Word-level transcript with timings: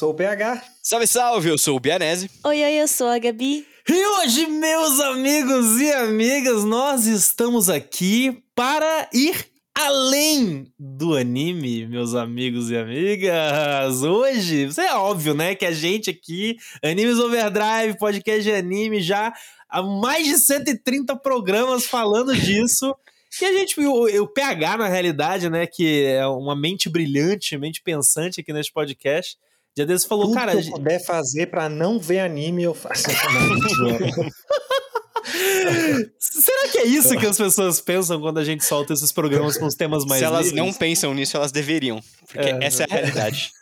sou 0.00 0.12
o 0.12 0.14
PH. 0.14 0.62
Salve, 0.82 1.06
salve, 1.06 1.48
eu 1.50 1.58
sou 1.58 1.76
o 1.76 1.80
Bianese. 1.80 2.30
Oi, 2.42 2.64
oi, 2.64 2.72
eu 2.72 2.88
sou 2.88 3.06
a 3.06 3.18
Gabi. 3.18 3.66
E 3.86 4.06
hoje, 4.06 4.46
meus 4.46 4.98
amigos 4.98 5.78
e 5.78 5.92
amigas, 5.92 6.64
nós 6.64 7.04
estamos 7.04 7.68
aqui 7.68 8.42
para 8.54 9.10
ir 9.12 9.46
além 9.74 10.72
do 10.78 11.14
anime, 11.14 11.86
meus 11.86 12.14
amigos 12.14 12.70
e 12.70 12.78
amigas. 12.78 14.02
Hoje, 14.02 14.68
isso 14.68 14.80
é 14.80 14.94
óbvio, 14.94 15.34
né? 15.34 15.54
Que 15.54 15.66
a 15.66 15.72
gente 15.72 16.08
aqui, 16.08 16.56
Animes 16.82 17.18
Overdrive, 17.18 17.98
podcast 17.98 18.42
de 18.42 18.54
anime, 18.54 19.02
já 19.02 19.34
há 19.68 19.82
mais 19.82 20.24
de 20.24 20.38
130 20.38 21.14
programas 21.16 21.84
falando 21.84 22.34
disso. 22.34 22.96
E 23.38 23.44
a 23.44 23.52
gente, 23.52 23.78
o, 23.78 24.22
o 24.22 24.28
PH, 24.28 24.78
na 24.78 24.88
realidade, 24.88 25.50
né, 25.50 25.66
que 25.66 26.06
é 26.06 26.26
uma 26.26 26.56
mente 26.56 26.88
brilhante, 26.88 27.58
mente 27.58 27.82
pensante 27.82 28.40
aqui 28.40 28.50
neste 28.50 28.72
podcast, 28.72 29.36
dia 29.80 29.86
desses 29.86 30.06
falou, 30.06 30.26
Tudo 30.26 30.34
cara. 30.34 30.52
que 30.60 30.68
eu 30.68 30.72
puder 30.72 31.04
fazer 31.04 31.46
pra 31.46 31.68
não 31.68 31.98
ver 31.98 32.20
anime, 32.20 32.62
eu 32.62 32.74
faço. 32.74 33.04
Será 36.18 36.68
que 36.72 36.78
é 36.78 36.84
isso 36.86 37.16
que 37.18 37.26
as 37.26 37.36
pessoas 37.36 37.80
pensam 37.80 38.20
quando 38.20 38.38
a 38.38 38.44
gente 38.44 38.64
solta 38.64 38.92
esses 38.92 39.12
programas 39.12 39.56
com 39.58 39.66
os 39.66 39.74
temas 39.74 40.04
mais 40.04 40.20
Se 40.20 40.24
elas 40.24 40.46
livres? 40.46 40.64
não 40.64 40.72
pensam 40.72 41.14
nisso, 41.14 41.36
elas 41.36 41.52
deveriam. 41.52 42.00
Porque 42.26 42.48
É. 42.48 42.58
essa 42.64 42.84
é 42.84 42.86
a 42.88 42.92
realidade. 42.94 43.52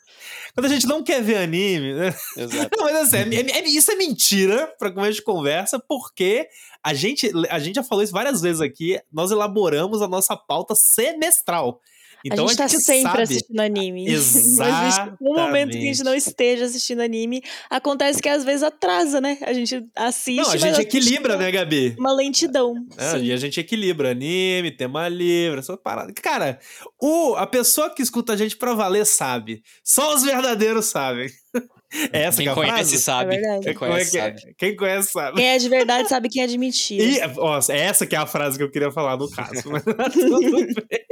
Quando 0.55 0.64
a 0.64 0.69
gente 0.70 0.86
não 0.88 1.05
quer 1.05 1.22
ver 1.22 1.36
anime, 1.36 1.94
né? 1.94 2.12
Exato. 2.36 2.70
Não, 2.77 2.84
mas 2.86 2.97
assim, 2.97 3.16
é- 3.19 3.34
é- 3.42 3.58
é- 3.60 3.69
isso 3.69 3.92
é 3.92 3.94
mentira 3.94 4.66
pra 4.77 4.91
começo 4.91 5.14
de 5.16 5.22
conversa, 5.22 5.78
porque 5.78 6.48
a 6.82 6.92
gente, 6.94 7.30
a 7.48 7.60
gente 7.60 7.77
já 7.77 7.84
falou 7.84 8.03
isso 8.03 8.12
várias 8.12 8.41
vezes 8.41 8.60
aqui, 8.60 8.98
nós 9.12 9.30
elaboramos 9.30 10.03
a 10.03 10.08
nossa 10.08 10.36
pauta 10.36 10.75
semestral. 10.75 11.80
Então 12.24 12.44
a 12.44 12.48
gente 12.48 12.58
tá 12.58 12.69
sempre 12.69 13.02
sabe. 13.02 13.22
assistindo 13.22 13.61
anime. 13.61 14.05
Não 14.06 14.12
existe 14.12 15.02
um 15.20 15.34
momento 15.34 15.70
que 15.70 15.78
a 15.78 15.80
gente 15.80 16.02
não 16.02 16.14
Exatamente. 16.14 16.28
esteja 16.28 16.64
assistindo 16.64 17.00
anime. 17.00 17.42
Acontece 17.70 18.20
que 18.20 18.28
às 18.28 18.44
vezes 18.44 18.62
atrasa, 18.62 19.20
né? 19.20 19.38
A 19.42 19.52
gente 19.52 19.86
assiste. 19.94 20.42
Não, 20.42 20.50
a 20.50 20.56
gente 20.56 20.80
equilibra, 20.80 21.36
né, 21.36 21.50
Gabi? 21.50 21.97
Uma 21.98 22.12
lentidão. 22.12 22.75
É, 22.97 23.19
e 23.19 23.33
a 23.33 23.36
gente 23.36 23.60
equilibra 23.60 24.10
anime, 24.10 24.70
tema 24.70 25.08
livre, 25.08 25.60
essa 25.60 25.77
parada. 25.77 26.12
Cara, 26.12 26.58
o, 27.00 27.34
a 27.36 27.47
pessoa 27.47 27.91
que 27.91 28.02
escuta 28.02 28.32
a 28.32 28.36
gente 28.36 28.56
pra 28.56 28.75
valer 28.75 29.06
sabe. 29.06 29.62
Só 29.84 30.14
os 30.14 30.22
verdadeiros 30.22 30.86
sabem. 30.86 31.28
É 32.12 32.25
essa 32.25 32.36
que 32.36 32.42
Quem 32.42 32.48
é 32.48 32.50
a 32.50 32.55
conhece 32.55 32.91
frase? 32.91 32.98
sabe. 32.98 33.34
É. 33.36 33.61
Quem 33.61 33.70
é 33.70 33.75
conhece 33.75 34.11
que 34.11 34.19
é? 34.19 34.22
sabe. 34.22 34.55
Quem 34.58 34.77
conhece 34.77 35.11
sabe. 35.11 35.36
Quem 35.36 35.47
é 35.47 35.58
de 35.58 35.69
verdade 35.69 36.08
sabe 36.08 36.28
quem 36.28 36.42
é 36.42 36.47
de 36.47 36.58
mentira. 36.58 37.03
E, 37.03 37.20
ó, 37.39 37.58
essa 37.70 38.06
que 38.06 38.14
é 38.14 38.19
a 38.19 38.27
frase 38.27 38.58
que 38.58 38.62
eu 38.62 38.70
queria 38.70 38.92
falar 38.92 39.17
no 39.17 39.31
caso. 39.31 39.62
Mas, 39.70 39.83
tudo 40.12 40.41
bem. 40.41 41.09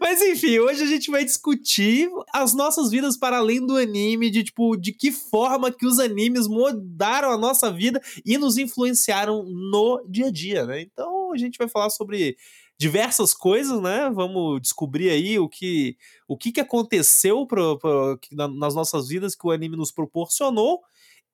Mas 0.00 0.20
enfim, 0.22 0.58
hoje 0.58 0.82
a 0.82 0.86
gente 0.86 1.10
vai 1.10 1.24
discutir 1.24 2.08
as 2.32 2.54
nossas 2.54 2.90
vidas 2.90 3.16
para 3.16 3.38
além 3.38 3.64
do 3.64 3.76
anime, 3.76 4.30
de 4.30 4.44
tipo, 4.44 4.76
de 4.76 4.92
que 4.92 5.12
forma 5.12 5.70
que 5.70 5.86
os 5.86 5.98
animes 5.98 6.46
mudaram 6.46 7.30
a 7.30 7.38
nossa 7.38 7.70
vida 7.70 8.00
e 8.24 8.38
nos 8.38 8.56
influenciaram 8.56 9.42
no 9.42 10.02
dia 10.08 10.26
a 10.26 10.30
dia, 10.30 10.64
né? 10.64 10.80
Então 10.80 11.32
a 11.32 11.36
gente 11.36 11.58
vai 11.58 11.68
falar 11.68 11.90
sobre 11.90 12.36
diversas 12.78 13.32
coisas, 13.34 13.80
né? 13.80 14.10
Vamos 14.10 14.60
descobrir 14.60 15.10
aí 15.10 15.38
o 15.38 15.48
que 15.48 15.96
o 16.28 16.36
que, 16.36 16.52
que 16.52 16.60
aconteceu 16.60 17.46
pro, 17.46 17.78
pro- 17.78 18.18
nas 18.56 18.74
nossas 18.74 19.08
vidas 19.08 19.34
que 19.34 19.46
o 19.46 19.50
anime 19.50 19.76
nos 19.76 19.92
proporcionou 19.92 20.82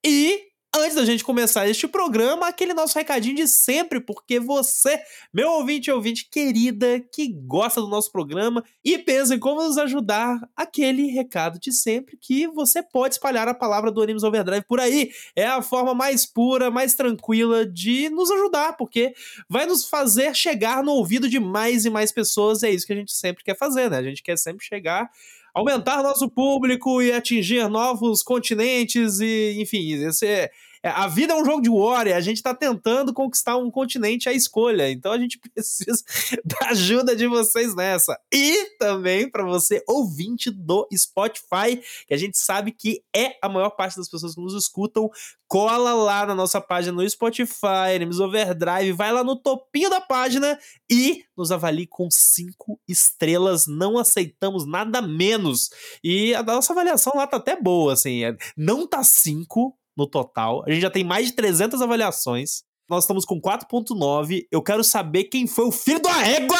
e 0.04 0.51
Antes 0.74 0.94
da 0.94 1.04
gente 1.04 1.22
começar 1.22 1.68
este 1.68 1.86
programa, 1.86 2.48
aquele 2.48 2.72
nosso 2.72 2.96
recadinho 2.96 3.36
de 3.36 3.46
sempre, 3.46 4.00
porque 4.00 4.40
você, 4.40 4.98
meu 5.30 5.50
ouvinte 5.50 5.90
e 5.90 5.92
ouvinte 5.92 6.26
querida, 6.30 6.98
que 7.12 7.28
gosta 7.28 7.78
do 7.78 7.88
nosso 7.88 8.10
programa 8.10 8.64
e 8.82 8.96
pensa 8.96 9.34
em 9.34 9.38
como 9.38 9.62
nos 9.62 9.76
ajudar, 9.76 10.40
aquele 10.56 11.08
recado 11.08 11.60
de 11.60 11.70
sempre 11.70 12.16
que 12.16 12.46
você 12.46 12.82
pode 12.82 13.16
espalhar 13.16 13.46
a 13.48 13.54
palavra 13.54 13.92
do 13.92 14.00
Animes 14.00 14.22
Overdrive 14.22 14.64
por 14.66 14.80
aí. 14.80 15.10
É 15.36 15.46
a 15.46 15.60
forma 15.60 15.92
mais 15.92 16.24
pura, 16.24 16.70
mais 16.70 16.94
tranquila 16.94 17.66
de 17.66 18.08
nos 18.08 18.30
ajudar, 18.30 18.74
porque 18.78 19.12
vai 19.50 19.66
nos 19.66 19.86
fazer 19.86 20.34
chegar 20.34 20.82
no 20.82 20.92
ouvido 20.92 21.28
de 21.28 21.38
mais 21.38 21.84
e 21.84 21.90
mais 21.90 22.10
pessoas. 22.10 22.62
É 22.62 22.70
isso 22.70 22.86
que 22.86 22.94
a 22.94 22.96
gente 22.96 23.12
sempre 23.12 23.44
quer 23.44 23.58
fazer, 23.58 23.90
né? 23.90 23.98
A 23.98 24.02
gente 24.02 24.22
quer 24.22 24.38
sempre 24.38 24.64
chegar 24.64 25.10
aumentar 25.54 26.02
nosso 26.02 26.28
público 26.30 27.02
e 27.02 27.12
atingir 27.12 27.68
novos 27.68 28.22
continentes 28.22 29.20
e, 29.20 29.60
enfim, 29.60 29.92
esse 30.06 30.26
é, 30.26 30.50
a 30.88 31.06
vida 31.08 31.32
é 31.32 31.36
um 31.36 31.44
jogo 31.44 31.62
de 31.62 31.70
war 31.70 32.06
a 32.06 32.20
gente 32.20 32.42
tá 32.42 32.54
tentando 32.54 33.12
conquistar 33.14 33.56
um 33.56 33.70
continente 33.70 34.28
à 34.28 34.32
escolha, 34.32 34.90
então 34.90 35.12
a 35.12 35.18
gente 35.18 35.38
precisa 35.54 36.02
da 36.44 36.68
ajuda 36.70 37.14
de 37.14 37.26
vocês 37.26 37.74
nessa. 37.74 38.18
E 38.32 38.76
também 38.78 39.30
para 39.30 39.44
você 39.44 39.82
ouvinte 39.88 40.50
do 40.50 40.86
Spotify, 40.94 41.80
que 42.06 42.14
a 42.14 42.16
gente 42.16 42.36
sabe 42.38 42.72
que 42.72 43.02
é 43.14 43.36
a 43.42 43.48
maior 43.48 43.70
parte 43.70 43.96
das 43.96 44.08
pessoas 44.08 44.34
que 44.34 44.40
nos 44.40 44.54
escutam, 44.54 45.10
cola 45.46 45.92
lá 45.94 46.24
na 46.24 46.34
nossa 46.34 46.60
página 46.60 46.92
no 46.96 47.08
Spotify, 47.08 47.94
Animes 47.94 48.18
Overdrive, 48.18 48.92
vai 48.92 49.12
lá 49.12 49.22
no 49.22 49.36
topinho 49.36 49.90
da 49.90 50.00
página 50.00 50.58
e 50.90 51.24
nos 51.36 51.52
avalie 51.52 51.86
com 51.86 52.08
cinco 52.10 52.80
estrelas. 52.88 53.66
Não 53.66 53.98
aceitamos 53.98 54.66
nada 54.66 55.02
menos. 55.02 55.68
E 56.02 56.34
a 56.34 56.42
nossa 56.42 56.72
avaliação 56.72 57.12
lá 57.14 57.26
tá 57.26 57.36
até 57.36 57.54
boa, 57.60 57.92
assim. 57.92 58.24
é- 58.24 58.36
Não 58.56 58.86
tá 58.86 59.04
cinco 59.04 59.76
no 59.96 60.06
total. 60.06 60.62
A 60.66 60.70
gente 60.70 60.82
já 60.82 60.90
tem 60.90 61.04
mais 61.04 61.26
de 61.28 61.32
300 61.34 61.80
avaliações. 61.82 62.62
Nós 62.88 63.04
estamos 63.04 63.24
com 63.24 63.40
4.9. 63.40 64.46
Eu 64.50 64.62
quero 64.62 64.82
saber 64.84 65.24
quem 65.24 65.46
foi 65.46 65.66
o 65.66 65.72
filho 65.72 66.00
da 66.00 66.26
égua 66.26 66.58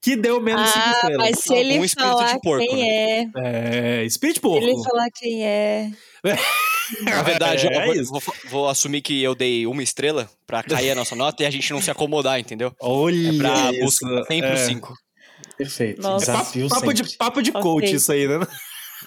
que 0.00 0.14
deu 0.16 0.40
menos 0.40 0.68
cinco 0.70 0.84
Ah, 0.86 0.90
estrelas. 0.92 1.16
mas 1.30 1.38
se 1.40 1.54
ele 1.54 1.78
Um 1.78 1.84
espírito 1.84 2.14
de 2.14 2.18
falar 2.20 2.38
porco, 2.40 2.66
quem 2.66 2.88
é, 2.90 3.26
É, 4.04 4.08
Spirit 4.08 4.36
se 4.36 4.40
Porco. 4.40 4.64
ele 4.64 4.82
falar 4.84 5.08
quem 5.12 5.44
é, 5.44 5.90
Na 7.02 7.22
verdade, 7.22 7.66
É, 7.66 7.76
eu 7.76 7.84
vou, 7.84 7.94
isso. 7.94 8.10
vou, 8.12 8.22
vou 8.48 8.68
assumir 8.68 9.02
que 9.02 9.22
eu 9.22 9.34
dei 9.34 9.66
uma 9.66 9.82
estrela 9.82 10.30
pra 10.46 10.62
cair 10.62 10.90
a 10.92 10.94
nossa 10.94 11.14
nota 11.16 11.42
e 11.42 11.46
a 11.46 11.50
gente 11.50 11.70
não 11.72 11.82
se 11.82 11.90
acomodar, 11.90 12.38
entendeu? 12.40 12.72
Olha 12.80 13.28
É 13.28 13.36
pra 13.36 13.72
isso. 13.72 13.84
buscar 14.06 14.24
sempre 14.26 14.50
é. 14.50 14.54
o 14.54 14.56
5. 14.56 14.94
Perfeito. 15.56 16.00
Nossa. 16.02 16.30
É 16.30 16.34
papo, 16.34 16.68
papo 16.68 16.92
de, 16.94 17.16
papo 17.16 17.42
de 17.42 17.50
Ok. 17.50 17.62
coach 17.62 17.92
isso 17.94 18.10
aí, 18.12 18.26
né? 18.26 18.46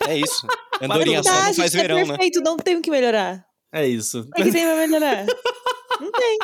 É 0.07 0.17
isso. 0.17 0.45
Andorinha 0.81 1.23
só 1.23 1.31
não 1.31 1.53
faz 1.53 1.73
é 1.75 1.81
verão, 1.81 1.97
né? 1.99 2.05
perfeito, 2.05 2.41
não 2.41 2.57
tem 2.57 2.75
o 2.75 2.81
que 2.81 2.91
melhorar. 2.91 3.43
É 3.73 3.87
isso. 3.87 4.21
O 4.21 4.31
que 4.31 4.51
tem 4.51 4.63
pra 4.65 4.75
melhorar? 4.75 5.25
Não 6.01 6.11
tem. 6.11 6.37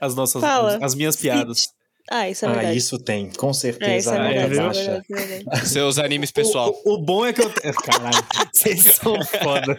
As 0.00 0.14
nossas, 0.14 0.40
Fala. 0.42 0.78
as 0.82 0.94
minhas 0.94 1.16
piadas. 1.16 1.68
Ah, 2.10 2.28
isso 2.28 2.44
é 2.44 2.48
Ah, 2.48 2.52
verdade. 2.52 2.76
isso 2.78 2.98
tem, 2.98 3.30
com 3.30 3.48
É, 3.48 3.52
certeza. 3.54 3.96
isso 3.96 4.10
é 4.10 4.18
Ah, 4.18 4.30
é 4.30 4.46
verdade, 4.46 4.78
isso 4.78 4.90
é 4.90 5.26
verdade. 5.26 5.68
Seus 5.68 5.98
animes 5.98 6.30
pessoal. 6.30 6.70
O, 6.84 6.90
o- 6.90 6.94
o 6.96 6.98
bom 7.02 7.24
é 7.24 7.32
que 7.32 7.40
eu. 7.42 7.48
tenho- 7.50 7.72
Caralho, 7.82 8.16
vocês 8.52 8.82
são 8.96 9.14
foda. 9.42 9.76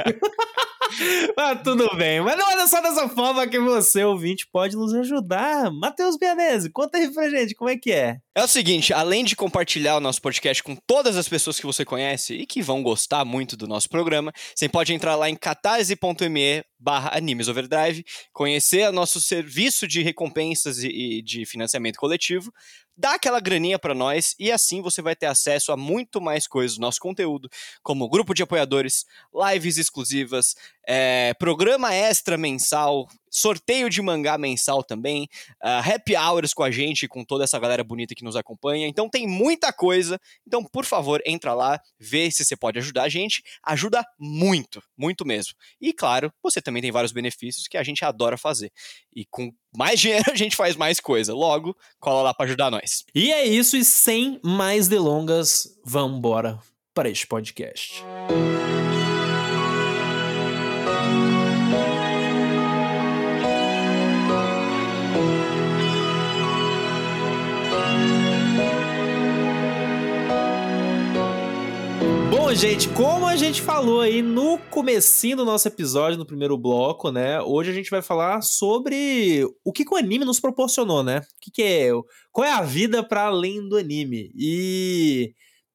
Mas 1.35 1.62
tudo 1.63 1.90
bem. 1.96 2.22
Mas 2.22 2.38
não 2.38 2.51
é 2.51 2.68
só 2.68 2.81
dessa 2.81 3.07
forma 3.09 3.47
que 3.47 3.59
você, 3.59 4.03
ouvinte, 4.03 4.47
pode 4.51 4.75
nos 4.75 4.94
ajudar. 4.94 5.72
Matheus 5.72 6.18
Bianese, 6.18 6.69
conta 6.69 6.97
aí 6.97 7.12
pra 7.12 7.29
gente 7.29 7.56
como 7.56 7.69
é 7.69 7.78
que 7.78 7.91
é. 7.91 8.18
É 8.35 8.44
o 8.44 8.47
seguinte, 8.47 8.94
além 8.94 9.24
de 9.24 9.36
compartilhar 9.36 9.95
o 9.95 10.01
nosso 10.01 10.21
podcast 10.21 10.62
com 10.62 10.75
todas 10.75 11.15
as 11.15 11.30
pessoas 11.30 11.60
que 11.60 11.65
você 11.65 11.86
conhece 11.86 12.33
e 12.33 12.45
que 12.45 12.62
vão 12.62 12.83
gostar 12.83 13.24
muito 13.24 13.56
do 13.56 13.68
nosso 13.68 13.89
programa, 13.89 14.33
você 14.54 14.68
pode 14.68 14.94
entrar 14.94 15.15
lá 15.15 15.30
em 15.30 15.36
catarse.me 15.36 16.63
barra 16.77 17.18
Animes 17.18 17.48
Overdrive, 17.48 18.06
conhecer 18.31 18.92
nosso 18.92 19.19
serviço 19.21 19.88
de 19.88 20.01
recompensas 20.01 20.83
e, 20.83 21.21
de 21.21 21.45
financiamento 21.45 21.98
coletivo, 21.98 22.54
dar 22.98 23.15
aquela 23.15 23.39
graninha 23.39 23.77
pra 23.77 23.94
nós 23.94 24.36
e 24.39 24.51
assim 24.51 24.81
você 24.81 25.01
vai 25.01 25.15
ter 25.15 25.25
acesso 25.25 25.71
a 25.71 25.77
muito 25.77 26.21
mais 26.21 26.48
coisas 26.48 26.77
do 26.77 26.81
nosso 26.81 27.00
conteúdo, 27.00 27.50
como 27.83 28.10
grupo 28.10 28.33
de 28.33 28.44
apoiadores, 28.44 29.06
lives 29.33 29.77
exclusivas, 29.77 30.56
é, 30.88 31.34
programa 31.36 31.94
extra 31.94 32.38
mensal, 32.38 33.08
sorteio 33.30 33.90
de 33.90 34.02
mangá 34.02 34.38
mensal 34.38 34.82
também, 34.84 35.28
ah, 35.62 35.80
happy 35.80 36.16
hours 36.16 36.54
com 36.54 36.64
a 36.64 36.72
gente, 36.72 37.08
com 37.08 37.24
toda 37.24 37.44
essa 37.44 37.60
galera 37.60 37.84
bonita 37.84 38.16
que 38.16 38.24
nos 38.24 38.36
acompanha. 38.36 38.88
Então 38.88 39.10
tem 39.10 39.28
muita 39.28 39.74
coisa. 39.74 40.20
Então, 40.48 40.64
por 40.64 40.86
favor, 40.86 41.22
entra 41.26 41.54
lá, 41.54 41.80
vê 42.00 42.32
se 42.32 42.46
você 42.46 42.56
pode 42.56 42.80
ajudar 42.80 43.04
a 43.04 43.10
gente. 43.10 43.44
Ajuda 43.64 44.06
muito, 44.18 44.82
muito 44.98 45.26
mesmo. 45.26 45.54
E 45.82 45.92
claro, 45.92 46.32
você 46.42 46.62
também 46.62 46.82
tem 46.82 46.92
vários 46.92 47.12
benefícios 47.12 47.68
que 47.68 47.78
a 47.78 47.84
gente 47.84 48.06
adora 48.06 48.38
fazer. 48.38 48.72
E 49.14 49.26
com 49.26 49.52
mais 49.76 50.00
dinheiro 50.02 50.32
a 50.32 50.36
gente 50.36 50.56
faz 50.56 50.76
mais 50.76 51.00
coisa. 51.00 51.34
Logo, 51.34 51.76
cola 52.00 52.22
lá 52.22 52.34
pra 52.34 52.46
ajudar 52.46 52.72
nós. 52.72 53.04
E 53.14 53.32
é 53.32 53.46
isso, 53.46 53.76
e 53.76 53.84
sem 53.84 54.40
mais 54.44 54.88
delongas, 54.88 55.68
vamos 55.84 56.20
embora 56.20 56.60
para 56.94 57.10
este 57.10 57.28
podcast. 57.28 58.02
Bom, 58.02 59.05
gente, 72.56 72.88
como 72.90 73.28
a 73.28 73.36
gente 73.36 73.62
falou 73.62 74.00
aí 74.00 74.22
no 74.22 74.57
comecinho 74.57 75.38
do 75.38 75.46
nosso 75.46 75.68
episódio, 75.68 76.18
no 76.18 76.25
primeiro 76.25 76.57
bloco, 76.57 77.12
né? 77.12 77.42
Hoje 77.42 77.69
a 77.69 77.74
gente 77.74 77.92
vai 77.92 78.02
falar 78.02 78.42
sobre 78.42 79.46
o 79.63 79.74
que, 79.74 79.84
que 79.84 79.94
o 79.94 79.98
anime 79.98 80.24
nos 80.24 80.40
proporcionou, 80.40 81.04
né? 81.04 81.19
O 81.19 81.42
que, 81.42 81.52
que 81.52 81.62
é. 81.62 81.90
Qual 82.31 82.48
é 82.48 82.52
a 82.52 82.62
vida 82.62 83.04
para 83.04 83.25
além 83.25 83.68
do 83.68 83.75
anime? 83.75 84.31
E 84.34 85.34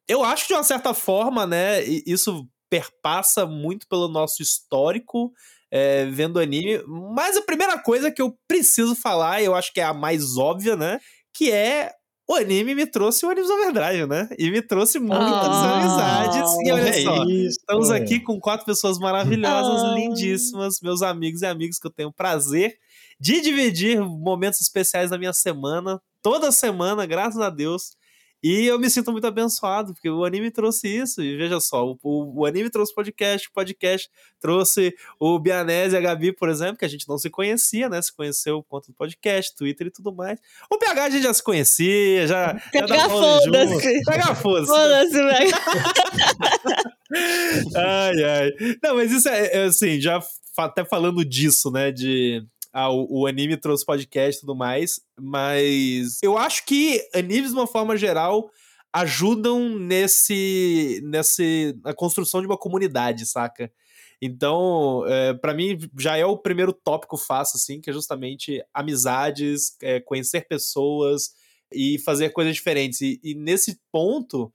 eu 0.08 0.24
acho 0.24 0.44
que 0.44 0.48
de 0.48 0.54
uma 0.54 0.64
certa 0.64 0.94
forma, 0.94 1.46
né? 1.46 1.82
Isso 1.84 2.48
perpassa 2.70 3.44
muito 3.44 3.86
pelo 3.86 4.08
nosso 4.08 4.42
histórico 4.42 5.32
é, 5.70 6.06
vendo 6.06 6.40
anime. 6.40 6.82
Mas 7.14 7.36
a 7.36 7.42
primeira 7.42 7.78
coisa 7.78 8.10
que 8.10 8.22
eu 8.22 8.34
preciso 8.48 8.96
falar, 8.96 9.42
eu 9.42 9.54
acho 9.54 9.70
que 9.72 9.80
é 9.80 9.84
a 9.84 9.92
mais 9.92 10.38
óbvia, 10.38 10.76
né? 10.76 10.98
Que 11.34 11.52
é 11.52 11.92
o 12.30 12.34
anime 12.36 12.74
me 12.74 12.86
trouxe 12.86 13.26
o 13.26 13.30
Animes 13.30 13.50
Overdrive, 13.50 14.06
né? 14.06 14.28
E 14.38 14.50
me 14.50 14.62
trouxe 14.62 14.98
muitas 15.00 15.18
Ah, 15.28 15.80
amizades. 15.80 16.52
E 16.64 16.70
olha 16.72 16.88
é 16.88 17.02
só, 17.02 17.24
isso. 17.24 17.58
estamos 17.60 17.90
aqui 17.90 18.20
com 18.20 18.38
quatro 18.38 18.64
pessoas 18.66 18.98
maravilhosas, 18.98 19.82
Ah. 19.82 19.94
lindíssimas, 19.94 20.80
meus 20.80 21.02
amigos 21.02 21.42
e 21.42 21.46
amigas 21.46 21.78
que 21.78 21.86
eu 21.86 21.90
tenho 21.90 22.10
o 22.10 22.12
prazer 22.12 22.76
de 23.18 23.40
dividir 23.40 24.00
momentos 24.00 24.60
especiais 24.60 25.10
da 25.10 25.18
minha 25.18 25.32
semana, 25.32 26.00
toda 26.22 26.52
semana, 26.52 27.04
graças 27.04 27.40
a 27.40 27.50
Deus. 27.50 27.96
E 28.42 28.66
eu 28.66 28.78
me 28.78 28.88
sinto 28.88 29.12
muito 29.12 29.26
abençoado, 29.26 29.92
porque 29.92 30.08
o 30.08 30.24
anime 30.24 30.50
trouxe 30.50 30.88
isso. 30.88 31.22
E 31.22 31.36
veja 31.36 31.60
só, 31.60 31.86
o, 31.86 31.98
o, 32.02 32.40
o 32.40 32.46
anime 32.46 32.70
trouxe 32.70 32.94
podcast, 32.94 33.48
o 33.48 33.52
podcast 33.52 34.08
trouxe 34.40 34.94
o 35.18 35.38
Bianese 35.38 35.94
e 35.94 35.98
a 35.98 36.00
Gabi, 36.00 36.32
por 36.32 36.48
exemplo, 36.48 36.78
que 36.78 36.84
a 36.84 36.88
gente 36.88 37.08
não 37.08 37.18
se 37.18 37.28
conhecia, 37.28 37.88
né? 37.88 38.00
Se 38.00 38.14
conheceu 38.14 38.62
por 38.62 38.68
conta 38.68 38.88
do 38.88 38.94
podcast, 38.94 39.54
Twitter 39.54 39.88
e 39.88 39.90
tudo 39.90 40.14
mais. 40.14 40.38
O 40.70 40.78
PH 40.78 41.04
a 41.04 41.10
gente 41.10 41.22
já 41.22 41.34
se 41.34 41.42
conhecia, 41.42 42.26
já. 42.26 42.52
dava 42.88 43.12
aula 43.12 43.40
junto. 43.44 43.58
foda-se. 43.58 44.04
PH, 44.04 44.34
foda-se. 44.36 44.66
Foda-se, 44.66 45.12
velho. 45.12 45.50
ai, 47.76 48.24
ai. 48.24 48.50
Não, 48.82 48.96
mas 48.96 49.12
isso 49.12 49.28
é, 49.28 49.56
é, 49.56 49.64
assim, 49.64 50.00
já 50.00 50.20
até 50.56 50.84
falando 50.84 51.24
disso, 51.24 51.70
né? 51.70 51.90
De. 51.90 52.44
Ah, 52.72 52.90
o, 52.90 53.22
o 53.22 53.26
anime 53.26 53.56
trouxe 53.56 53.84
podcast 53.84 54.38
e 54.38 54.40
tudo 54.42 54.54
mais, 54.54 55.00
mas 55.18 56.18
eu 56.22 56.38
acho 56.38 56.64
que 56.64 57.00
animes, 57.14 57.50
de 57.50 57.56
uma 57.56 57.66
forma 57.66 57.96
geral, 57.96 58.50
ajudam 58.92 59.78
nesse. 59.78 61.00
nesse. 61.04 61.76
na 61.82 61.94
construção 61.94 62.40
de 62.40 62.46
uma 62.46 62.56
comunidade, 62.56 63.26
saca? 63.26 63.72
Então, 64.22 65.04
é, 65.06 65.32
para 65.32 65.54
mim, 65.54 65.78
já 65.98 66.16
é 66.16 66.24
o 66.24 66.36
primeiro 66.36 66.72
tópico 66.72 67.16
fácil, 67.16 67.56
assim, 67.56 67.80
que 67.80 67.88
é 67.88 67.92
justamente 67.92 68.62
amizades, 68.74 69.76
é, 69.82 69.98
conhecer 69.98 70.46
pessoas 70.46 71.30
e 71.72 71.98
fazer 72.00 72.30
coisas 72.30 72.54
diferentes. 72.54 73.00
E, 73.00 73.18
e 73.22 73.34
nesse 73.34 73.80
ponto, 73.90 74.52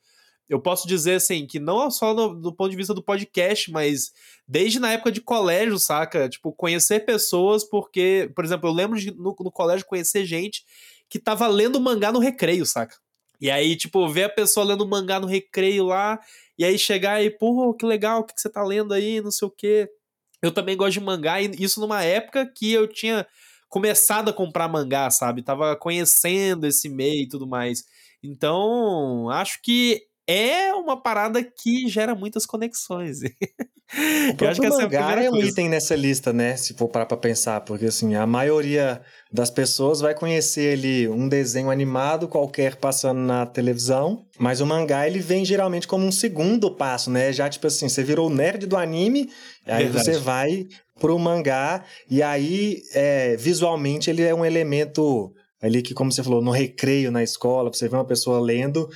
eu 0.49 0.59
posso 0.59 0.87
dizer 0.87 1.15
assim 1.15 1.45
que 1.47 1.59
não 1.59 1.89
só 1.89 2.13
no- 2.13 2.35
do 2.35 2.53
ponto 2.53 2.69
de 2.71 2.77
vista 2.77 2.93
do 2.93 3.03
podcast, 3.03 3.71
mas 3.71 4.11
desde 4.47 4.79
na 4.79 4.91
época 4.93 5.11
de 5.11 5.21
colégio, 5.21 5.77
saca? 5.79 6.29
Tipo, 6.29 6.51
conhecer 6.53 7.05
pessoas, 7.05 7.63
porque, 7.63 8.31
por 8.35 8.45
exemplo, 8.45 8.69
eu 8.69 8.73
lembro 8.73 8.99
de 8.99 9.11
no, 9.11 9.35
no 9.39 9.51
colégio 9.51 9.85
conhecer 9.85 10.25
gente 10.25 10.63
que 11.09 11.19
tava 11.19 11.47
lendo 11.47 11.79
mangá 11.79 12.11
no 12.11 12.19
recreio, 12.19 12.65
saca? 12.65 12.95
E 13.39 13.51
aí, 13.51 13.75
tipo, 13.75 14.07
ver 14.09 14.25
a 14.25 14.29
pessoa 14.29 14.65
lendo 14.65 14.87
mangá 14.87 15.19
no 15.19 15.27
recreio 15.27 15.85
lá, 15.85 16.19
e 16.57 16.63
aí 16.63 16.77
chegar 16.79 17.21
e, 17.23 17.29
pô, 17.29 17.73
que 17.73 17.85
legal, 17.85 18.21
o 18.21 18.23
que, 18.23 18.33
que 18.33 18.41
você 18.41 18.49
tá 18.49 18.63
lendo 18.63 18.93
aí, 18.93 19.21
não 19.21 19.31
sei 19.31 19.47
o 19.47 19.51
quê. 19.51 19.89
Eu 20.41 20.51
também 20.51 20.77
gosto 20.77 20.93
de 20.93 21.01
mangá, 21.01 21.41
e 21.41 21.51
isso 21.59 21.79
numa 21.81 22.03
época 22.03 22.45
que 22.55 22.71
eu 22.71 22.87
tinha 22.87 23.25
começado 23.69 24.29
a 24.29 24.33
comprar 24.33 24.67
mangá, 24.69 25.09
sabe? 25.09 25.41
Tava 25.43 25.75
conhecendo 25.75 26.65
esse 26.67 26.87
meio 26.87 27.23
e 27.23 27.27
tudo 27.27 27.47
mais. 27.47 27.83
Então, 28.23 29.29
acho 29.29 29.61
que 29.61 30.04
é 30.27 30.73
uma 30.73 31.01
parada 31.01 31.43
que 31.43 31.87
gera 31.87 32.15
muitas 32.15 32.45
conexões. 32.45 33.19
O 33.93 34.43
Eu 34.43 34.49
acho 34.49 34.59
que 34.59 34.65
essa 34.65 34.81
é 34.81 34.83
mangá 34.83 34.97
primeira 34.97 35.23
é 35.25 35.29
um 35.29 35.33
coisa. 35.33 35.47
item 35.47 35.69
nessa 35.69 35.95
lista, 35.95 36.33
né? 36.33 36.57
Se 36.57 36.73
for 36.73 36.89
parar 36.89 37.05
pra 37.05 37.15
pensar, 37.15 37.61
porque 37.61 37.85
assim, 37.85 38.15
a 38.15 38.25
maioria 38.25 38.99
das 39.31 39.51
pessoas 39.51 40.01
vai 40.01 40.15
conhecer 40.15 40.73
ali 40.73 41.07
um 41.07 41.29
desenho 41.29 41.69
animado 41.69 42.27
qualquer 42.27 42.77
passando 42.77 43.19
na 43.19 43.45
televisão, 43.45 44.25
mas 44.39 44.59
o 44.59 44.65
mangá 44.65 45.07
ele 45.07 45.19
vem 45.19 45.45
geralmente 45.45 45.87
como 45.87 46.03
um 46.03 46.11
segundo 46.11 46.71
passo, 46.71 47.11
né? 47.11 47.31
Já 47.31 47.47
tipo 47.47 47.67
assim, 47.67 47.87
você 47.87 48.03
virou 48.03 48.27
o 48.27 48.33
nerd 48.33 48.65
do 48.65 48.75
anime, 48.75 49.29
aí 49.67 49.83
Verdade. 49.83 50.03
você 50.05 50.17
vai 50.17 50.65
pro 50.99 51.19
mangá 51.19 51.83
e 52.09 52.23
aí 52.23 52.81
é, 52.95 53.37
visualmente 53.37 54.09
ele 54.09 54.23
é 54.23 54.33
um 54.33 54.43
elemento 54.43 55.31
ali 55.61 55.81
que, 55.81 55.93
como 55.93 56.11
você 56.11 56.23
falou, 56.23 56.41
no 56.41 56.51
recreio 56.51 57.11
na 57.11 57.23
escola, 57.23 57.71
você 57.71 57.87
vê 57.87 57.95
uma 57.95 58.05
pessoa 58.05 58.39
lendo, 58.39 58.87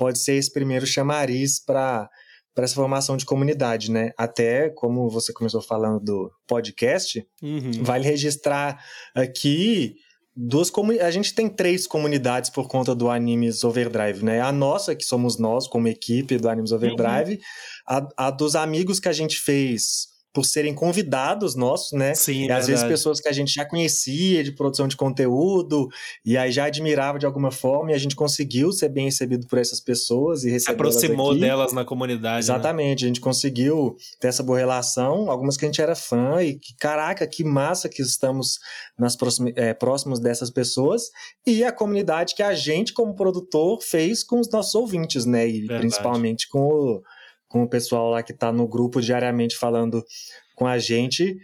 pode 0.00 0.18
ser 0.18 0.36
esse 0.36 0.50
primeiro 0.50 0.86
chamariz 0.86 1.62
para 1.62 2.08
para 2.52 2.64
essa 2.64 2.74
formação 2.74 3.16
de 3.16 3.24
comunidade, 3.24 3.90
né? 3.92 4.10
Até 4.18 4.70
como 4.70 5.08
você 5.08 5.32
começou 5.32 5.62
falando 5.62 6.00
do 6.00 6.30
podcast, 6.48 7.24
Uhum. 7.40 7.70
vale 7.84 8.04
registrar 8.04 8.82
aqui 9.14 9.94
duas 10.34 10.68
comunidades. 10.68 11.08
A 11.08 11.12
gente 11.12 11.32
tem 11.34 11.48
três 11.48 11.86
comunidades 11.86 12.50
por 12.50 12.66
conta 12.66 12.92
do 12.94 13.08
Animes 13.08 13.62
Overdrive, 13.62 14.24
né? 14.24 14.40
A 14.40 14.50
nossa, 14.50 14.96
que 14.96 15.04
somos 15.04 15.38
nós, 15.38 15.68
como 15.68 15.86
equipe 15.86 16.38
do 16.38 16.48
Animes 16.48 16.72
Overdrive, 16.72 17.38
a, 17.86 18.08
a 18.16 18.30
dos 18.30 18.56
amigos 18.56 18.98
que 18.98 19.08
a 19.08 19.12
gente 19.12 19.38
fez 19.38 20.08
por 20.32 20.44
serem 20.44 20.72
convidados 20.74 21.54
nossos, 21.56 21.92
né? 21.92 22.14
Sim, 22.14 22.46
E 22.46 22.52
às 22.52 22.66
vezes 22.66 22.82
verdade. 22.82 22.92
pessoas 22.92 23.20
que 23.20 23.28
a 23.28 23.32
gente 23.32 23.52
já 23.52 23.64
conhecia 23.64 24.44
de 24.44 24.52
produção 24.52 24.86
de 24.86 24.96
conteúdo 24.96 25.88
e 26.24 26.36
aí 26.36 26.52
já 26.52 26.66
admirava 26.66 27.18
de 27.18 27.26
alguma 27.26 27.50
forma 27.50 27.90
e 27.90 27.94
a 27.94 27.98
gente 27.98 28.14
conseguiu 28.14 28.70
ser 28.72 28.88
bem 28.90 29.06
recebido 29.06 29.46
por 29.48 29.58
essas 29.58 29.80
pessoas 29.80 30.40
e 30.40 30.42
se 30.46 30.50
receber 30.50 30.74
aproximou 30.74 31.36
delas 31.36 31.72
na 31.72 31.84
comunidade. 31.84 32.34
né? 32.36 32.38
Exatamente, 32.38 33.04
a 33.04 33.08
gente 33.08 33.20
conseguiu 33.20 33.96
ter 34.20 34.28
essa 34.28 34.42
boa 34.42 34.58
relação, 34.58 35.30
algumas 35.30 35.56
que 35.56 35.64
a 35.64 35.68
gente 35.68 35.82
era 35.82 35.96
fã 35.96 36.42
e 36.42 36.54
que, 36.58 36.74
caraca, 36.78 37.26
que 37.26 37.42
massa 37.42 37.88
que 37.88 38.00
estamos 38.02 38.58
nas 38.98 39.16
próximi- 39.16 39.52
é, 39.56 39.74
próximos 39.74 40.20
dessas 40.20 40.50
pessoas 40.50 41.10
e 41.46 41.64
a 41.64 41.72
comunidade 41.72 42.34
que 42.34 42.42
a 42.42 42.54
gente, 42.54 42.92
como 42.92 43.14
produtor, 43.16 43.82
fez 43.82 44.22
com 44.22 44.38
os 44.38 44.48
nossos 44.50 44.74
ouvintes, 44.74 45.26
né? 45.26 45.48
E 45.48 45.60
Verdade. 45.60 45.80
principalmente 45.80 46.48
com 46.48 46.60
o, 46.60 47.02
com 47.50 47.64
o 47.64 47.68
pessoal 47.68 48.08
lá 48.08 48.22
que 48.22 48.32
está 48.32 48.50
no 48.50 48.66
grupo 48.66 49.02
diariamente 49.02 49.58
falando 49.58 50.02
com 50.54 50.66
a 50.66 50.78
gente. 50.78 51.36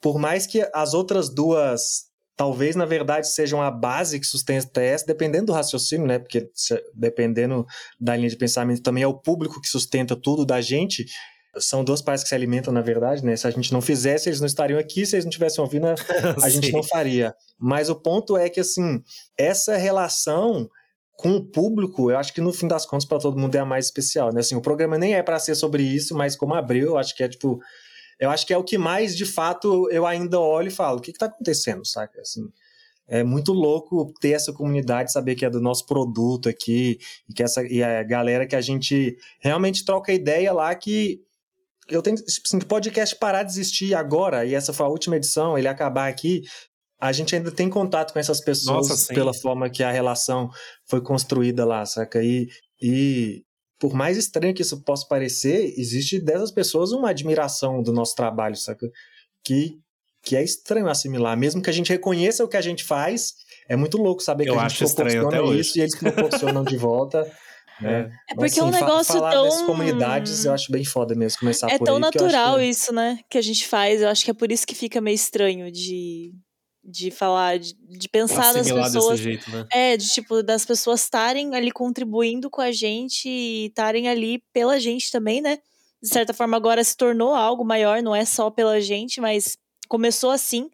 Por 0.00 0.18
mais 0.18 0.46
que 0.46 0.66
as 0.72 0.94
outras 0.94 1.28
duas 1.28 2.08
talvez 2.36 2.74
na 2.74 2.86
verdade 2.86 3.28
sejam 3.28 3.60
a 3.60 3.70
base 3.70 4.18
que 4.18 4.24
sustenta 4.26 4.80
essa, 4.80 5.04
dependendo 5.04 5.46
do 5.46 5.52
raciocínio, 5.52 6.06
né? 6.06 6.18
Porque 6.18 6.48
dependendo 6.94 7.66
da 8.00 8.16
linha 8.16 8.30
de 8.30 8.36
pensamento 8.36 8.80
também 8.80 9.02
é 9.02 9.06
o 9.06 9.18
público 9.18 9.60
que 9.60 9.68
sustenta 9.68 10.16
tudo 10.16 10.46
da 10.46 10.60
gente. 10.60 11.04
São 11.58 11.82
duas 11.82 12.00
partes 12.00 12.22
que 12.22 12.28
se 12.28 12.34
alimentam, 12.34 12.72
na 12.72 12.80
verdade, 12.80 13.24
né? 13.26 13.34
Se 13.34 13.46
a 13.46 13.50
gente 13.50 13.72
não 13.72 13.82
fizesse, 13.82 14.28
eles 14.28 14.38
não 14.38 14.46
estariam 14.46 14.78
aqui. 14.78 15.04
Se 15.04 15.16
eles 15.16 15.24
não 15.24 15.32
tivessem 15.32 15.62
ouvindo, 15.62 15.88
a, 15.88 15.94
gente 16.48 16.70
não 16.70 16.82
faria. 16.82 17.34
Mas 17.58 17.90
o 17.90 17.96
ponto 17.96 18.38
é 18.38 18.48
que, 18.48 18.60
assim, 18.60 19.02
essa 19.36 19.76
relação 19.76 20.70
com 21.20 21.36
o 21.36 21.44
público, 21.44 22.10
eu 22.10 22.16
acho 22.16 22.32
que 22.32 22.40
no 22.40 22.50
fim 22.50 22.66
das 22.66 22.86
contas, 22.86 23.04
para 23.04 23.18
todo 23.18 23.38
mundo 23.38 23.54
é 23.54 23.58
a 23.58 23.64
mais 23.64 23.84
especial, 23.84 24.32
né? 24.32 24.40
Assim, 24.40 24.56
o 24.56 24.62
programa 24.62 24.96
nem 24.96 25.14
é 25.14 25.22
para 25.22 25.38
ser 25.38 25.54
sobre 25.54 25.82
isso, 25.82 26.16
mas 26.16 26.34
como 26.34 26.54
abriu, 26.54 26.88
eu 26.88 26.98
acho 26.98 27.14
que 27.14 27.22
é 27.22 27.28
tipo. 27.28 27.60
Eu 28.18 28.30
acho 28.30 28.46
que 28.46 28.54
é 28.54 28.56
o 28.56 28.64
que 28.64 28.78
mais, 28.78 29.14
de 29.14 29.26
fato, 29.26 29.86
eu 29.90 30.06
ainda 30.06 30.40
olho 30.40 30.68
e 30.68 30.70
falo: 30.70 30.98
o 30.98 31.00
que, 31.02 31.12
que 31.12 31.18
tá 31.18 31.26
acontecendo, 31.26 31.86
saca? 31.86 32.22
Assim, 32.22 32.48
é 33.06 33.22
muito 33.22 33.52
louco 33.52 34.14
ter 34.18 34.30
essa 34.30 34.50
comunidade, 34.50 35.12
saber 35.12 35.34
que 35.34 35.44
é 35.44 35.50
do 35.50 35.60
nosso 35.60 35.84
produto 35.84 36.48
aqui, 36.48 36.98
e 37.28 37.34
que 37.34 37.42
essa 37.42 37.62
e 37.64 37.82
a 37.82 38.02
galera 38.02 38.46
que 38.46 38.56
a 38.56 38.60
gente 38.62 39.14
realmente 39.40 39.84
troca 39.84 40.14
ideia 40.14 40.54
lá 40.54 40.74
que 40.74 41.20
eu 41.86 42.00
tenho 42.00 42.16
tipo 42.16 42.46
assim, 42.46 42.60
podcast 42.60 43.14
parar 43.16 43.42
de 43.42 43.50
existir 43.50 43.94
agora 43.94 44.46
e 44.46 44.54
essa 44.54 44.72
foi 44.72 44.86
a 44.86 44.88
última 44.88 45.16
edição, 45.16 45.58
ele 45.58 45.68
acabar 45.68 46.08
aqui, 46.08 46.42
a 47.00 47.12
gente 47.12 47.34
ainda 47.34 47.50
tem 47.50 47.68
contato 47.70 48.12
com 48.12 48.18
essas 48.18 48.40
pessoas 48.40 48.88
Nossa, 48.88 49.14
pela 49.14 49.32
forma 49.32 49.70
que 49.70 49.82
a 49.82 49.90
relação 49.90 50.50
foi 50.88 51.00
construída 51.00 51.64
lá, 51.64 51.84
saca? 51.86 52.22
E, 52.22 52.48
e 52.82 53.42
por 53.78 53.94
mais 53.94 54.16
estranho 54.18 54.52
que 54.54 54.62
isso 54.62 54.82
possa 54.84 55.06
parecer, 55.08 55.72
existe 55.78 56.20
dessas 56.20 56.50
pessoas 56.50 56.92
uma 56.92 57.10
admiração 57.10 57.82
do 57.82 57.92
nosso 57.92 58.14
trabalho, 58.14 58.56
saca? 58.56 58.86
Que, 59.42 59.78
que 60.22 60.36
é 60.36 60.42
estranho 60.44 60.88
assimilar. 60.88 61.36
Mesmo 61.38 61.62
que 61.62 61.70
a 61.70 61.72
gente 61.72 61.88
reconheça 61.90 62.44
o 62.44 62.48
que 62.48 62.56
a 62.58 62.60
gente 62.60 62.84
faz, 62.84 63.32
é 63.68 63.76
muito 63.76 63.96
louco 63.96 64.22
saber 64.22 64.46
Eu 64.48 64.52
que 64.54 64.58
a 64.60 64.68
gente 64.68 64.84
proporciona 64.84 65.42
hoje. 65.42 65.60
isso 65.60 65.78
e 65.78 65.80
eles 65.80 65.98
proporcionam 65.98 66.62
de 66.64 66.76
volta. 66.76 67.26
Né? 67.80 68.12
É 68.30 68.34
Mas, 68.34 68.50
porque 68.52 68.60
é 68.60 68.62
um 68.62 68.68
assim, 68.68 68.78
negócio 68.78 69.14
falar 69.14 69.30
tão- 69.30 69.44
dessas 69.44 69.62
comunidades 69.62 70.44
eu 70.44 70.52
acho 70.52 70.70
bem 70.70 70.84
foda 70.84 71.14
mesmo 71.14 71.38
começar 71.38 71.66
É 71.70 71.78
por 71.78 71.86
tão 71.86 71.96
aí. 71.96 72.02
eu 72.02 72.08
acho 72.08 72.18
natural 72.18 72.58
que- 72.58 72.64
isso, 72.66 72.92
né? 72.92 73.18
Que 73.30 73.38
a 73.38 73.40
gente 73.40 73.66
faz. 73.66 74.02
Eu 74.02 74.08
acho 74.10 74.22
que 74.22 74.30
é 74.30 74.34
por 74.34 74.52
isso 74.52 74.66
que 74.66 74.74
fica 74.74 75.00
meio 75.00 75.14
estranho 75.14 75.72
de, 75.72 76.30
de 76.82 77.10
falar, 77.10 77.58
de, 77.58 77.74
de 77.74 78.08
pensar 78.08 78.52
das 78.54 78.66
pessoas. 78.70 79.10
desse 79.20 79.22
jeito, 79.22 79.50
né? 79.50 79.66
É, 79.72 79.96
de 79.96 80.06
tipo, 80.08 80.42
das 80.42 80.64
pessoas 80.64 81.02
estarem 81.02 81.54
ali 81.54 81.70
contribuindo 81.70 82.48
com 82.50 82.60
a 82.60 82.72
gente 82.72 83.28
e 83.28 83.66
estarem 83.66 84.08
ali 84.08 84.42
pela 84.52 84.78
gente 84.80 85.10
também, 85.10 85.40
né? 85.40 85.58
De 86.02 86.08
certa 86.08 86.32
forma, 86.32 86.56
agora 86.56 86.82
se 86.82 86.96
tornou 86.96 87.34
algo 87.34 87.64
maior, 87.64 88.02
não 88.02 88.16
é 88.16 88.24
só 88.24 88.50
pela 88.50 88.80
gente, 88.80 89.20
mas 89.20 89.58
começou 89.88 90.30
assim. 90.30 90.70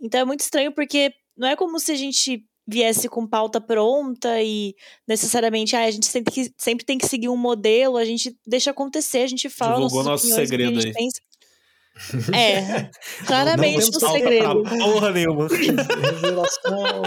Então 0.00 0.20
é 0.20 0.24
muito 0.24 0.40
estranho 0.40 0.72
porque 0.72 1.12
não 1.36 1.46
é 1.48 1.54
como 1.56 1.78
se 1.78 1.92
a 1.92 1.96
gente 1.96 2.44
viesse 2.66 3.08
com 3.08 3.26
pauta 3.26 3.60
pronta 3.60 4.40
e 4.42 4.74
necessariamente 5.06 5.76
ah, 5.76 5.84
a 5.84 5.90
gente 5.90 6.06
sempre, 6.06 6.32
que- 6.32 6.52
sempre 6.58 6.84
tem 6.84 6.96
que 6.98 7.06
seguir 7.06 7.28
um 7.28 7.36
modelo, 7.36 7.96
a 7.96 8.04
gente 8.04 8.36
deixa 8.46 8.70
acontecer, 8.70 9.18
a 9.18 9.26
gente 9.26 9.48
fala 9.50 9.74
Divulgou 9.74 10.02
nosso 10.02 10.26
segredo 10.26 10.78
aí. 10.80 10.92
pensa. 10.92 11.20
É, 12.34 12.90
claramente 13.26 13.90
Não 13.92 14.08
um 14.08 14.12
segredo. 14.12 14.62
porra 14.64 15.12
nenhuma. 15.12 15.46
Revelação. 15.48 17.02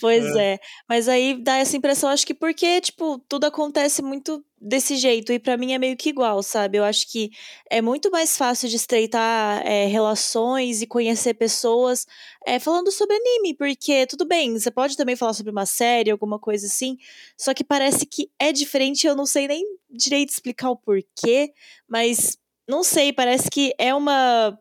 Pois 0.00 0.24
é. 0.36 0.58
Mas 0.88 1.08
aí 1.08 1.40
dá 1.40 1.56
essa 1.56 1.76
impressão, 1.76 2.10
acho 2.10 2.26
que 2.26 2.34
porque, 2.34 2.80
tipo, 2.80 3.18
tudo 3.28 3.44
acontece 3.44 4.02
muito 4.02 4.44
desse 4.60 4.96
jeito. 4.96 5.32
E 5.32 5.38
pra 5.38 5.56
mim 5.56 5.72
é 5.72 5.78
meio 5.78 5.96
que 5.96 6.08
igual, 6.08 6.42
sabe? 6.42 6.78
Eu 6.78 6.84
acho 6.84 7.10
que 7.10 7.30
é 7.70 7.80
muito 7.80 8.10
mais 8.10 8.36
fácil 8.36 8.68
de 8.68 8.76
estreitar 8.76 9.64
é, 9.64 9.86
relações 9.86 10.82
e 10.82 10.86
conhecer 10.86 11.34
pessoas 11.34 12.06
é, 12.44 12.58
falando 12.58 12.90
sobre 12.90 13.14
anime. 13.14 13.54
Porque, 13.54 14.06
tudo 14.06 14.26
bem, 14.26 14.58
você 14.58 14.70
pode 14.70 14.96
também 14.96 15.16
falar 15.16 15.34
sobre 15.34 15.52
uma 15.52 15.66
série, 15.66 16.10
alguma 16.10 16.38
coisa 16.38 16.66
assim. 16.66 16.96
Só 17.36 17.54
que 17.54 17.62
parece 17.62 18.04
que 18.06 18.30
é 18.38 18.52
diferente. 18.52 19.06
Eu 19.06 19.14
não 19.14 19.26
sei 19.26 19.46
nem 19.46 19.64
direito 19.90 20.30
explicar 20.30 20.70
o 20.70 20.76
porquê. 20.76 21.52
Mas, 21.88 22.36
não 22.68 22.84
sei, 22.84 23.12
parece 23.12 23.50
que 23.50 23.72
é 23.78 23.94
uma. 23.94 24.58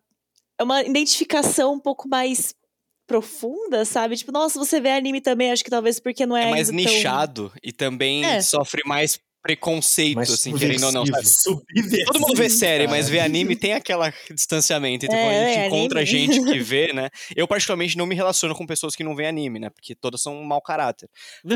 É 0.59 0.63
uma 0.63 0.81
identificação 0.81 1.73
um 1.73 1.79
pouco 1.79 2.07
mais 2.09 2.55
profunda, 3.07 3.85
sabe? 3.85 4.15
Tipo, 4.17 4.31
nossa, 4.31 4.57
você 4.59 4.81
vê 4.81 4.89
anime 4.91 5.21
também, 5.21 5.51
acho 5.51 5.63
que 5.63 5.69
talvez 5.69 5.99
porque 5.99 6.25
não 6.25 6.35
é, 6.35 6.47
É 6.47 6.51
mais 6.51 6.69
ainda 6.69 6.83
tão- 6.83 6.93
nichado 6.93 7.53
e 7.63 7.71
também 7.71 8.25
É. 8.25 8.41
sofre 8.41 8.81
mais 8.85 9.19
preconceito, 9.47 10.15
Mais 10.17 10.29
assim, 10.29 10.53
querendo 10.57 10.87
ou 10.87 10.91
não. 10.91 11.05
Todo 11.05 12.19
mundo 12.19 12.35
vê 12.35 12.49
série, 12.49 12.85
mas 12.85 13.05
cara. 13.05 13.11
ver 13.11 13.19
anime 13.21 13.55
tem 13.55 13.73
aquela 13.73 14.13
distanciamento. 14.29 15.05
Então, 15.05 15.17
É, 15.17 15.23
quando 15.23 15.37
a 15.37 15.47
gente 15.47 15.59
é, 15.59 15.67
encontra 15.67 15.99
anime. 16.01 16.11
gente 16.11 16.43
que 16.43 16.59
vê, 16.59 16.91
né? 16.91 17.09
Eu, 17.33 17.47
particularmente, 17.47 17.97
não 17.97 18.05
me 18.05 18.13
relaciono 18.13 18.53
com 18.53 18.67
pessoas 18.67 18.93
que 18.93 19.03
não 19.03 19.15
veem 19.15 19.29
anime, 19.29 19.59
né? 19.59 19.69
Porque 19.69 19.95
todas 19.95 20.21
são 20.21 20.37
um 20.37 20.43
mau 20.43 20.61
caráter. 20.61 21.09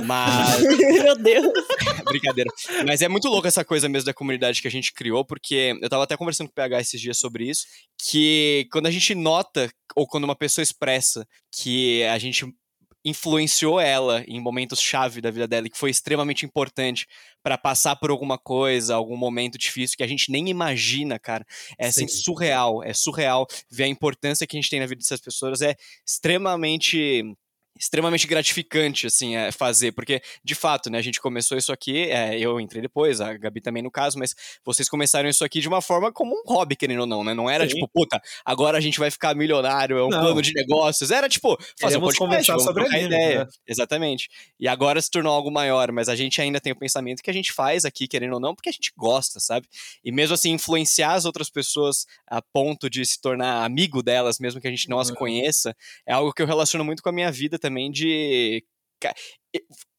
Mas. 0.06 0.62
Meu 1.04 1.18
Deus. 1.18 1.52
Brincadeira. 2.08 2.50
Mas 2.88 3.02
é 3.02 3.10
muito 3.10 3.28
louco 3.28 3.48
essa 3.48 3.66
coisa 3.66 3.90
mesmo 3.90 4.06
da 4.06 4.14
comunidade 4.14 4.62
que 4.62 4.68
a 4.68 4.72
gente 4.72 4.94
criou, 4.94 5.26
porque 5.26 5.78
eu 5.82 5.90
tava 5.90 6.06
até 6.06 6.16
conversando 6.16 6.48
com 6.48 6.54
o 6.54 6.56
PH 6.56 6.80
esses 6.80 7.02
dias 7.02 7.18
sobre 7.18 7.50
isso, 7.50 7.66
que 7.98 8.68
quando 8.72 8.88
a 8.88 8.92
gente 8.92 9.14
nota, 9.14 9.70
ou 9.96 10.08
quando 10.08 10.24
uma 10.24 10.36
pessoa 10.36 10.64
expressa 10.64 11.28
que 11.52 12.04
a 12.06 12.18
gente 12.18 12.46
influenciou 13.04 13.80
ela 13.80 14.24
em 14.28 14.40
momentos 14.40 14.80
chave 14.80 15.22
da 15.22 15.32
vida 15.32 15.48
dela 15.48 15.68
e 15.68 15.70
que 15.70 15.78
foi 15.78 15.90
extremamente 15.90 16.46
importante 16.46 17.08
pra 17.44 17.58
passar 17.58 17.96
por 17.96 18.10
alguma 18.12 18.38
coisa, 18.38 18.96
algum 18.96 19.18
momento 19.18 19.58
difícil 19.58 19.98
que 19.98 20.04
a 20.04 20.08
gente 20.08 20.32
nem 20.32 20.50
imagina, 20.50 21.20
cara. 21.20 21.46
É 21.78 21.88
assim 21.88 22.08
Sim. 22.08 22.24
surreal, 22.24 22.84
é 22.84 22.94
surreal 22.94 23.48
ver 23.70 23.84
a 23.86 23.88
importância 23.88 24.46
que 24.46 24.56
a 24.56 24.60
gente 24.60 24.70
tem 24.70 24.80
na 24.80 24.86
vida 24.86 25.00
dessas 25.00 25.20
pessoas, 25.20 25.62
é 25.62 25.76
extremamente 26.06 27.24
extremamente 27.78 28.28
gratificante, 28.28 29.08
assim, 29.08 29.36
é, 29.36 29.52
fazer, 29.52 29.92
porque, 29.94 30.22
de 30.44 30.54
fato, 30.54 30.90
né, 30.90 30.98
a 30.98 31.02
gente 31.02 31.20
começou 31.20 31.58
isso 31.58 31.72
aqui, 31.72 32.04
é, 32.10 32.38
eu 32.40 32.60
entrei 32.60 32.82
depois, 32.82 33.20
a 33.22 33.34
Gabi 33.38 33.62
também 33.62 33.82
no 33.82 33.90
caso, 33.90 34.20
mas 34.20 34.36
vocês 34.64 34.88
começaram 34.90 35.28
isso 35.30 35.44
aqui 35.44 35.60
de 35.62 35.68
uma 35.68 35.82
forma 35.82 36.12
como 36.12 36.36
um 36.36 36.44
hobby, 36.46 36.76
querendo 36.76 37.02
ou 37.02 37.08
não, 37.08 37.24
né, 37.24 37.34
não 37.34 37.50
era 37.50 37.68
Sim. 37.68 37.76
tipo, 37.76 37.88
puta, 37.88 38.22
agora 38.46 38.78
a 38.78 38.82
gente 38.82 39.00
vai 39.00 39.10
ficar 39.10 39.36
milionário, 39.36 39.98
é 39.98 40.04
um 40.04 40.10
Não. 40.10 40.20
plano 40.20 40.42
de 40.42 40.54
negócios, 40.54 41.12
era 41.12 41.28
tipo, 41.30 41.58
fazer 41.80 41.98
um 41.98 42.02
podcast, 42.02 42.20
conversar 42.20 42.54
vamos 42.54 42.64
sobre 42.66 42.86
anime, 42.86 43.06
ideia, 43.06 43.40
né? 43.46 43.48
exatamente, 43.68 44.30
e 44.60 44.68
agora 44.68 45.02
se 45.02 45.10
tornou 45.10 45.34
algo 45.34 45.50
maior, 45.50 45.92
mas 45.92 46.10
a 46.10 46.16
gente 46.16 46.42
ainda 46.42 46.60
tem 46.60 46.74
o 46.74 46.76
pensamento 46.78 47.24
que 47.24 47.30
a 47.30 47.34
gente 47.34 47.52
faz 47.54 47.86
aqui, 47.86 48.08
querendo 48.08 48.34
ou 48.34 48.40
não, 48.40 48.54
porque 48.54 48.70
a 48.70 48.74
gente 48.74 48.92
gosta, 48.98 49.40
sabe, 49.40 49.68
e 50.04 50.12
mesmo 50.12 50.34
assim, 50.36 50.52
influenciar 50.52 51.14
as 51.14 51.26
outras 51.26 51.50
pessoas 51.50 52.06
a 52.28 52.42
ponto 52.42 52.90
de 52.90 53.06
se 53.06 53.20
tornar 53.20 53.64
amigo 53.64 54.04
delas, 54.04 54.40
mesmo 54.40 54.60
que 54.62 54.68
a 54.68 54.72
gente 54.72 54.90
não 54.90 55.00
as 55.00 55.10
Uhum. 55.10 55.16
conheça, 55.16 55.76
é 56.06 56.14
algo 56.14 56.34
que 56.34 56.42
eu 56.42 56.46
relaciono 56.48 56.84
muito 56.86 57.02
com 57.02 57.10
a 57.10 57.12
minha 57.12 57.32
vida 57.32 57.58
também 57.62 57.90
de 57.90 58.64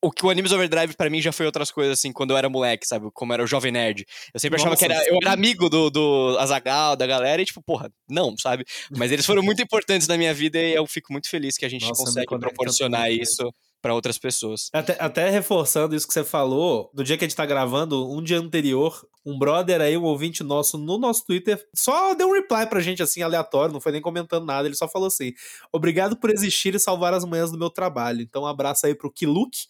o 0.01 0.11
que 0.11 0.25
o 0.25 0.31
Animes 0.31 0.53
Overdrive 0.53 0.97
pra 0.97 1.11
mim 1.11 1.21
já 1.21 1.33
foi 1.33 1.45
outras 1.47 1.71
coisas 1.71 1.99
assim 1.99 2.13
quando 2.13 2.31
eu 2.31 2.37
era 2.37 2.49
moleque, 2.49 2.87
sabe? 2.87 3.09
Como 3.13 3.33
era 3.33 3.43
o 3.43 3.47
jovem 3.47 3.71
nerd. 3.71 4.07
Eu 4.33 4.41
sempre 4.41 4.59
achava 4.59 4.77
que 4.77 4.89
Nossa, 4.89 5.01
era 5.01 5.09
eu 5.09 5.19
era 5.23 5.33
amigo 5.33 5.69
do, 5.69 5.91
do 5.91 6.37
Azagal, 6.39 6.97
da 6.97 7.07
galera 7.07 7.43
e 7.43 7.45
tipo, 7.45 7.63
porra, 7.63 7.91
não, 8.09 8.35
sabe? 8.39 8.65
Mas 8.97 9.13
eles 9.13 9.27
foram 9.27 9.43
muito 9.43 9.61
importantes 9.63 10.09
na 10.09 10.17
minha 10.17 10.33
vida 10.33 10.59
e 10.59 10.75
eu 10.75 10.87
fico 10.87 11.13
muito 11.13 11.29
feliz 11.29 11.57
que 11.57 11.65
a 11.65 11.69
gente 11.69 11.87
Nossa, 11.87 12.05
consegue 12.05 12.27
proporcionar 12.27 13.09
muito 13.09 13.23
isso 13.23 13.53
pra 13.83 13.93
outras 13.93 14.17
pessoas. 14.17 14.71
Até, 14.73 14.97
até 14.99 15.29
reforçando 15.29 15.95
isso 15.95 16.07
que 16.07 16.15
você 16.15 16.23
falou, 16.23 16.91
do 16.95 17.03
dia 17.03 17.19
que 17.19 17.25
a 17.25 17.29
gente 17.29 17.37
tá 17.37 17.45
gravando, 17.45 18.09
um 18.11 18.23
dia 18.23 18.39
anterior, 18.39 19.05
um 19.27 19.37
brother 19.37 19.81
aí, 19.81 19.97
um 19.97 20.05
ouvinte 20.05 20.43
nosso 20.45 20.79
no 20.79 20.97
nosso 20.99 21.27
Twitter, 21.27 21.63
só 21.75 22.15
deu 22.15 22.29
um 22.29 22.33
reply 22.33 22.67
pra 22.67 22.81
gente 22.81 23.03
assim, 23.03 23.23
aleatório, 23.23 23.73
não 23.73 23.81
foi 23.81 23.93
nem 23.93 24.01
comentando 24.01 24.47
nada, 24.47 24.69
ele 24.69 24.77
só 24.77 24.89
falou 24.89 25.09
assim: 25.09 25.33
Obrigado 25.73 26.17
por 26.17 26.31
existir 26.31 26.75
e 26.75 26.79
salvar 26.79 27.13
as 27.13 27.25
manhãs 27.25 27.51
do 27.51 27.59
meu 27.59 27.69
trabalho. 27.69 28.23
Então, 28.23 28.43
um 28.43 28.47
abraço 28.47 28.87
aí 28.87 28.95
pro 28.95 29.11
Kiluk. 29.13 29.67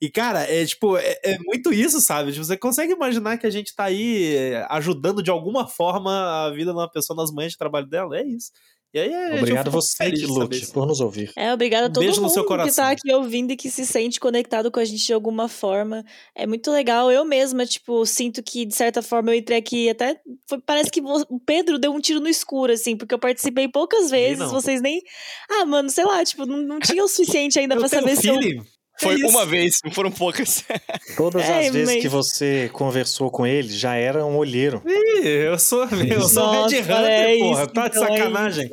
E, 0.00 0.08
cara, 0.08 0.42
é 0.42 0.64
tipo, 0.64 0.96
é, 0.96 1.18
é 1.24 1.38
muito 1.40 1.72
isso, 1.72 2.00
sabe? 2.00 2.30
Tipo, 2.30 2.44
Você 2.44 2.56
consegue 2.56 2.92
imaginar 2.92 3.36
que 3.36 3.46
a 3.46 3.50
gente 3.50 3.74
tá 3.74 3.84
aí 3.84 4.36
é, 4.36 4.66
ajudando 4.70 5.22
de 5.22 5.30
alguma 5.30 5.66
forma 5.66 6.46
a 6.46 6.50
vida 6.50 6.70
de 6.70 6.78
uma 6.78 6.88
pessoa 6.88 7.16
nas 7.16 7.32
manhãs 7.32 7.52
de 7.52 7.58
trabalho 7.58 7.86
dela? 7.86 8.16
É 8.16 8.24
isso. 8.24 8.52
E 8.92 8.98
aí, 8.98 9.12
é, 9.12 9.34
Obrigado 9.36 9.70
você, 9.70 10.08
Luke, 10.26 10.56
isso. 10.56 10.72
por 10.72 10.86
nos 10.86 10.98
ouvir. 11.00 11.30
É, 11.36 11.52
obrigada 11.52 11.86
a 11.86 11.90
todo 11.90 12.00
beijo 12.00 12.22
no 12.22 12.28
mundo 12.28 12.64
que 12.64 12.74
tá 12.74 12.90
aqui 12.90 13.12
ouvindo 13.12 13.50
e 13.52 13.56
que 13.56 13.70
se 13.70 13.84
sente 13.84 14.18
conectado 14.18 14.70
com 14.70 14.80
a 14.80 14.84
gente 14.84 15.04
de 15.04 15.12
alguma 15.12 15.46
forma. 15.46 16.02
É 16.34 16.46
muito 16.46 16.70
legal. 16.70 17.12
Eu 17.12 17.22
mesma, 17.22 17.66
tipo, 17.66 18.06
sinto 18.06 18.42
que, 18.42 18.64
de 18.64 18.74
certa 18.74 19.02
forma, 19.02 19.30
eu 19.30 19.34
entrei 19.38 19.58
aqui 19.58 19.90
até. 19.90 20.18
foi- 20.48 20.60
parece 20.64 20.90
que 20.90 21.02
o 21.02 21.38
Pedro 21.40 21.78
deu 21.78 21.92
um 21.92 22.00
tiro 22.00 22.18
no 22.20 22.28
escuro, 22.28 22.72
assim, 22.72 22.96
porque 22.96 23.14
eu 23.14 23.18
participei 23.18 23.68
poucas 23.68 24.10
vezes, 24.10 24.50
vocês 24.50 24.80
nem. 24.80 25.02
Ah, 25.50 25.66
mano, 25.66 25.90
sei 25.90 26.04
lá, 26.06 26.24
tipo, 26.24 26.46
não, 26.46 26.56
não 26.58 26.80
tinha 26.80 27.04
o 27.04 27.08
suficiente 27.08 27.58
ainda 27.58 27.74
Eu 27.74 27.80
pra 27.80 27.88
tenho 27.90 28.02
saber 28.02 28.16
se 28.16 28.28
eu. 28.28 28.64
Foi 29.00 29.14
isso. 29.14 29.26
uma 29.28 29.46
vez, 29.46 29.76
não 29.84 29.92
foram 29.92 30.10
poucas. 30.10 30.64
Todas 31.16 31.42
É, 31.48 31.66
as 31.66 31.72
vezes 31.72 31.94
mas- 31.94 32.02
que 32.02 32.08
você 32.08 32.68
conversou 32.72 33.30
com 33.30 33.46
ele, 33.46 33.68
já 33.70 33.94
era 33.94 34.24
um 34.26 34.36
olheiro. 34.36 34.82
Ih, 34.86 35.26
eu 35.26 35.58
sou, 35.58 35.84
eu 35.84 36.22
sou 36.28 36.42
Nossa, 36.44 36.74
Red 36.74 36.82
Hunter, 36.82 37.04
é 37.04 37.38
porra. 37.38 37.62
isso, 37.62 37.72
tá 37.72 37.88
de 37.88 37.96
então 37.96 38.08
é 38.08 38.16
sacanagem. 38.18 38.70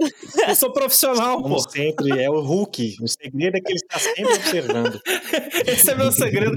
eu 0.48 0.56
sou 0.56 0.74
profissional, 0.74 1.42
Como 1.42 1.56
pô. 1.56 1.70
sempre, 1.70 2.22
é 2.24 2.30
o 2.30 2.40
Hulk. 2.42 2.98
O 3.02 3.08
segredo 3.08 3.58
é 3.58 3.62
que 3.62 3.72
ele 3.72 3.80
está 3.80 4.00
sempre 4.00 4.34
observando. 4.34 5.02
Esse 5.68 5.92
é 5.92 5.96
meu 5.96 6.12
segredo. 6.12 6.56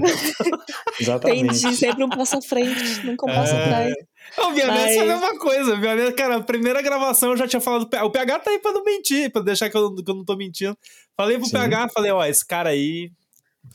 Exatamente. 0.99 1.57
Entendi, 1.59 1.75
sempre 1.75 2.03
um 2.03 2.09
passo 2.09 2.37
à 2.37 2.41
frente, 2.41 3.05
nunca 3.05 3.25
um 3.29 3.33
passo 3.33 3.53
É. 3.55 3.63
atrás. 3.65 3.93
O 4.37 4.51
Vianete 4.51 4.93
é 4.97 4.99
a 5.01 5.05
Mas- 5.05 5.21
mesma 5.21 5.39
coisa. 5.39 5.73
O 5.73 5.79
Vianete, 5.79 6.13
cara, 6.13 6.35
a 6.37 6.41
primeira 6.43 6.81
gravação 6.81 7.31
eu 7.31 7.37
já 7.37 7.47
tinha 7.47 7.59
falado. 7.59 7.89
O 8.03 8.09
PH 8.11 8.39
tá 8.39 8.51
aí 8.51 8.59
pra 8.59 8.71
não 8.71 8.83
mentir, 8.83 9.31
pra 9.31 9.41
deixar 9.41 9.69
que 9.69 9.77
eu, 9.77 9.93
que 9.95 10.09
eu 10.09 10.15
não 10.15 10.23
tô 10.23 10.35
mentindo. 10.35 10.77
Falei 11.17 11.37
pro 11.37 11.45
Sim. 11.47 11.51
PH, 11.53 11.89
falei, 11.89 12.11
ó, 12.11 12.23
esse 12.25 12.45
cara 12.45 12.69
aí. 12.69 13.09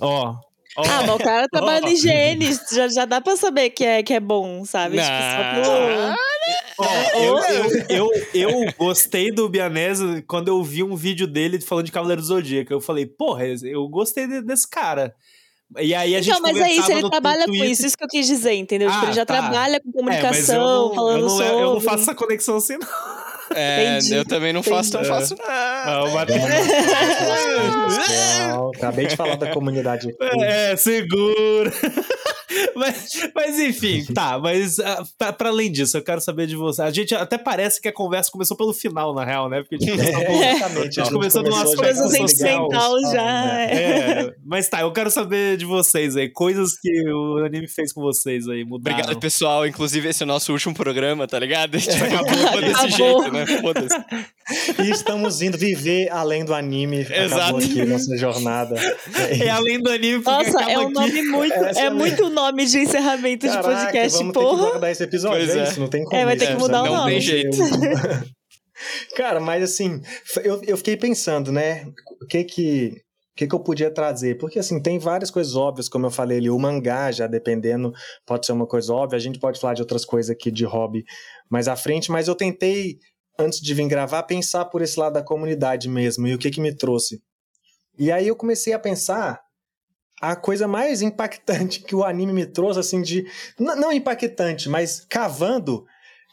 Ó. 0.01 0.35
ó. 0.77 0.83
Ah, 0.87 1.03
mas 1.07 1.11
o 1.11 1.19
cara 1.19 1.47
trabalha 1.49 1.85
Ó. 1.85 1.89
em 1.89 1.93
higiene, 1.93 2.59
já, 2.73 2.89
já 2.89 3.05
dá 3.05 3.21
pra 3.21 3.37
saber 3.37 3.71
que 3.71 3.85
é, 3.85 4.03
que 4.03 4.13
é 4.15 4.21
bom, 4.21 4.65
sabe? 4.65 4.97
Tipo, 4.97 5.65
só 5.65 5.73
Não. 5.73 6.17
Ó, 6.77 6.85
eu, 7.15 7.39
eu, 7.39 7.71
eu, 7.89 8.11
eu 8.35 8.51
gostei 8.77 9.31
do 9.31 9.49
Bianese 9.49 10.23
quando 10.27 10.49
eu 10.49 10.63
vi 10.63 10.83
um 10.83 10.97
vídeo 10.97 11.27
dele 11.27 11.61
falando 11.61 11.87
de 11.87 11.93
Cavaleiro 11.93 12.21
do 12.21 12.27
Zodíaco. 12.27 12.73
Eu 12.73 12.81
falei, 12.81 13.07
porra, 13.07 13.45
eu 13.63 13.87
gostei 13.89 14.27
de- 14.27 14.43
desse 14.43 14.69
cara. 14.69 15.15
E 15.79 15.95
aí 15.95 16.15
a 16.15 16.21
gente 16.21 16.37
Então, 16.37 16.43
mas 16.43 16.61
é 16.61 16.71
isso, 16.73 16.91
ele 16.93 17.09
trabalha 17.09 17.45
Twitter. 17.45 17.65
com 17.67 17.73
isso, 17.73 17.87
isso 17.87 17.97
que 17.97 18.05
eu 18.05 18.09
quis 18.09 18.27
dizer, 18.27 18.55
entendeu? 18.55 18.91
tipo, 18.91 19.01
Ah, 19.03 19.07
ele 19.07 19.13
já 19.15 19.25
tá. 19.25 19.35
trabalha 19.41 19.81
com 19.81 19.89
É, 19.89 20.03
mas 20.03 20.17
eu 20.19 20.23
comunicação, 20.61 20.89
não, 20.89 20.95
falando 20.95 21.17
eu 21.19 21.23
não, 21.23 21.29
sobre. 21.31 21.47
eu 21.53 21.75
não 21.75 21.81
faço 21.81 22.03
essa 22.03 22.15
conexão 22.15 22.57
assim, 22.57 22.77
não. 22.77 23.24
É, 23.55 23.97
Entendi, 23.97 24.15
eu 24.15 24.25
também 24.25 24.53
não 24.53 24.63
faço 24.63 24.93
tão 24.93 25.01
entendi. 25.03 25.17
fácil, 25.17 25.37
não. 25.39 25.45
Ah, 25.49 26.25
Legal. 27.89 28.71
Acabei 28.77 29.07
de 29.07 29.17
falar 29.17 29.37
da 29.37 29.51
comunidade 29.53 30.09
aqui. 30.11 30.43
É, 30.43 30.77
segura. 30.77 31.73
mas, 32.77 33.09
mas 33.35 33.59
enfim, 33.59 34.05
tá. 34.15 34.39
Mas 34.39 34.79
ah, 34.79 35.03
pra, 35.19 35.33
pra 35.33 35.49
além 35.49 35.71
disso, 35.71 35.97
eu 35.97 36.03
quero 36.03 36.21
saber 36.21 36.47
de 36.47 36.57
você. 36.57 36.83
A 36.83 36.91
gente 36.91 37.15
até 37.15 37.37
parece 37.39 37.81
que 37.81 37.89
a 37.89 37.93
conversa 37.93 38.31
começou 38.31 38.57
pelo 38.57 38.73
final, 38.73 39.15
na 39.15 39.25
real, 39.25 39.49
né? 39.49 39.63
Porque 39.63 39.77
a 39.77 39.79
gente 39.79 39.97
começou 39.97 40.25
com- 40.25 40.43
Exatamente. 40.45 41.01
A 41.01 41.05
gente 41.05 41.13
começou 41.13 41.43
numas 41.43 41.71
já 41.71 41.77
coisas 41.77 42.11
sentimental 42.13 42.91
social, 42.99 43.13
já. 43.13 43.23
né? 43.25 43.69
é. 43.71 43.85
É, 44.25 44.35
mas 44.45 44.69
tá, 44.69 44.81
eu 44.81 44.93
quero 44.93 45.11
saber 45.11 45.57
de 45.57 45.65
vocês 45.65 46.17
aí. 46.17 46.29
Coisas 46.29 46.79
que 46.81 46.91
o 47.11 47.45
anime 47.45 47.67
fez 47.69 47.93
com 47.93 48.01
vocês 48.03 48.49
aí, 48.49 48.65
mudaram. 48.65 48.97
Obrigado, 48.99 49.21
pessoal. 49.21 49.67
Inclusive, 49.67 50.09
esse 50.09 50.23
é 50.23 50.25
o 50.25 50.27
nosso 50.27 50.53
último 50.53 50.75
programa, 50.75 51.27
tá 51.27 51.39
ligado? 51.39 51.75
A 51.77 51.79
gente 51.79 51.97
acabou 52.03 52.61
desse 52.61 52.87
Acabou. 52.87 53.23
jeito, 53.23 53.33
né? 53.33 53.47
Foda-se. 53.61 54.83
E 54.83 54.91
estamos 54.91 55.41
indo 55.43 55.57
viver 55.57 56.09
além 56.11 56.45
do 56.45 56.55
anime. 56.55 57.01
Exato. 57.01 57.35
Acabou 57.43 57.59
aqui 57.61 57.85
nossa 57.85 58.17
jornada. 58.17 58.75
É 59.41 59.49
além 59.49 59.81
do 59.81 59.91
anime, 59.91 60.23
Nossa, 60.23 60.63
é 60.71 60.79
um 60.79 60.83
aqui. 60.83 60.93
nome 60.93 61.23
muito. 61.23 61.55
É 61.55 61.85
é 61.85 61.91
muito 61.91 62.29
nome 62.29 62.44
de 62.53 62.79
encerramento 62.79 63.47
de 63.47 63.53
Caraca, 63.53 63.69
podcast, 63.69 64.19
vamos 64.19 64.33
ter 64.33 64.39
que 64.41 64.47
porra. 64.47 64.71
guardar 64.71 64.91
esse 64.91 65.03
episódio, 65.03 65.47
Pois 65.47 65.57
é, 65.57 65.61
é. 65.61 65.65
isso, 65.65 65.81
não 65.81 65.89
tem 65.89 66.05
como. 66.05 66.17
É, 66.17 66.25
vai 66.25 66.37
ter 66.37 66.47
que 66.49 66.55
mudar 66.55 66.83
o 66.83 66.87
não 66.87 66.97
nome. 66.97 67.13
tem 67.13 67.21
jeito. 67.21 67.57
Cara, 69.17 69.41
mas 69.41 69.63
assim, 69.63 70.01
eu, 70.43 70.61
eu 70.65 70.77
fiquei 70.77 70.97
pensando, 70.97 71.53
né, 71.53 71.87
o 72.21 72.27
que 72.27 72.45
que, 72.45 72.87
o 72.89 73.37
que 73.37 73.47
que 73.47 73.55
eu 73.55 73.61
podia 73.61 73.91
trazer? 73.91 74.37
Porque 74.37 74.59
assim, 74.59 74.83
tem 74.83 74.99
várias 74.99 75.31
coisas 75.31 75.55
óbvias, 75.55 75.89
como 75.89 76.07
eu 76.07 76.11
falei 76.11 76.39
ali, 76.39 76.51
o 76.51 76.59
mangá 76.59 77.11
já 77.13 77.27
dependendo, 77.27 77.93
pode 78.27 78.45
ser 78.47 78.53
uma 78.53 78.67
coisa 78.67 78.93
óbvia, 78.93 79.17
a 79.17 79.21
gente 79.21 79.39
pode 79.39 79.61
falar 79.61 79.75
de 79.75 79.83
outras 79.83 80.05
coisas 80.05 80.31
aqui 80.31 80.51
de 80.51 80.65
hobby 80.65 81.05
mais 81.49 81.69
à 81.69 81.77
frente, 81.77 82.11
mas 82.11 82.29
eu 82.29 82.35
tentei, 82.35 82.99
antes 83.39 83.61
de 83.61 83.75
vir 83.75 83.87
gravar, 83.87 84.23
pensar 84.25 84.65
por 84.67 84.83
esse 84.83 84.99
lado 84.99 85.15
da 85.15 85.23
comunidade 85.23 85.89
mesmo, 85.89 86.27
e 86.27 86.35
o 86.35 86.39
que 86.39 86.51
que 86.51 86.61
me 86.61 86.75
trouxe. 86.75 87.23
E 87.99 88.11
aí 88.11 88.27
eu 88.27 88.35
comecei 88.37 88.73
a 88.73 88.79
pensar 88.79 89.41
a 90.31 90.37
coisa 90.37 90.67
mais 90.69 91.03
impactante 91.03 91.81
que 91.81 91.95
o 91.95 92.05
anime 92.05 92.33
me 92.33 92.47
trouxe, 92.47 92.79
assim, 92.81 93.03
de. 93.03 93.27
Não 93.59 93.93
impactante, 93.93 94.69
mas 94.69 95.05
cavando, 95.09 95.85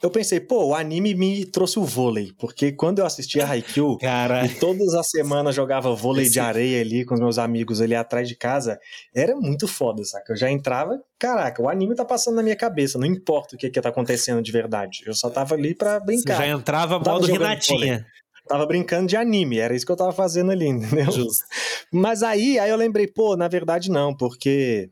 eu 0.02 0.10
pensei, 0.10 0.40
pô, 0.40 0.66
o 0.70 0.76
anime 0.76 1.14
me 1.14 1.46
trouxe 1.46 1.78
o 1.78 1.84
vôlei, 1.86 2.32
porque 2.40 2.72
quando 2.72 3.00
eu 3.00 3.06
assistia 3.06 3.46
Haikyuu 3.46 3.98
Cara, 4.02 4.46
e 4.46 4.50
todas 4.56 4.96
as 4.96 5.08
semanas 5.10 5.54
jogava 5.54 5.94
vôlei 5.94 6.24
Esse- 6.24 6.34
de 6.34 6.40
areia 6.40 6.82
ali 6.82 7.06
com 7.06 7.14
os 7.14 7.20
meus 7.20 7.38
amigos 7.38 7.80
ali 7.82 7.94
atrás 7.94 8.28
de 8.28 8.36
casa, 8.36 8.80
era 9.16 9.36
muito 9.36 9.68
foda, 9.68 10.04
saca? 10.04 10.34
Eu 10.34 10.38
já 10.38 10.50
entrava, 10.50 11.00
caraca, 11.20 11.62
o 11.62 11.70
anime 11.70 11.94
tá 11.96 12.04
passando 12.04 12.36
na 12.36 12.42
minha 12.44 12.56
cabeça, 12.56 12.98
não 12.98 13.06
importa 13.06 13.56
o 13.56 13.58
que 13.60 13.70
que 13.70 13.80
tá 13.80 13.90
acontecendo 13.90 14.42
de 14.42 14.52
verdade. 14.52 15.02
Eu 15.06 15.14
só 15.14 15.30
tava 15.30 15.54
ali 15.54 15.76
pra 15.76 16.00
você 16.00 16.06
brincar. 16.06 16.38
já 16.38 16.48
entrava 16.48 17.00
modo 17.00 17.28
Renatinha. 17.28 18.06
Tava 18.48 18.66
brincando 18.66 19.08
de 19.08 19.16
anime, 19.16 19.60
era 19.60 19.76
isso 19.76 19.86
que 19.86 19.92
eu 19.92 19.98
tava 19.98 20.12
fazendo 20.12 20.52
ali, 20.52 20.68
entendeu? 20.68 21.12
Justo. 21.12 21.46
Mas 21.92 22.24
aí, 22.24 22.58
aí 22.60 22.70
eu 22.70 22.78
lembrei, 22.78 23.08
pô, 23.08 23.36
na 23.36 23.48
verdade 23.48 23.90
não, 23.90 24.16
porque 24.16 24.90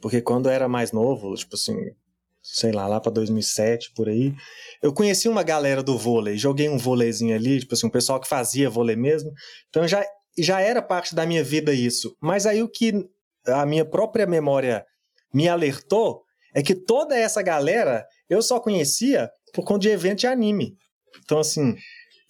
porque 0.00 0.20
quando 0.20 0.46
eu 0.46 0.52
era 0.52 0.68
mais 0.68 0.92
novo, 0.92 1.34
tipo 1.34 1.54
assim, 1.54 1.76
sei 2.42 2.72
lá, 2.72 2.86
lá 2.86 3.00
pra 3.00 3.12
2007 3.12 3.92
por 3.94 4.08
aí, 4.08 4.34
eu 4.82 4.92
conheci 4.92 5.28
uma 5.28 5.42
galera 5.42 5.82
do 5.82 5.98
vôlei, 5.98 6.36
joguei 6.36 6.68
um 6.68 6.78
vôleizinho 6.78 7.34
ali, 7.34 7.60
tipo 7.60 7.74
assim, 7.74 7.86
um 7.86 7.90
pessoal 7.90 8.20
que 8.20 8.28
fazia 8.28 8.70
vôlei 8.70 8.96
mesmo. 8.96 9.30
Então 9.68 9.86
já 9.86 10.04
já 10.38 10.60
era 10.60 10.80
parte 10.80 11.14
da 11.14 11.26
minha 11.26 11.44
vida 11.44 11.72
isso. 11.72 12.16
Mas 12.20 12.46
aí 12.46 12.62
o 12.62 12.68
que 12.68 13.06
a 13.46 13.66
minha 13.66 13.84
própria 13.84 14.26
memória 14.26 14.84
me 15.34 15.48
alertou 15.48 16.22
é 16.54 16.62
que 16.62 16.74
toda 16.74 17.16
essa 17.16 17.42
galera 17.42 18.06
eu 18.28 18.40
só 18.40 18.58
conhecia 18.58 19.30
por 19.52 19.64
conta 19.64 19.80
de 19.80 19.88
evento 19.90 20.20
de 20.20 20.26
anime. 20.26 20.76
Então 21.24 21.38
assim, 21.38 21.74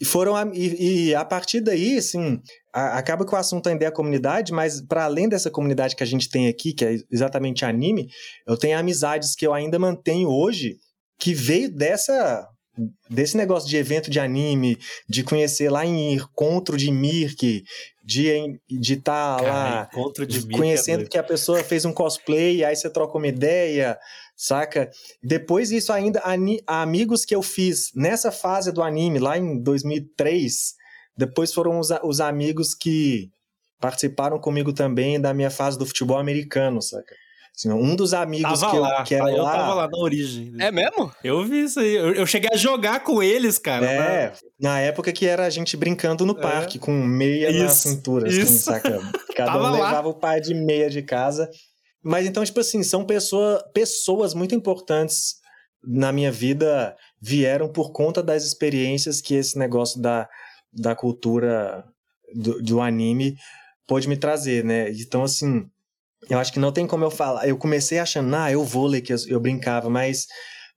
e 0.01 0.05
foram 0.05 0.35
a- 0.35 0.51
e, 0.55 1.09
e 1.09 1.15
a 1.15 1.25
partir 1.25 1.61
daí, 1.61 1.99
assim, 1.99 2.41
a- 2.73 2.97
acaba 2.99 3.27
que 3.27 3.35
o 3.35 3.39
assunto 3.39 3.69
ainda 3.69 3.85
é 3.85 3.89
a 3.89 3.93
comunidade, 3.93 4.53
mas 4.53 4.81
para 4.81 5.05
além 5.05 5.29
dessa 5.29 5.51
comunidade 5.51 5.95
que 5.95 6.03
a 6.03 6.07
gente 6.07 6.29
tem 6.29 6.49
aqui, 6.49 6.73
que 6.73 6.85
é 6.85 6.97
exatamente 7.11 7.65
anime, 7.65 8.09
eu 8.47 8.57
tenho 8.57 8.79
amizades 8.79 9.35
que 9.35 9.47
eu 9.47 9.53
ainda 9.53 9.79
mantenho 9.79 10.29
hoje, 10.29 10.77
que 11.19 11.35
veio 11.35 11.71
dessa 11.71 12.49
desse 13.11 13.37
negócio 13.37 13.69
de 13.69 13.77
evento 13.77 14.11
de 14.11 14.19
anime, 14.19 14.79
de 15.07 15.23
conhecer 15.23 15.69
lá 15.69 15.85
em 15.85 16.15
encontro 16.15 16.79
de 16.79 16.91
Mirk, 16.91 17.63
de 18.03 18.59
de 18.71 18.95
estar 18.95 19.37
Cara, 19.39 19.53
lá 19.53 19.89
encontro 19.93 20.27
de 20.27 20.39
é 20.39 20.57
conhecendo 20.57 21.07
que 21.09 21.19
a 21.19 21.23
pessoa 21.23 21.63
fez 21.63 21.85
um 21.85 21.93
cosplay, 21.93 22.65
aí 22.65 22.75
você 22.75 22.89
troca 22.89 23.19
uma 23.19 23.27
ideia, 23.27 23.99
saca? 24.43 24.91
Depois 25.23 25.71
isso 25.71 25.93
ainda, 25.93 26.23
amigos 26.67 27.25
que 27.27 27.35
eu 27.35 27.43
fiz 27.43 27.91
nessa 27.95 28.33
fase 28.33 28.73
do 28.73 28.83
anime, 28.83 29.19
lá 29.19 29.37
em 29.37 29.61
2003, 29.63 30.75
depois 31.17 31.53
foram 31.53 31.79
os, 31.79 31.91
os 32.03 32.21
amigos 32.21 32.75
que 32.75 33.29
participaram 33.79 34.39
comigo 34.39 34.73
também 34.73 35.21
da 35.21 35.35
minha 35.35 35.51
fase 35.51 35.79
do 35.79 35.85
futebol 35.87 36.19
americano, 36.19 36.81
saca? 36.81 37.15
Assim, 37.55 37.71
um 37.71 37.95
dos 37.97 38.15
amigos 38.15 38.61
Tava 38.61 38.71
que, 38.71 38.77
eu- 38.77 38.81
lá, 38.81 39.03
que 39.03 39.15
era 39.15 39.31
eu 39.31 39.43
lá... 39.43 39.53
tava 39.53 39.75
lá 39.75 39.89
na 39.91 39.99
origem. 39.99 40.53
É 40.59 40.71
mesmo? 40.71 41.13
Eu 41.23 41.45
vi 41.45 41.65
isso 41.65 41.81
aí. 41.81 41.95
Eu, 41.95 42.15
eu 42.15 42.27
cheguei 42.27 42.49
a 42.51 42.57
jogar 42.57 43.01
com 43.01 43.23
eles, 43.23 43.59
cara. 43.59 43.85
né? 43.85 43.97
É, 44.25 44.33
na 44.59 44.81
época 44.81 45.13
que 45.13 45.27
era 45.27 45.45
a 45.45 45.51
gente 45.51 45.77
brincando 45.77 46.25
no 46.25 46.39
É. 46.39 46.41
parque, 46.41 46.79
com 46.79 46.93
meia 46.93 47.53
na 47.53 47.67
Isso, 47.67 47.89
cintura, 47.89 48.29
assim, 48.29 48.47
saca? 48.47 48.99
Cada 49.37 49.53
Tava 49.53 49.59
um 49.59 49.63
lá. 49.73 49.89
levava 49.89 50.09
o 50.09 50.15
pai 50.15 50.41
de 50.41 50.55
meia 50.55 50.89
de 50.89 51.03
casa. 51.03 51.51
Mas 52.03 52.27
então, 52.27 52.45
tipo 52.45 52.61
assim, 52.61 52.83
são 52.83 53.05
pessoa, 53.05 53.63
pessoas 53.75 54.35
muito 54.35 54.55
importantes 54.55 55.37
na 55.83 56.13
minha 56.13 56.31
vida, 56.31 56.97
vieram 57.21 57.69
por 57.69 57.93
conta 57.93 58.23
das 58.23 58.45
experiências 58.45 59.21
que 59.21 59.35
esse 59.35 59.59
negócio 59.59 60.01
da, 60.01 60.29
da 60.73 60.95
cultura 60.95 61.85
do, 62.35 62.63
do 62.63 62.81
anime 62.81 63.37
pôde 63.87 64.09
me 64.09 64.17
trazer, 64.17 64.65
né? 64.65 64.91
Então, 64.91 65.25
assim, 65.25 65.67
eu 66.29 66.39
acho 66.39 66.53
que 66.53 66.61
não 66.61 66.73
tem 66.73 66.87
como 66.87 67.05
eu 67.05 67.11
falar. 67.11 67.49
Eu 67.49 67.57
comecei 67.57 67.99
achando, 67.99 68.35
ah, 68.37 68.51
eu 68.51 68.63
vôlei, 68.65 69.01
que 69.01 69.13
eu, 69.13 69.17
eu 69.27 69.41
brincava, 69.41 69.89
mas, 69.89 70.27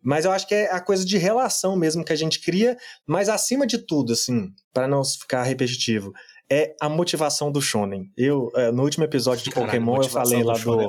mas 0.01 0.25
eu 0.25 0.31
acho 0.31 0.47
que 0.47 0.55
é 0.55 0.71
a 0.71 0.79
coisa 0.79 1.05
de 1.05 1.17
relação 1.17 1.75
mesmo 1.75 2.03
que 2.03 2.13
a 2.13 2.17
gente 2.17 2.39
cria, 2.39 2.77
mas 3.05 3.29
acima 3.29 3.67
de 3.67 3.77
tudo, 3.77 4.13
assim, 4.13 4.49
para 4.73 4.87
não 4.87 5.03
ficar 5.03 5.43
repetitivo, 5.43 6.11
é 6.51 6.75
a 6.79 6.89
motivação 6.89 7.51
do 7.51 7.61
shonen. 7.61 8.11
Eu, 8.17 8.51
eh, 8.55 8.71
no 8.71 8.83
último 8.83 9.03
episódio 9.03 9.43
de 9.43 9.49
Caralho, 9.49 9.71
Pokémon, 9.71 9.97
eu 9.97 10.09
falei 10.09 10.43
lá 10.43 10.53
do, 10.53 10.81
é 10.81 10.87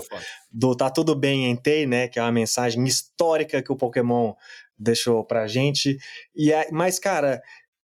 do 0.50 0.74
Tá 0.74 0.90
Tudo 0.90 1.14
Bem 1.14 1.50
Entei, 1.50 1.86
né? 1.86 2.08
Que 2.08 2.18
é 2.18 2.22
uma 2.22 2.32
mensagem 2.32 2.84
histórica 2.84 3.62
que 3.62 3.72
o 3.72 3.76
Pokémon 3.76 4.34
deixou 4.78 5.24
pra 5.24 5.46
gente. 5.46 5.98
E 6.34 6.52
aí, 6.52 6.66
mas, 6.70 6.98
cara, 6.98 7.40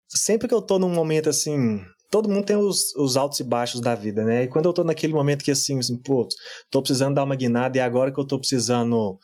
sempre 0.08 0.48
que 0.48 0.54
eu 0.54 0.62
tô 0.62 0.78
num 0.78 0.90
momento 0.90 1.28
assim. 1.28 1.80
Todo 2.10 2.28
mundo 2.28 2.44
tem 2.44 2.56
os, 2.56 2.94
os 2.96 3.16
altos 3.16 3.38
e 3.38 3.44
baixos 3.44 3.80
da 3.80 3.94
vida, 3.94 4.24
né? 4.24 4.42
E 4.42 4.48
quando 4.48 4.66
eu 4.66 4.72
tô 4.72 4.82
naquele 4.82 5.12
momento 5.12 5.44
que 5.44 5.50
assim, 5.52 5.78
assim, 5.78 5.96
pô, 5.96 6.26
tô 6.68 6.82
precisando 6.82 7.14
dar 7.14 7.22
uma 7.22 7.36
guinada 7.36 7.78
e 7.78 7.80
agora 7.80 8.12
que 8.12 8.18
eu 8.18 8.26
tô 8.26 8.36
precisando 8.36 9.16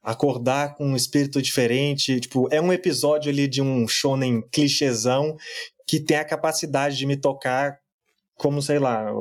acordar 0.00 0.76
com 0.76 0.86
um 0.86 0.96
espírito 0.96 1.42
diferente, 1.42 2.20
tipo, 2.20 2.48
é 2.52 2.60
um 2.60 2.72
episódio 2.72 3.30
ali 3.30 3.48
de 3.48 3.60
um 3.60 3.86
shonen 3.88 4.42
clichêzão 4.50 5.36
que 5.90 5.98
tem 5.98 6.18
a 6.18 6.24
capacidade 6.24 6.96
de 6.96 7.04
me 7.04 7.16
tocar 7.16 7.76
como, 8.36 8.62
sei 8.62 8.78
lá, 8.78 9.12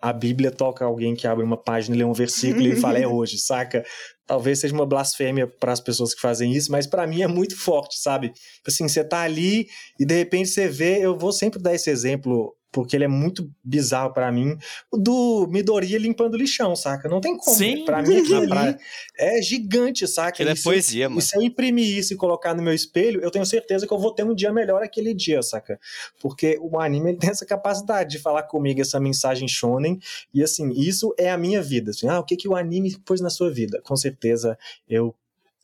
a 0.00 0.12
Bíblia 0.12 0.52
toca 0.52 0.84
alguém 0.84 1.16
que 1.16 1.26
abre 1.26 1.44
uma 1.44 1.60
página, 1.60 1.96
lê 1.96 2.04
um 2.04 2.12
versículo 2.12 2.64
e 2.64 2.76
fala 2.76 3.00
é 3.00 3.06
hoje, 3.08 3.38
saca? 3.38 3.84
Talvez 4.24 4.60
seja 4.60 4.72
uma 4.72 4.86
blasfêmia 4.86 5.48
para 5.48 5.72
as 5.72 5.80
pessoas 5.80 6.14
que 6.14 6.20
fazem 6.20 6.52
isso, 6.52 6.70
mas 6.70 6.86
para 6.86 7.08
mim 7.08 7.22
é 7.22 7.26
muito 7.26 7.58
forte, 7.58 7.98
sabe? 7.98 8.32
Assim, 8.64 8.86
você 8.86 9.02
tá 9.02 9.22
ali 9.22 9.66
e 9.98 10.06
de 10.06 10.14
repente 10.16 10.48
você 10.48 10.68
vê, 10.68 11.04
eu 11.04 11.18
vou 11.18 11.32
sempre 11.32 11.60
dar 11.60 11.74
esse 11.74 11.90
exemplo 11.90 12.54
porque 12.72 12.96
ele 12.96 13.04
é 13.04 13.08
muito 13.08 13.52
bizarro 13.62 14.14
para 14.14 14.32
mim, 14.32 14.56
o 14.90 14.96
do 14.96 15.46
Midoriya 15.48 15.98
limpando 15.98 16.38
lixão, 16.38 16.74
saca? 16.74 17.06
Não 17.06 17.20
tem 17.20 17.36
como. 17.36 17.54
Sim, 17.54 17.84
Para 17.84 18.02
mim 18.02 18.16
aquilo 18.24 18.52
ali 18.54 18.76
é 19.18 19.42
gigante, 19.42 20.08
saca? 20.08 20.30
Aquilo 20.30 20.50
é 20.50 20.54
poesia, 20.54 21.08
mano. 21.08 21.20
e 21.20 21.22
se 21.22 21.36
eu 21.36 21.42
imprimir 21.42 21.86
isso 21.86 22.14
e 22.14 22.16
colocar 22.16 22.54
no 22.54 22.62
meu 22.62 22.72
espelho, 22.72 23.20
eu 23.20 23.30
tenho 23.30 23.44
certeza 23.44 23.86
que 23.86 23.92
eu 23.92 23.98
vou 23.98 24.14
ter 24.14 24.24
um 24.24 24.34
dia 24.34 24.50
melhor 24.50 24.82
aquele 24.82 25.12
dia, 25.12 25.42
saca? 25.42 25.78
Porque 26.18 26.58
o 26.62 26.80
anime 26.80 27.10
ele 27.10 27.18
tem 27.18 27.28
essa 27.28 27.44
capacidade 27.44 28.10
de 28.10 28.18
falar 28.18 28.44
comigo 28.44 28.80
essa 28.80 28.98
mensagem 28.98 29.46
shonen. 29.46 29.98
E 30.32 30.42
assim, 30.42 30.70
isso 30.72 31.14
é 31.18 31.30
a 31.30 31.36
minha 31.36 31.60
vida. 31.60 31.90
Assim, 31.90 32.08
ah, 32.08 32.18
o 32.18 32.24
que, 32.24 32.36
que 32.36 32.48
o 32.48 32.56
anime 32.56 32.96
pôs 33.04 33.20
na 33.20 33.28
sua 33.28 33.50
vida? 33.50 33.82
Com 33.82 33.96
certeza 33.96 34.56
eu 34.88 35.14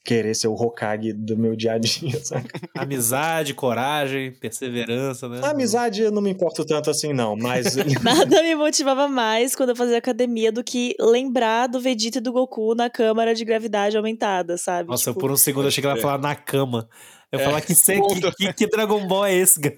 querer 0.08 0.34
ser 0.34 0.48
o 0.48 0.54
Hokage 0.54 1.12
do 1.12 1.36
meu 1.36 1.54
dia 1.54 1.72
a 1.74 1.78
dia, 1.78 2.18
saca? 2.24 2.58
Amizade, 2.74 3.52
coragem, 3.52 4.32
perseverança, 4.32 5.28
né? 5.28 5.40
A 5.42 5.50
amizade 5.50 6.00
eu 6.00 6.10
não 6.10 6.22
me 6.22 6.30
importo 6.30 6.64
tanto 6.64 6.88
assim, 6.88 7.12
não, 7.12 7.36
mas. 7.36 7.76
Nada 8.02 8.42
me 8.42 8.54
motivava 8.54 9.06
mais 9.06 9.54
quando 9.54 9.70
eu 9.70 9.76
fazia 9.76 9.98
academia 9.98 10.50
do 10.50 10.64
que 10.64 10.94
lembrar 10.98 11.66
do 11.66 11.78
Vegeta 11.78 12.18
e 12.18 12.20
do 12.22 12.32
Goku 12.32 12.74
na 12.74 12.88
câmara 12.88 13.34
de 13.34 13.44
gravidade 13.44 13.98
aumentada, 13.98 14.56
sabe? 14.56 14.88
Nossa, 14.88 15.10
Tipo, 15.10 15.20
por 15.20 15.30
um 15.30 15.36
segundo 15.36 15.64
eu 15.64 15.68
achei 15.68 15.82
que 15.82 15.86
ela 15.86 15.96
ia 15.96 16.02
falar 16.02 16.18
na 16.18 16.34
cama. 16.34 16.88
Eu 17.30 17.38
ia 17.38 17.42
É, 17.42 17.44
falar 17.44 17.60
que, 17.60 17.74
cê- 17.74 18.00
que, 18.00 18.32
que, 18.32 18.52
que 18.54 18.66
Dragon 18.66 19.06
Ball 19.06 19.26
é 19.26 19.34
esse, 19.34 19.60
Gabi? 19.60 19.76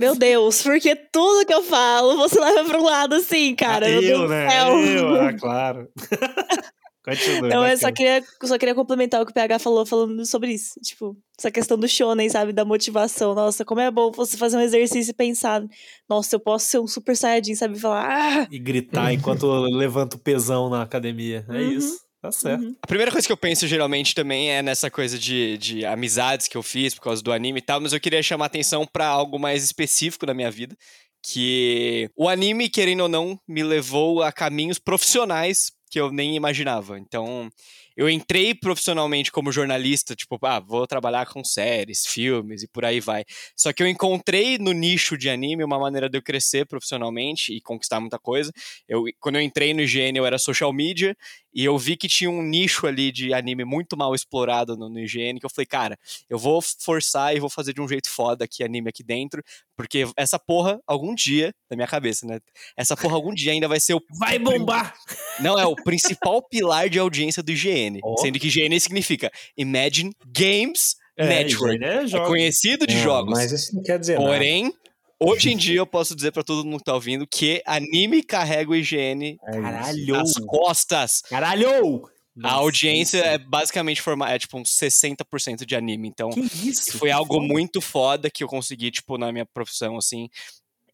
Meu 0.00 0.16
Deus, 0.16 0.60
porque 0.60 0.96
tudo 0.96 1.46
que 1.46 1.54
eu 1.54 1.62
falo 1.62 2.16
você 2.16 2.40
leva 2.40 2.64
pra 2.68 2.80
um 2.80 2.84
lado 2.84 3.14
assim, 3.14 3.54
cara. 3.54 3.86
Ah, 3.86 3.90
meu 3.90 4.00
Deus 4.00 4.20
eu, 4.22 4.28
né? 4.28 4.50
céu. 4.50 4.76
Eu, 4.80 5.14
ah, 5.20 5.32
claro. 5.34 5.88
Continua. 7.08 7.48
Não, 7.48 7.66
eu 7.66 7.76
só 7.78 7.90
queria, 7.92 8.22
só 8.44 8.58
queria 8.58 8.74
complementar 8.74 9.20
o 9.22 9.24
que 9.26 9.30
o 9.30 9.34
PH 9.34 9.58
falou 9.58 9.86
falando 9.86 10.24
sobre 10.26 10.52
isso. 10.52 10.78
Tipo, 10.82 11.16
essa 11.38 11.50
questão 11.50 11.78
do 11.78 11.88
shonen, 11.88 12.28
sabe? 12.28 12.52
Da 12.52 12.64
motivação. 12.64 13.34
Nossa, 13.34 13.64
como 13.64 13.80
é 13.80 13.90
bom 13.90 14.10
você 14.12 14.36
fazer 14.36 14.56
um 14.56 14.60
exercício 14.60 15.10
e 15.10 15.14
pensar, 15.14 15.62
nossa, 16.08 16.36
eu 16.36 16.40
posso 16.40 16.66
ser 16.66 16.78
um 16.78 16.86
super 16.86 17.16
saiyajin, 17.16 17.54
sabe? 17.54 17.78
Falar, 17.78 18.06
ah! 18.42 18.48
E 18.50 18.58
gritar 18.58 19.12
enquanto 19.12 19.46
eu 19.46 19.62
levanto 19.62 20.14
o 20.14 20.18
pesão 20.18 20.68
na 20.68 20.82
academia. 20.82 21.44
É 21.48 21.52
Uhum. 21.52 21.70
isso. 21.72 22.08
Tá 22.20 22.32
certo. 22.32 22.64
Uhum. 22.64 22.74
A 22.82 22.86
primeira 22.88 23.12
coisa 23.12 23.24
que 23.24 23.32
eu 23.32 23.36
penso 23.36 23.64
geralmente 23.68 24.12
também 24.12 24.50
é 24.50 24.60
nessa 24.60 24.90
coisa 24.90 25.16
de, 25.16 25.56
de 25.56 25.86
amizades 25.86 26.48
que 26.48 26.56
eu 26.56 26.64
fiz 26.64 26.92
por 26.92 27.02
causa 27.02 27.22
do 27.22 27.30
anime 27.32 27.60
e 27.60 27.62
tal, 27.62 27.80
mas 27.80 27.92
eu 27.92 28.00
queria 28.00 28.20
chamar 28.24 28.46
atenção 28.46 28.84
pra 28.84 29.06
algo 29.06 29.38
mais 29.38 29.62
específico 29.62 30.26
da 30.26 30.34
minha 30.34 30.50
vida, 30.50 30.76
que 31.22 32.10
o 32.16 32.28
anime, 32.28 32.68
querendo 32.68 33.02
ou 33.02 33.08
não, 33.08 33.38
me 33.46 33.62
levou 33.62 34.20
a 34.22 34.32
caminhos 34.32 34.80
profissionais 34.80 35.70
que 35.88 36.00
eu 36.00 36.12
nem 36.12 36.36
imaginava. 36.36 36.98
Então, 36.98 37.50
eu 37.96 38.08
entrei 38.08 38.54
profissionalmente 38.54 39.32
como 39.32 39.50
jornalista, 39.50 40.14
tipo, 40.14 40.38
ah, 40.46 40.60
vou 40.60 40.86
trabalhar 40.86 41.26
com 41.26 41.42
séries, 41.42 42.06
filmes 42.06 42.62
e 42.62 42.68
por 42.68 42.84
aí 42.84 43.00
vai. 43.00 43.24
Só 43.56 43.72
que 43.72 43.82
eu 43.82 43.88
encontrei 43.88 44.56
no 44.56 44.70
nicho 44.70 45.18
de 45.18 45.28
anime 45.28 45.64
uma 45.64 45.80
maneira 45.80 46.08
de 46.08 46.16
eu 46.16 46.22
crescer 46.22 46.64
profissionalmente 46.64 47.52
e 47.52 47.60
conquistar 47.60 47.98
muita 47.98 48.18
coisa. 48.18 48.52
Eu, 48.88 49.04
quando 49.18 49.34
eu 49.36 49.42
entrei 49.42 49.74
no 49.74 49.80
IGN, 49.82 50.16
eu 50.16 50.24
era 50.24 50.38
social 50.38 50.72
media, 50.72 51.16
e 51.52 51.64
eu 51.64 51.76
vi 51.76 51.96
que 51.96 52.06
tinha 52.06 52.30
um 52.30 52.40
nicho 52.40 52.86
ali 52.86 53.10
de 53.10 53.34
anime 53.34 53.64
muito 53.64 53.96
mal 53.96 54.14
explorado 54.14 54.76
no, 54.76 54.88
no 54.88 55.00
IGN, 55.00 55.40
que 55.40 55.46
eu 55.46 55.50
falei, 55.50 55.66
cara, 55.66 55.98
eu 56.30 56.38
vou 56.38 56.60
forçar 56.62 57.34
e 57.34 57.40
vou 57.40 57.50
fazer 57.50 57.72
de 57.72 57.80
um 57.80 57.88
jeito 57.88 58.08
foda 58.08 58.44
aqui 58.44 58.62
anime 58.62 58.90
aqui 58.90 59.02
dentro, 59.02 59.42
porque 59.78 60.04
essa 60.16 60.40
porra, 60.40 60.80
algum 60.88 61.14
dia, 61.14 61.54
na 61.70 61.76
minha 61.76 61.86
cabeça, 61.86 62.26
né? 62.26 62.40
Essa 62.76 62.96
porra 62.96 63.14
algum 63.14 63.32
dia 63.32 63.52
ainda 63.52 63.68
vai 63.68 63.78
ser 63.78 63.94
o. 63.94 64.02
Vai 64.18 64.36
bombar! 64.36 64.92
Não, 65.38 65.56
é 65.56 65.64
o 65.64 65.76
principal 65.76 66.42
pilar 66.42 66.88
de 66.90 66.98
audiência 66.98 67.44
do 67.44 67.52
IGN. 67.52 68.00
Ó. 68.02 68.16
Sendo 68.16 68.40
que 68.40 68.48
IGN 68.48 68.78
significa 68.80 69.30
Imagine 69.56 70.10
Games 70.36 70.96
Network. 71.16 71.80
É, 71.84 71.86
é, 71.86 72.02
É 72.02 72.06
jogo. 72.08 72.26
conhecido 72.26 72.88
de 72.88 72.96
Não, 72.96 73.02
jogos. 73.04 73.32
Mas 73.38 73.52
isso 73.52 73.76
não 73.76 73.82
quer 73.84 74.00
dizer 74.00 74.18
nada. 74.18 74.26
Porém, 74.26 74.72
hoje 75.20 75.52
em 75.52 75.56
dia 75.56 75.78
eu 75.78 75.86
posso 75.86 76.16
dizer 76.16 76.32
pra 76.32 76.42
todo 76.42 76.64
mundo 76.64 76.78
que 76.78 76.84
tá 76.84 76.94
ouvindo 76.94 77.24
que 77.24 77.62
anime 77.64 78.20
carrega 78.24 78.72
o 78.72 78.74
IGN 78.74 79.38
É 79.46 79.60
nas 79.60 80.34
costas. 80.44 81.20
Caralho! 81.30 82.02
A 82.42 82.52
audiência 82.52 83.18
é 83.18 83.38
basicamente 83.38 84.00
formada, 84.02 84.34
é 84.34 84.38
tipo 84.38 84.58
uns 84.58 84.70
60% 84.70 85.64
de 85.64 85.74
anime. 85.76 86.08
Então, 86.08 86.30
Que 86.30 86.40
isso? 86.68 86.98
foi 86.98 87.10
algo 87.10 87.40
muito 87.40 87.80
foda 87.80 88.30
que 88.30 88.44
eu 88.44 88.48
consegui, 88.48 88.90
tipo, 88.90 89.16
na 89.18 89.32
minha 89.32 89.46
profissão, 89.46 89.96
assim. 89.96 90.28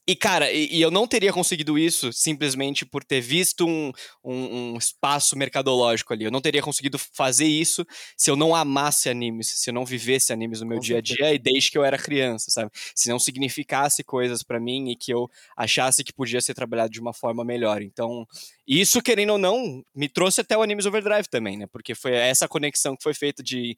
E, 0.06 0.14
cara, 0.14 0.52
e, 0.52 0.68
e 0.70 0.82
eu 0.82 0.90
não 0.90 1.06
teria 1.06 1.32
conseguido 1.32 1.78
isso 1.78 2.12
simplesmente 2.12 2.84
por 2.84 3.02
ter 3.02 3.22
visto 3.22 3.66
um, 3.66 3.90
um, 4.22 4.72
um 4.74 4.76
espaço 4.76 5.36
mercadológico 5.36 6.12
ali. 6.12 6.24
Eu 6.24 6.30
não 6.30 6.42
teria 6.42 6.60
conseguido 6.60 6.98
fazer 6.98 7.46
isso 7.46 7.86
se 8.16 8.30
eu 8.30 8.36
não 8.36 8.54
amasse 8.54 9.08
animes, 9.08 9.48
se 9.48 9.70
eu 9.70 9.74
não 9.74 9.84
vivesse 9.84 10.32
animes 10.32 10.60
no 10.60 10.66
meu 10.66 10.76
Com 10.76 10.84
dia 10.84 10.98
a 10.98 11.00
dia 11.00 11.32
e 11.32 11.38
desde 11.38 11.70
que 11.70 11.78
eu 11.78 11.84
era 11.84 11.96
criança, 11.96 12.50
sabe? 12.50 12.70
Se 12.94 13.08
não 13.08 13.18
significasse 13.18 14.04
coisas 14.04 14.42
pra 14.42 14.60
mim 14.60 14.90
e 14.90 14.96
que 14.96 15.12
eu 15.12 15.30
achasse 15.56 16.04
que 16.04 16.12
podia 16.12 16.40
ser 16.40 16.52
trabalhado 16.52 16.92
de 16.92 17.00
uma 17.00 17.14
forma 17.14 17.42
melhor. 17.42 17.80
Então, 17.80 18.26
isso, 18.66 19.00
querendo 19.00 19.30
ou 19.30 19.38
não, 19.38 19.82
me 19.94 20.08
trouxe 20.08 20.42
até 20.42 20.56
o 20.56 20.62
Animes 20.62 20.84
Overdrive 20.84 21.28
também, 21.28 21.56
né? 21.56 21.66
Porque 21.66 21.94
foi 21.94 22.12
essa 22.12 22.46
conexão 22.46 22.94
que 22.94 23.02
foi 23.02 23.14
feita 23.14 23.42
de 23.42 23.76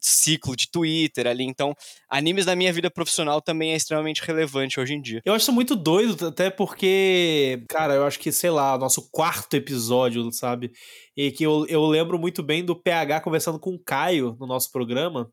ciclo 0.00 0.54
de 0.54 0.70
Twitter 0.70 1.26
ali. 1.26 1.44
Então, 1.44 1.74
animes 2.08 2.46
na 2.46 2.54
minha 2.54 2.72
vida 2.72 2.90
profissional 2.90 3.40
também 3.40 3.72
é 3.72 3.76
extremamente 3.76 4.22
relevante 4.22 4.78
hoje 4.78 4.94
em 4.94 5.00
dia. 5.00 5.20
Eu 5.24 5.34
acho 5.34 5.52
muito 5.52 5.74
doido, 5.74 6.26
até 6.26 6.50
porque, 6.50 7.62
cara, 7.68 7.94
eu 7.94 8.04
acho 8.04 8.18
que, 8.18 8.30
sei 8.30 8.50
lá, 8.50 8.76
nosso 8.78 9.10
quarto 9.10 9.54
episódio, 9.54 10.30
sabe? 10.32 10.72
E 11.16 11.30
que 11.30 11.44
eu, 11.44 11.66
eu 11.68 11.84
lembro 11.86 12.18
muito 12.18 12.42
bem 12.42 12.64
do 12.64 12.76
PH 12.76 13.20
conversando 13.20 13.58
com 13.58 13.74
o 13.74 13.78
Caio 13.78 14.36
no 14.38 14.46
nosso 14.46 14.70
programa, 14.70 15.30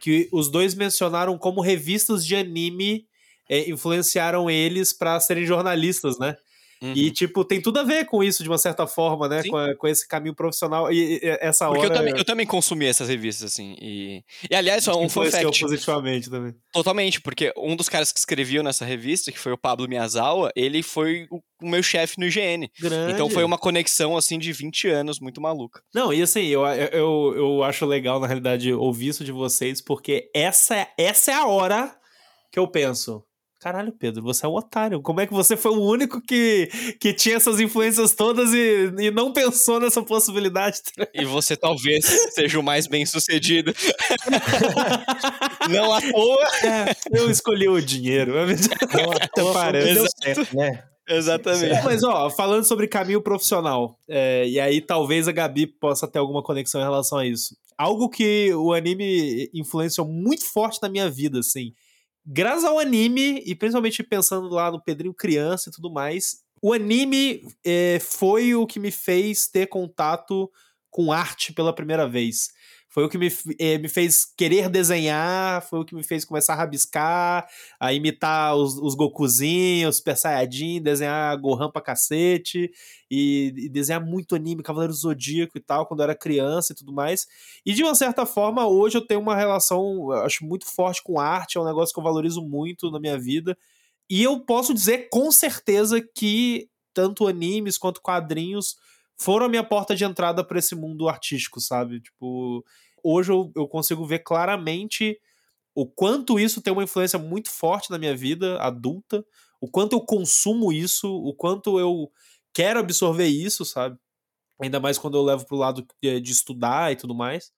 que 0.00 0.28
os 0.32 0.50
dois 0.50 0.74
mencionaram 0.74 1.36
como 1.36 1.60
revistas 1.60 2.24
de 2.24 2.36
anime 2.36 3.06
é, 3.48 3.68
influenciaram 3.70 4.50
eles 4.50 4.92
pra 4.92 5.18
serem 5.18 5.46
jornalistas, 5.46 6.18
né? 6.18 6.36
E, 6.80 7.06
Uhum. 7.06 7.12
tipo, 7.12 7.44
tem 7.44 7.60
tudo 7.60 7.80
a 7.80 7.82
ver 7.82 8.04
com 8.06 8.22
isso, 8.22 8.42
de 8.42 8.48
uma 8.48 8.58
certa 8.58 8.86
forma, 8.86 9.28
né? 9.28 9.42
Com, 9.48 9.56
a- 9.56 9.74
com 9.74 9.88
esse 9.88 10.06
caminho 10.06 10.34
profissional. 10.34 10.92
E, 10.92 11.16
e- 11.16 11.20
essa 11.40 11.66
Porque 11.66 11.86
hora. 11.86 11.94
eu 11.94 11.96
também, 11.98 12.14
eu 12.18 12.24
também 12.24 12.46
consumi 12.46 12.86
essas 12.86 13.08
revistas, 13.08 13.52
assim. 13.52 13.74
E, 13.80 14.22
e 14.50 14.54
aliás, 14.54 14.84
só 14.84 14.92
um 15.00 15.08
fun 15.08 15.24
fact. 15.30 15.60
positivamente 15.60 16.30
também. 16.30 16.54
Totalmente, 16.72 17.20
porque 17.20 17.52
um 17.56 17.74
dos 17.74 17.88
caras 17.88 18.12
que 18.12 18.18
escreveu 18.18 18.62
nessa 18.62 18.84
revista, 18.84 19.32
que 19.32 19.38
foi 19.38 19.52
o 19.52 19.58
Pablo 19.58 19.88
Miyazawa, 19.88 20.50
ele 20.54 20.82
foi 20.82 21.26
o, 21.30 21.40
o 21.62 21.68
meu 21.68 21.82
chefe 21.82 22.18
no 22.20 22.26
IGN. 22.26 22.70
Grande. 22.80 23.12
Então 23.12 23.28
foi 23.28 23.42
uma 23.42 23.58
conexão, 23.58 24.16
assim, 24.16 24.38
de 24.38 24.52
20 24.52 24.88
anos, 24.88 25.18
muito 25.18 25.40
maluca. 25.40 25.82
Não, 25.92 26.12
e 26.12 26.22
assim, 26.22 26.44
eu, 26.46 26.64
eu, 26.66 27.34
eu 27.36 27.62
acho 27.64 27.84
legal, 27.86 28.20
na 28.20 28.26
realidade, 28.26 28.72
ouvir 28.72 29.08
isso 29.08 29.24
de 29.24 29.32
vocês, 29.32 29.80
porque 29.80 30.30
essa, 30.34 30.76
é- 30.76 30.88
essa 30.96 31.32
é 31.32 31.34
a 31.34 31.46
hora 31.46 31.92
que 32.52 32.58
eu 32.58 32.68
penso. 32.68 33.24
Caralho, 33.60 33.92
Pedro, 33.92 34.22
você 34.22 34.46
é 34.46 34.48
um 34.48 34.54
otário. 34.54 35.02
Como 35.02 35.20
é 35.20 35.26
que 35.26 35.32
você 35.32 35.56
foi 35.56 35.72
o 35.72 35.82
único 35.82 36.20
que, 36.20 36.68
que 37.00 37.12
tinha 37.12 37.36
essas 37.36 37.58
influências 37.58 38.14
todas 38.14 38.52
e, 38.54 38.92
e 38.98 39.10
não 39.10 39.32
pensou 39.32 39.80
nessa 39.80 40.00
possibilidade? 40.00 40.80
E 41.12 41.24
você 41.24 41.56
talvez 41.56 42.04
seja 42.34 42.60
o 42.60 42.62
mais 42.62 42.86
bem 42.86 43.04
sucedido. 43.04 43.74
Não 45.68 45.92
à 45.92 46.00
toa. 46.00 46.46
É, 46.64 46.96
eu 47.20 47.30
escolhi 47.30 47.68
o 47.68 47.80
dinheiro. 47.80 48.34
Não, 48.34 49.12
à 49.12 49.28
toa 49.28 49.28
foi 49.28 49.42
o 49.42 49.46
que 49.48 49.52
Parece. 49.52 49.94
deu 49.94 50.06
certo, 50.22 50.56
né? 50.56 50.84
Exatamente. 51.08 51.82
Mas, 51.84 52.02
ó, 52.04 52.30
falando 52.30 52.64
sobre 52.64 52.86
caminho 52.86 53.22
profissional, 53.22 53.98
é, 54.08 54.46
e 54.46 54.60
aí 54.60 54.80
talvez 54.80 55.26
a 55.26 55.32
Gabi 55.32 55.66
possa 55.66 56.06
ter 56.06 56.18
alguma 56.18 56.42
conexão 56.42 56.80
em 56.80 56.84
relação 56.84 57.18
a 57.18 57.26
isso. 57.26 57.56
Algo 57.76 58.08
que 58.08 58.52
o 58.54 58.72
anime 58.72 59.50
influenciou 59.54 60.06
muito 60.06 60.44
forte 60.44 60.78
na 60.82 60.88
minha 60.88 61.08
vida, 61.10 61.38
assim. 61.38 61.72
Graças 62.30 62.64
ao 62.64 62.78
anime, 62.78 63.42
e 63.46 63.54
principalmente 63.54 64.02
pensando 64.02 64.50
lá 64.50 64.70
no 64.70 64.82
Pedrinho 64.82 65.14
criança 65.14 65.70
e 65.70 65.72
tudo 65.72 65.90
mais, 65.90 66.42
o 66.60 66.74
anime 66.74 67.40
é, 67.64 67.98
foi 68.00 68.54
o 68.54 68.66
que 68.66 68.78
me 68.78 68.90
fez 68.90 69.46
ter 69.46 69.66
contato 69.66 70.50
com 70.90 71.10
arte 71.10 71.54
pela 71.54 71.74
primeira 71.74 72.06
vez. 72.06 72.50
Foi 72.88 73.04
o 73.04 73.08
que 73.08 73.18
me, 73.18 73.28
eh, 73.58 73.78
me 73.78 73.88
fez 73.88 74.24
querer 74.36 74.68
desenhar, 74.70 75.62
foi 75.68 75.80
o 75.80 75.84
que 75.84 75.94
me 75.94 76.02
fez 76.02 76.24
começar 76.24 76.54
a 76.54 76.56
rabiscar, 76.56 77.46
a 77.78 77.92
imitar 77.92 78.56
os, 78.56 78.78
os 78.78 78.94
Gokuzinhos, 78.94 79.98
Super 79.98 80.16
Saiyajin, 80.16 80.80
desenhar 80.80 81.36
Gohan 81.38 81.70
pra 81.70 81.82
cacete, 81.82 82.70
e, 83.10 83.52
e 83.56 83.68
desenhar 83.68 84.04
muito 84.04 84.34
anime, 84.34 84.62
Cavaleiro 84.62 84.92
Zodíaco 84.92 85.56
e 85.58 85.60
tal, 85.60 85.86
quando 85.86 86.00
eu 86.00 86.04
era 86.04 86.14
criança 86.14 86.72
e 86.72 86.76
tudo 86.76 86.92
mais. 86.92 87.26
E 87.64 87.72
de 87.74 87.82
uma 87.82 87.94
certa 87.94 88.24
forma, 88.24 88.66
hoje 88.66 88.96
eu 88.96 89.06
tenho 89.06 89.20
uma 89.20 89.36
relação, 89.36 90.10
acho, 90.12 90.44
muito 90.44 90.66
forte 90.66 91.02
com 91.02 91.20
arte, 91.20 91.58
é 91.58 91.60
um 91.60 91.64
negócio 91.64 91.92
que 91.92 92.00
eu 92.00 92.04
valorizo 92.04 92.42
muito 92.42 92.90
na 92.90 92.98
minha 92.98 93.18
vida. 93.18 93.56
E 94.10 94.22
eu 94.22 94.40
posso 94.40 94.72
dizer 94.72 95.08
com 95.10 95.30
certeza 95.30 96.00
que 96.00 96.68
tanto 96.94 97.26
animes 97.28 97.76
quanto 97.78 98.00
quadrinhos 98.00 98.76
foram 99.20 99.46
a 99.46 99.48
minha 99.48 99.64
porta 99.64 99.94
de 99.94 100.04
entrada 100.04 100.44
para 100.44 100.58
esse 100.58 100.74
mundo 100.74 101.08
artístico, 101.08 101.60
sabe? 101.60 102.00
Tipo, 102.00 102.64
hoje 103.02 103.32
eu, 103.32 103.52
eu 103.56 103.66
consigo 103.66 104.04
ver 104.04 104.20
claramente 104.20 105.18
o 105.74 105.86
quanto 105.86 106.38
isso 106.38 106.60
tem 106.60 106.72
uma 106.72 106.84
influência 106.84 107.18
muito 107.18 107.50
forte 107.50 107.90
na 107.90 107.98
minha 107.98 108.16
vida 108.16 108.58
adulta, 108.60 109.24
o 109.60 109.68
quanto 109.68 109.94
eu 109.94 110.00
consumo 110.00 110.72
isso, 110.72 111.08
o 111.08 111.34
quanto 111.34 111.78
eu 111.78 112.10
quero 112.52 112.80
absorver 112.80 113.26
isso, 113.26 113.64
sabe? 113.64 113.98
Ainda 114.60 114.80
mais 114.80 114.98
quando 114.98 115.16
eu 115.16 115.22
levo 115.22 115.46
pro 115.46 115.56
lado 115.56 115.86
de, 116.02 116.20
de 116.20 116.32
estudar 116.32 116.92
e 116.92 116.96
tudo 116.96 117.14
mais. 117.14 117.52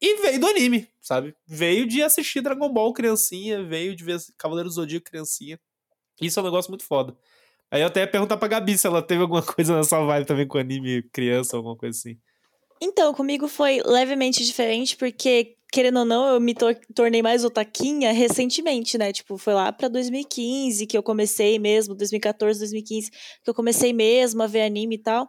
E 0.00 0.16
veio 0.22 0.40
do 0.40 0.46
anime, 0.46 0.88
sabe? 1.00 1.34
Veio 1.46 1.86
de 1.86 2.02
assistir 2.02 2.40
Dragon 2.40 2.72
Ball 2.72 2.92
criancinha, 2.92 3.62
veio 3.62 3.94
de 3.94 4.02
ver 4.02 4.18
Cavaleiro 4.38 4.68
do 4.68 4.74
Zodíaco 4.74 5.06
criancinha. 5.06 5.60
Isso 6.20 6.38
é 6.38 6.42
um 6.42 6.46
negócio 6.46 6.70
muito 6.70 6.84
foda. 6.84 7.16
Aí 7.70 7.82
eu 7.82 7.86
até 7.86 8.00
ia 8.00 8.06
perguntar 8.06 8.36
pra 8.36 8.48
Gabi 8.48 8.76
se 8.76 8.86
ela 8.86 9.00
teve 9.02 9.22
alguma 9.22 9.42
coisa 9.44 9.76
nessa 9.76 9.98
vibe 10.04 10.26
também 10.26 10.46
com 10.46 10.58
anime 10.58 11.02
criança, 11.12 11.56
alguma 11.56 11.76
coisa 11.76 11.96
assim. 11.98 12.18
Então, 12.82 13.12
comigo 13.12 13.46
foi 13.46 13.82
levemente 13.84 14.44
diferente, 14.44 14.96
porque, 14.96 15.54
querendo 15.70 15.98
ou 15.98 16.04
não, 16.04 16.26
eu 16.34 16.40
me 16.40 16.54
tor- 16.54 16.78
tornei 16.94 17.20
mais 17.22 17.44
otaquinha 17.44 18.10
recentemente, 18.10 18.96
né? 18.96 19.12
Tipo, 19.12 19.36
foi 19.36 19.52
lá 19.52 19.70
pra 19.70 19.86
2015 19.88 20.86
que 20.86 20.96
eu 20.96 21.02
comecei 21.02 21.58
mesmo, 21.58 21.94
2014, 21.94 22.58
2015, 22.58 23.10
que 23.10 23.50
eu 23.50 23.54
comecei 23.54 23.92
mesmo 23.92 24.42
a 24.42 24.46
ver 24.46 24.62
anime 24.62 24.94
e 24.94 24.98
tal. 24.98 25.28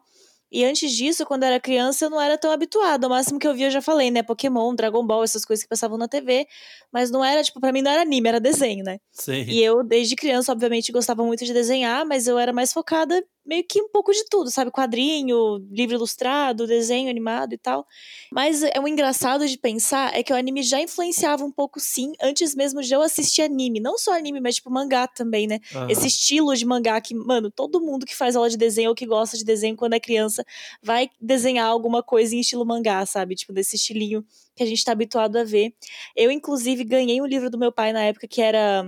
E 0.52 0.66
antes 0.66 0.92
disso, 0.92 1.26
quando 1.26 1.44
eu 1.44 1.48
era 1.48 1.60
criança, 1.60 2.06
eu 2.06 2.10
não 2.10 2.20
era 2.20 2.38
tão 2.38 2.52
habituada. 2.52 3.08
O 3.08 3.10
máximo 3.10 3.40
que 3.40 3.48
eu 3.48 3.54
via, 3.54 3.68
eu 3.68 3.72
já 3.72 3.82
falei, 3.82 4.12
né? 4.12 4.22
Pokémon, 4.22 4.76
Dragon 4.76 5.06
Ball, 5.06 5.24
essas 5.24 5.46
coisas 5.46 5.64
que 5.64 5.70
passavam 5.70 5.98
na 5.98 6.08
TV. 6.08 6.46
Mas 6.92 7.10
não 7.10 7.24
era, 7.24 7.42
tipo, 7.42 7.60
pra 7.62 7.72
mim 7.72 7.82
não 7.82 7.92
era 7.92 8.02
anime, 8.02 8.28
era 8.28 8.40
desenho, 8.40 8.84
né? 8.84 9.00
Sim. 9.12 9.44
E 9.48 9.64
eu, 9.64 9.84
desde 9.84 10.16
criança, 10.16 10.52
obviamente, 10.52 10.92
gostava 10.92 11.24
muito 11.24 11.46
de 11.46 11.54
desenhar, 11.54 12.06
mas 12.06 12.28
eu 12.28 12.38
era 12.38 12.52
mais 12.52 12.74
focada 12.74 13.24
meio 13.46 13.64
que 13.68 13.82
um 13.82 13.90
pouco 13.90 14.12
de 14.12 14.24
tudo, 14.30 14.52
sabe? 14.52 14.72
Quadrinho, 14.72 15.58
livro 15.72 15.96
ilustrado, 15.96 16.68
desenho 16.68 17.10
animado 17.10 17.54
e 17.54 17.58
tal. 17.58 17.86
Mas 18.32 18.64
é 18.64 18.80
o 18.80 18.88
engraçado 18.88 19.48
de 19.48 19.58
pensar 19.58 20.16
é 20.16 20.24
que 20.24 20.32
o 20.32 20.36
anime 20.36 20.64
já 20.64 20.80
influenciava 20.80 21.44
um 21.44 21.52
pouco, 21.52 21.80
sim, 21.80 22.14
antes 22.22 22.56
mesmo 22.56 22.82
de 22.82 22.94
eu 22.94 23.02
assistir 23.02 23.42
anime. 23.42 23.80
Não 23.80 23.98
só 23.98 24.14
anime, 24.14 24.40
mas 24.40 24.56
tipo 24.56 24.70
mangá 24.70 25.08
também, 25.08 25.48
né? 25.48 25.60
Aham. 25.74 25.90
Esse 25.90 26.08
estilo 26.08 26.56
de 26.56 26.66
mangá 26.66 27.00
que, 27.02 27.16
mano, 27.16 27.52
todo 27.52 27.82
mundo 27.82 28.06
que 28.06 28.16
faz 28.16 28.36
aula 28.36 28.50
de 28.50 28.58
desenho 28.58 28.90
ou 28.90 28.96
que 28.96 29.06
gosta 29.06 29.38
de 29.38 29.44
desenho 29.44 29.76
quando 29.76 29.94
é 29.94 30.00
criança 30.00 30.46
vai 30.82 31.10
desenhar 31.20 31.68
alguma 31.68 32.04
coisa 32.04 32.36
em 32.36 32.40
estilo 32.40 32.66
mangá, 32.66 33.06
sabe? 33.06 33.36
Tipo, 33.36 33.54
desse 33.54 33.76
estilinho 33.76 34.24
que 34.56 34.64
a 34.64 34.66
gente 34.66 34.84
tá 34.84 34.92
habituado 34.92 35.38
a 35.38 35.44
ver. 35.44 35.74
Eu, 36.16 36.30
inclusive, 36.32 36.84
ganhei 36.84 37.22
um 37.22 37.26
livro 37.26 37.50
do 37.50 37.58
meu 37.58 37.72
pai 37.72 37.92
na 37.92 38.04
época 38.04 38.28
que 38.28 38.42
era. 38.42 38.84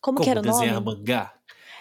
Como, 0.00 0.16
Como 0.16 0.24
que 0.24 0.30
era 0.30 0.40
o 0.40 0.42
nome? 0.42 0.58
desenhar 0.60 0.80
mangá? 0.80 1.39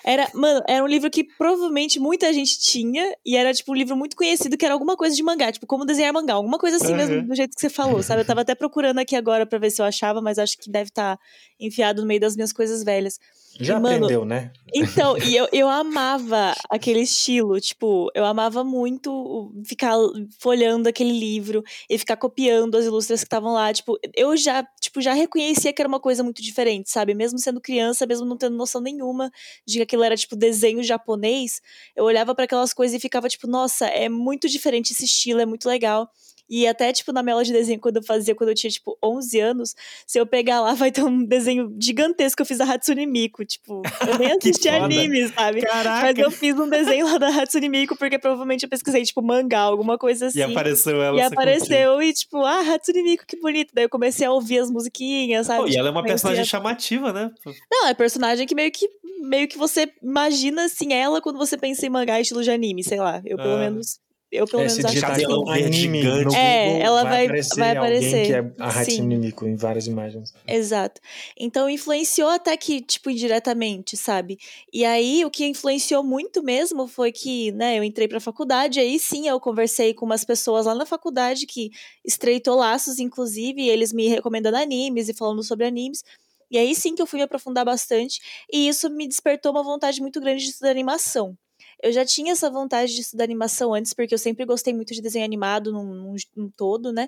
Era, 0.10 0.28
mano, 0.34 0.64
era 0.68 0.84
um 0.84 0.88
livro 0.88 1.08
que 1.12 1.24
provavelmente 1.24 2.00
muita 2.00 2.34
gente 2.34 2.60
tinha, 2.60 3.16
e 3.24 3.36
era, 3.38 3.54
tipo, 3.54 3.72
um 3.72 3.76
livro 3.76 3.96
muito 3.96 4.16
conhecido, 4.16 4.58
que 4.58 4.66
era 4.66 4.74
alguma 4.74 4.98
coisa 4.98 5.16
de 5.16 5.22
mangá, 5.22 5.52
tipo, 5.52 5.68
como 5.68 5.86
desenhar 5.86 6.12
mangá, 6.12 6.34
alguma 6.34 6.58
coisa 6.58 6.78
assim 6.78 6.96
mesmo, 6.96 7.16
Uhum. 7.18 7.28
do 7.28 7.36
jeito 7.36 7.54
que 7.54 7.62
você 7.62 7.70
falou, 7.70 8.02
sabe? 8.02 8.22
Eu 8.22 8.26
tava 8.26 8.42
até 8.42 8.56
procurando 8.56 8.98
aqui 8.98 9.16
agora 9.16 9.46
pra 9.46 9.60
ver 9.60 9.70
se 9.70 9.80
eu 9.80 9.86
achava, 9.86 10.20
mas 10.20 10.40
acho 10.40 10.58
que 10.58 10.68
deve 10.72 10.90
estar 10.90 11.20
enfiado 11.60 12.02
no 12.02 12.08
meio 12.08 12.20
das 12.20 12.36
minhas 12.36 12.52
coisas 12.52 12.84
velhas. 12.84 13.20
Já 13.60 13.76
E, 13.76 13.80
mano, 13.80 13.96
aprendeu, 14.06 14.24
né? 14.24 14.52
Então, 14.74 15.18
e 15.18 15.36
eu, 15.36 15.48
eu 15.52 15.68
amava 15.70 16.54
aquele 16.70 17.02
estilo, 17.02 17.60
tipo, 17.60 18.10
eu 18.16 18.24
amava 18.26 18.64
muito 18.64 19.52
ficar 19.66 19.96
folhando 20.40 20.88
aquele 20.88 21.12
livro 21.12 21.62
e 21.90 21.98
ficar 21.98 22.16
copiando 22.16 22.76
as 22.76 22.86
ilustras 22.86 23.20
que 23.20 23.26
estavam 23.26 23.54
lá, 23.54 23.74
tipo, 23.74 24.00
eu 24.16 24.38
já, 24.38 24.64
tipo, 24.80 25.02
já 25.02 25.14
reconhecia 25.14 25.74
que 25.74 25.82
era 25.82 25.90
uma 25.90 26.00
coisa 26.00 26.24
muito 26.24 26.42
diferente, 26.42 26.90
sabe? 26.90 27.14
Mesmo 27.14 27.38
sendo 27.38 27.60
criança, 27.60 28.06
mesmo 28.06 28.26
não 28.26 28.38
tendo 28.38 28.56
noção 28.56 28.80
nenhuma 28.80 29.30
de 29.68 29.78
que 29.78 29.84
aquilo 29.84 30.04
era, 30.04 30.16
tipo, 30.16 30.36
desenho 30.36 30.82
japonês, 30.82 31.62
eu 31.96 32.06
olhava 32.06 32.34
para 32.34 32.46
aquelas 32.46 32.74
coisas 32.74 32.96
e 32.96 33.00
ficava, 33.00 33.28
tipo, 33.28 33.46
nossa, 33.46 33.88
é 33.88 34.08
muito 34.08 34.48
diferente 34.48 34.94
esse 34.94 35.04
estilo, 35.04 35.42
é 35.42 35.46
muito 35.46 35.68
legal. 35.68 36.10
E 36.50 36.66
até, 36.68 36.92
tipo, 36.92 37.12
na 37.14 37.22
minha 37.22 37.34
aula 37.36 37.44
de 37.44 37.54
desenho, 37.54 37.80
quando 37.80 37.98
eu 37.98 38.04
fazia, 38.04 38.34
quando 38.34 38.50
eu 38.50 38.56
tinha, 38.56 38.72
tipo, 38.72 38.98
11 39.04 39.40
anos, 39.40 39.76
se 40.08 40.20
eu 40.20 40.26
pegar 40.26 40.62
lá, 40.62 40.74
vai 40.90 40.92
ter 40.92 41.04
um 41.04 41.24
desenho 41.24 41.76
gigantesco 41.80 42.38
que 42.38 42.42
eu 42.42 42.46
fiz 42.46 42.58
da 42.58 42.66
Hatsune 42.66 43.06
Miku. 43.06 43.46
Tipo, 43.46 43.82
eu 44.08 44.18
nem 44.18 44.32
assisti 44.38 44.68
anime, 44.70 45.28
sabe? 45.30 45.62
Mas 45.62 45.72
Caraca! 45.72 46.22
eu 46.22 46.32
fiz 46.32 46.58
um 46.58 46.68
desenho 46.70 47.06
lá 47.06 47.18
da 47.18 47.28
Hatsune 47.30 47.70
Miku, 47.70 47.96
porque 47.96 48.18
provavelmente 48.18 48.64
eu 48.64 48.70
pesquisei, 48.70 49.04
tipo, 49.04 49.22
mangá, 49.22 49.60
alguma 49.60 49.98
coisa 49.98 50.28
assim. 50.28 50.40
E 50.40 50.44
apareceu 50.44 51.02
ela. 51.02 51.18
E 51.18 51.22
apareceu 51.22 52.02
e, 52.02 52.14
tipo, 52.14 52.38
ah, 52.44 52.62
Hatsune 52.74 53.04
Miku, 53.04 53.26
que 53.28 53.40
bonito. 53.40 53.72
Daí 53.74 53.86
eu 53.86 53.90
comecei 53.90 54.26
a 54.26 54.32
ouvir 54.32 54.60
as 54.60 54.72
musiquinhas, 54.72 55.48
sabe? 55.48 55.60
Pô, 55.62 55.66
e 55.68 55.70
Tipo, 55.70 55.80
ela 55.80 55.90
é 55.90 55.92
uma 55.92 56.04
personagem 56.04 56.42
a- 56.42 56.46
chamativa, 56.46 57.14
né? 57.14 57.30
Não, 57.72 57.88
é 57.88 57.94
personagem 57.94 58.48
que 58.48 58.56
meio 58.56 58.72
que 58.72 58.90
meio 59.22 59.48
que 59.50 59.58
você 59.58 59.92
imagina, 60.02 60.64
assim, 60.64 60.94
ela 60.94 61.22
quando 61.22 61.38
você 61.38 61.58
pensa 61.58 61.86
em 61.86 61.90
mangá 61.90 62.20
estilo 62.22 62.42
de 62.42 62.50
anime, 62.50 62.84
sei 62.84 62.98
lá. 63.00 63.22
Eu, 63.26 63.36
pelo 63.38 63.56
Ah. 63.56 63.60
menos, 63.60 64.00
Eu, 64.32 64.46
pelo 64.46 64.62
É, 64.62 64.68
menos, 64.68 64.86
acho 64.86 64.94
que 64.94 65.02
verde 65.08 65.26
anime 65.66 66.02
gigante. 66.02 66.36
É, 66.36 66.82
ela 66.82 67.04
vai- 67.04 67.26
aparecer 67.26 67.60
vai 67.60 67.76
aparecer. 67.76 68.26
que 68.28 68.34
é 68.34 68.64
a. 68.64 68.68
Hatsune 68.82 69.18
Miku 69.18 69.48
em 69.48 69.56
várias 69.56 69.88
imagens. 69.88 70.34
Exato. 70.48 71.02
Então 71.36 71.68
influenciou 71.68 72.30
até 72.30 72.56
que, 72.56 72.80
tipo, 72.80 73.10
indiretamente, 73.10 73.98
sabe? 73.98 74.38
E 74.72 74.86
aí 74.86 75.26
o 75.26 75.32
que 75.32 75.46
influenciou 75.48 76.04
muito 76.04 76.44
mesmo 76.44 76.88
foi 76.88 77.12
que, 77.12 77.52
né, 77.54 77.80
eu 77.80 77.84
entrei 77.84 78.08
pra 78.08 78.20
faculdade, 78.20 78.80
aí 78.80 79.00
sim 79.00 79.28
eu 79.28 79.40
conversei 79.40 79.94
com 79.96 80.06
umas 80.06 80.24
pessoas 80.24 80.68
lá 80.68 80.76
na 80.76 80.86
faculdade 80.86 81.48
que 81.48 81.72
estreitou 82.06 82.56
laços, 82.56 83.00
inclusive, 83.00 83.62
e 83.64 83.70
eles 83.70 83.92
me 83.92 84.08
recomendando 84.08 84.58
animes 84.58 85.10
e 85.10 85.14
falando 85.14 85.44
sobre 85.44 85.66
animes. 85.66 86.04
E 86.52 86.58
aí 86.58 86.76
sim 86.76 86.94
que 86.94 87.02
eu 87.02 87.08
fui 87.08 87.18
me 87.18 87.24
aprofundar 87.24 87.66
bastante, 87.66 88.20
e 88.52 88.68
isso 88.68 88.90
me 88.92 89.08
despertou 89.08 89.52
uma 89.52 89.64
vontade 89.64 90.00
muito 90.02 90.20
grande 90.22 90.44
de 90.44 90.50
estudar 90.52 90.70
animação. 90.72 91.36
Eu 91.82 91.92
já 91.92 92.06
tinha 92.06 92.34
essa 92.34 92.50
vontade 92.50 92.94
de 92.94 93.02
estudar 93.02 93.24
animação 93.24 93.74
antes, 93.74 93.94
porque 93.94 94.14
eu 94.14 94.18
sempre 94.18 94.46
gostei 94.46 94.74
muito 94.74 94.94
de 94.94 95.02
desenho 95.02 95.26
animado 95.26 95.72
num, 95.72 95.86
num, 95.86 96.16
num 96.36 96.50
todo, 96.52 96.92
né? 96.92 97.08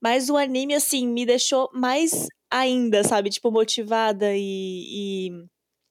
Mas 0.00 0.28
o 0.30 0.36
anime, 0.36 0.74
assim, 0.74 1.06
me 1.06 1.26
deixou 1.26 1.68
mais 1.72 2.26
ainda, 2.50 3.04
sabe? 3.04 3.30
Tipo, 3.30 3.50
motivada 3.50 4.34
e. 4.34 5.28
e 5.28 5.30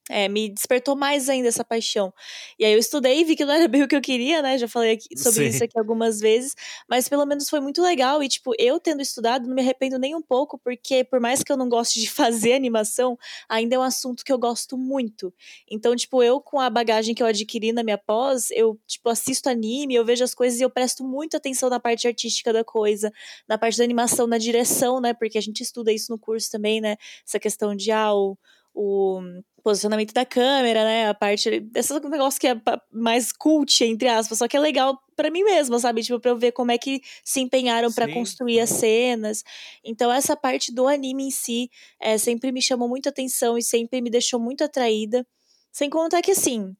é, 0.08 0.28
me 0.28 0.48
despertou 0.48 0.96
mais 0.96 1.28
ainda 1.28 1.48
essa 1.48 1.64
paixão. 1.64 2.12
E 2.58 2.64
aí 2.64 2.72
eu 2.72 2.78
estudei 2.78 3.20
e 3.20 3.24
vi 3.24 3.36
que 3.36 3.44
não 3.44 3.52
era 3.54 3.68
bem 3.68 3.82
o 3.82 3.88
que 3.88 3.96
eu 3.96 4.00
queria, 4.00 4.40
né? 4.42 4.56
Já 4.58 4.68
falei 4.68 4.92
aqui- 4.92 5.16
sobre 5.16 5.44
Sim. 5.44 5.48
isso 5.48 5.64
aqui 5.64 5.78
algumas 5.78 6.20
vezes. 6.20 6.54
Mas 6.88 7.08
pelo 7.08 7.24
menos 7.26 7.48
foi 7.48 7.60
muito 7.60 7.82
legal. 7.82 8.22
E, 8.22 8.28
tipo, 8.28 8.52
eu 8.58 8.80
tendo 8.80 9.00
estudado, 9.02 9.46
não 9.46 9.54
me 9.54 9.62
arrependo 9.62 9.98
nem 9.98 10.14
um 10.14 10.22
pouco, 10.22 10.58
porque 10.58 11.04
por 11.04 11.20
mais 11.20 11.42
que 11.42 11.52
eu 11.52 11.56
não 11.56 11.68
goste 11.68 12.00
de 12.00 12.08
fazer 12.10 12.52
animação, 12.54 13.18
ainda 13.48 13.76
é 13.76 13.78
um 13.78 13.82
assunto 13.82 14.24
que 14.24 14.32
eu 14.32 14.38
gosto 14.38 14.76
muito. 14.76 15.32
Então, 15.70 15.94
tipo, 15.94 16.22
eu 16.22 16.40
com 16.40 16.58
a 16.60 16.70
bagagem 16.70 17.14
que 17.14 17.22
eu 17.22 17.26
adquiri 17.26 17.72
na 17.72 17.82
minha 17.82 17.98
pós, 17.98 18.50
eu, 18.50 18.78
tipo, 18.86 19.08
assisto 19.08 19.48
anime, 19.48 19.94
eu 19.94 20.04
vejo 20.04 20.24
as 20.24 20.34
coisas 20.34 20.58
e 20.60 20.62
eu 20.62 20.70
presto 20.70 21.04
muita 21.04 21.36
atenção 21.36 21.68
na 21.70 21.78
parte 21.80 22.06
artística 22.06 22.52
da 22.52 22.64
coisa, 22.64 23.12
na 23.48 23.58
parte 23.58 23.78
da 23.78 23.84
animação, 23.84 24.26
na 24.26 24.38
direção, 24.38 25.00
né? 25.00 25.12
Porque 25.14 25.38
a 25.38 25.40
gente 25.40 25.62
estuda 25.62 25.92
isso 25.92 26.10
no 26.12 26.18
curso 26.18 26.50
também, 26.50 26.80
né? 26.80 26.96
Essa 27.26 27.38
questão 27.38 27.74
de, 27.74 27.90
ah, 27.90 28.12
o, 28.14 28.36
o 28.78 29.20
posicionamento 29.62 30.12
da 30.12 30.24
câmera, 30.24 30.84
né? 30.84 31.08
A 31.08 31.14
parte 31.14 31.60
desse 31.60 31.92
negócio 32.00 32.40
que 32.40 32.46
é 32.46 32.54
mais 32.92 33.32
cult, 33.32 33.84
entre 33.84 34.08
aspas, 34.08 34.38
só 34.38 34.46
que 34.48 34.56
é 34.56 34.60
legal 34.60 34.96
pra 35.16 35.30
mim 35.30 35.42
mesma, 35.42 35.78
sabe? 35.80 36.02
Tipo, 36.02 36.20
pra 36.20 36.30
eu 36.30 36.38
ver 36.38 36.52
como 36.52 36.70
é 36.70 36.78
que 36.78 37.00
se 37.24 37.40
empenharam 37.40 37.92
pra 37.92 38.06
Sim, 38.06 38.08
construir 38.08 38.60
as 38.60 38.70
cenas. 38.70 39.42
Então, 39.84 40.12
essa 40.12 40.36
parte 40.36 40.72
do 40.72 40.86
anime 40.86 41.24
em 41.24 41.30
si 41.30 41.68
é, 42.00 42.16
sempre 42.18 42.52
me 42.52 42.62
chamou 42.62 42.88
muita 42.88 43.08
atenção 43.10 43.58
e 43.58 43.62
sempre 43.62 44.00
me 44.00 44.10
deixou 44.10 44.38
muito 44.40 44.62
atraída. 44.62 45.26
Sem 45.72 45.90
contar 45.90 46.22
que, 46.22 46.30
assim, 46.30 46.74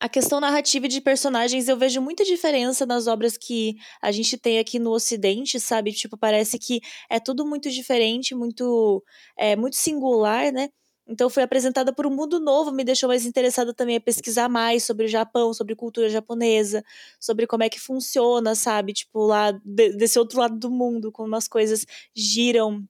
a 0.00 0.08
questão 0.08 0.40
narrativa 0.40 0.88
de 0.88 1.00
personagens, 1.00 1.68
eu 1.68 1.76
vejo 1.76 2.00
muita 2.00 2.24
diferença 2.24 2.84
nas 2.84 3.06
obras 3.06 3.36
que 3.36 3.76
a 4.02 4.10
gente 4.10 4.36
tem 4.36 4.58
aqui 4.58 4.78
no 4.78 4.90
Ocidente, 4.90 5.60
sabe? 5.60 5.92
Tipo, 5.92 6.16
parece 6.18 6.58
que 6.58 6.80
é 7.08 7.20
tudo 7.20 7.46
muito 7.46 7.70
diferente, 7.70 8.34
muito, 8.34 9.02
é, 9.38 9.54
muito 9.54 9.76
singular, 9.76 10.52
né? 10.52 10.68
Então, 11.08 11.28
fui 11.28 11.42
apresentada 11.42 11.92
por 11.92 12.06
um 12.06 12.10
mundo 12.14 12.38
novo, 12.40 12.70
me 12.72 12.84
deixou 12.84 13.08
mais 13.08 13.26
interessada 13.26 13.74
também 13.74 13.96
a 13.96 14.00
pesquisar 14.00 14.48
mais 14.48 14.84
sobre 14.84 15.06
o 15.06 15.08
Japão, 15.08 15.52
sobre 15.52 15.74
cultura 15.74 16.08
japonesa, 16.08 16.84
sobre 17.20 17.46
como 17.46 17.64
é 17.64 17.68
que 17.68 17.80
funciona, 17.80 18.54
sabe? 18.54 18.92
Tipo, 18.92 19.26
lá 19.26 19.50
de- 19.52 19.96
desse 19.96 20.18
outro 20.18 20.38
lado 20.40 20.56
do 20.58 20.70
mundo, 20.70 21.10
como 21.12 21.34
as 21.36 21.48
coisas 21.48 21.84
giram 22.14 22.84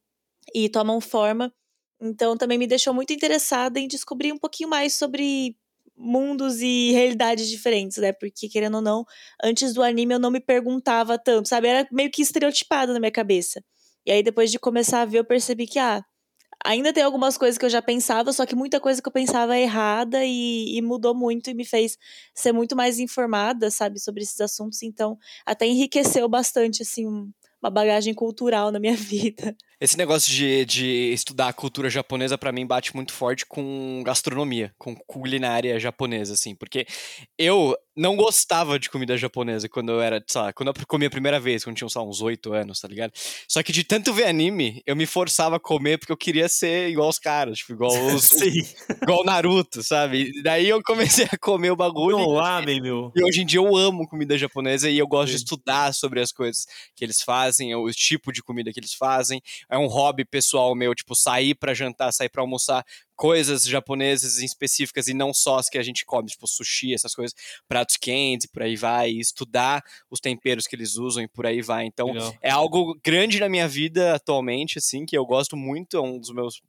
e 0.55 0.69
tomam 0.69 1.01
forma. 1.01 1.53
Então, 2.01 2.37
também 2.37 2.59
me 2.59 2.67
deixou 2.67 2.93
muito 2.95 3.13
interessada 3.13 3.79
em 3.79 3.87
descobrir 3.89 4.33
um 4.33 4.39
pouquinho 4.39 4.69
mais 4.69 4.95
sobre 4.95 5.57
mundos 5.97 6.61
e 6.61 6.91
realidades 6.93 7.49
diferentes, 7.49 7.99
né? 7.99 8.13
Porque, 8.13 8.49
querendo 8.49 8.77
ou 8.77 8.81
não, 8.83 9.05
antes 9.43 9.73
do 9.75 9.83
anime 9.83 10.15
eu 10.15 10.19
não 10.19 10.31
me 10.31 10.41
perguntava 10.41 11.19
tanto, 11.19 11.49
sabe? 11.49 11.69
Era 11.69 11.89
meio 11.93 12.11
que 12.11 12.23
estereotipado 12.23 12.93
na 12.93 12.99
minha 13.01 13.13
cabeça. 13.13 13.63
E 14.07 14.11
aí, 14.13 14.23
depois 14.23 14.51
de 14.51 14.59
começar 14.59 15.03
a 15.03 15.05
ver, 15.05 15.19
eu 15.19 15.25
percebi 15.25 15.67
que, 15.67 15.79
ah, 15.79 16.05
ainda 16.65 16.93
tem 16.93 17.03
algumas 17.03 17.37
coisas 17.39 17.59
que 17.59 17.65
eu 17.65 17.71
já 17.71 17.83
pensava, 17.83 18.33
só 18.33 18.45
que 18.47 18.55
muita 18.55 18.81
coisa 18.81 19.01
que 19.03 19.09
eu 19.09 19.13
pensava 19.13 19.57
é 19.57 19.63
errada 19.63 20.25
e, 20.25 20.77
e 20.77 20.83
mudou 20.83 21.15
muito 21.15 21.51
e 21.51 21.55
me 21.55 21.65
fez 21.65 21.97
ser 22.35 22.53
muito 22.53 22.75
mais 22.77 22.99
informada, 22.99 23.71
sabe, 23.71 23.99
sobre 24.01 24.23
esses 24.23 24.41
assuntos. 24.41 24.83
Então, 24.83 25.19
até 25.47 25.67
enriqueceu 25.67 26.29
bastante, 26.29 26.83
assim, 26.83 27.07
um- 27.07 27.31
uma 27.63 27.71
bagagem 27.71 28.13
cultural 28.13 28.73
na 28.73 28.81
minha 28.81 28.95
vida. 28.97 29.57
Esse 29.81 29.97
negócio 29.97 30.33
de, 30.33 30.65
de 30.65 31.13
estudar 31.13 31.47
a 31.49 31.53
cultura 31.53 31.89
japonesa, 31.89 32.37
pra 32.37 32.51
mim, 32.51 32.67
bate 32.67 32.95
muito 32.95 33.13
forte 33.13 33.47
com 33.47 34.03
gastronomia, 34.05 34.73
com 34.77 34.97
culinária 35.07 35.79
japonesa, 35.79 36.35
assim, 36.35 36.57
porque 36.57 36.85
eu 37.39 37.77
não 37.97 38.17
gostava 38.17 38.79
de 38.79 38.89
comida 38.89 39.17
japonesa 39.17 39.69
quando 39.69 39.93
eu 39.93 40.01
era, 40.01 40.23
sei 40.27 40.41
lá, 40.41 40.53
quando 40.53 40.69
eu 40.69 40.75
comi 40.87 41.07
a 41.07 41.11
primeira 41.11 41.39
vez, 41.39 41.65
quando 41.65 41.77
tinha, 41.77 41.89
sei 41.89 42.01
lá, 42.01 42.09
uns 42.09 42.23
oito 42.23 42.53
anos, 42.53 42.81
tá 42.81 42.89
ligado? 42.89 43.13
Só 43.49 43.63
que 43.63 43.73
de 43.73 43.85
tanto 43.85 44.13
ver 44.13 44.27
anime, 44.27 44.83
eu 44.87 44.97
me 44.97 45.05
forçava 45.07 45.57
a 45.57 45.61
comer 45.61 45.99
porque 45.99 46.13
eu 46.13 46.17
queria 46.17 46.49
ser 46.49 46.89
igual 46.89 47.09
os 47.09 47.19
caras, 47.19 47.59
tipo, 47.59 47.73
igual 47.73 47.93
os, 48.15 48.25
Sim. 48.25 48.63
igual 49.03 49.21
o 49.21 49.25
Naruto, 49.25 49.83
sabe? 49.83 50.33
E 50.39 50.43
daí 50.43 50.69
eu 50.69 50.83
comecei 50.83 51.27
a 51.31 51.39
comer 51.39 51.71
o 51.71 51.77
bagulho 51.77 52.17
Não 52.19 52.29
lamen, 52.29 52.81
meu. 52.81 53.13
e 53.15 53.23
hoje 53.25 53.43
em 53.43 53.47
dia 53.47 53.61
eu 53.61 53.77
amo 53.77 54.09
comida 54.09 54.37
japonesa 54.39 54.89
e 54.89 54.99
eu 54.99 55.07
gosto 55.07 55.33
de 55.33 55.39
Sim. 55.39 55.45
estudar 55.45 55.93
sobre 55.93 56.21
as 56.21 56.33
coisas 56.33 56.67
que 56.97 57.05
eles 57.05 57.21
fazem, 57.23 57.75
o 57.75 57.91
tipo 57.91 58.33
de 58.33 58.43
comida 58.43 58.73
que 58.73 58.81
eles 58.81 58.95
fazem. 58.95 59.41
É 59.71 59.77
um 59.77 59.87
hobby 59.87 60.25
pessoal 60.25 60.75
meu, 60.75 60.95
tipo, 60.95 61.15
sair 61.15 61.55
pra 61.55 61.75
jantar, 61.75 62.13
sair 62.13 62.29
pra 62.29 62.43
almoçar, 62.43 62.85
coisas 63.17 63.65
japonesas 63.65 64.39
em 64.39 64.45
específicas 64.45 65.09
e 65.09 65.15
não 65.15 65.33
só 65.33 65.59
as 65.59 65.69
que 65.69 65.79
a 65.79 65.83
gente 65.83 66.05
come, 66.05 66.29
tipo 66.29 66.47
sushi, 66.47 66.95
essas 66.95 67.15
coisas, 67.15 67.35
pratos 67.69 67.97
quentes, 67.97 68.47
por 68.47 68.63
aí 68.63 68.77
vai, 68.77 69.11
e 69.11 69.21
estudar 69.21 69.83
os 70.11 70.21
temperos 70.21 70.67
que 70.67 70.75
eles 70.77 70.97
usam 70.97 71.23
e 71.23 71.29
por 71.29 71.47
aí 71.47 71.63
vai. 71.63 71.85
Então, 71.87 72.09
Legal. 72.09 72.35
é 72.41 72.51
algo 72.51 72.99
grande 73.05 73.41
na 73.41 73.49
minha 73.49 73.69
vida 73.69 74.15
atualmente, 74.15 74.79
assim, 74.79 75.07
que 75.07 75.17
eu 75.17 75.25
gosto 75.25 75.57
muito, 75.57 75.97
é 75.97 76.01
um 76.01 76.19
dos 76.19 76.33
meus 76.33 76.61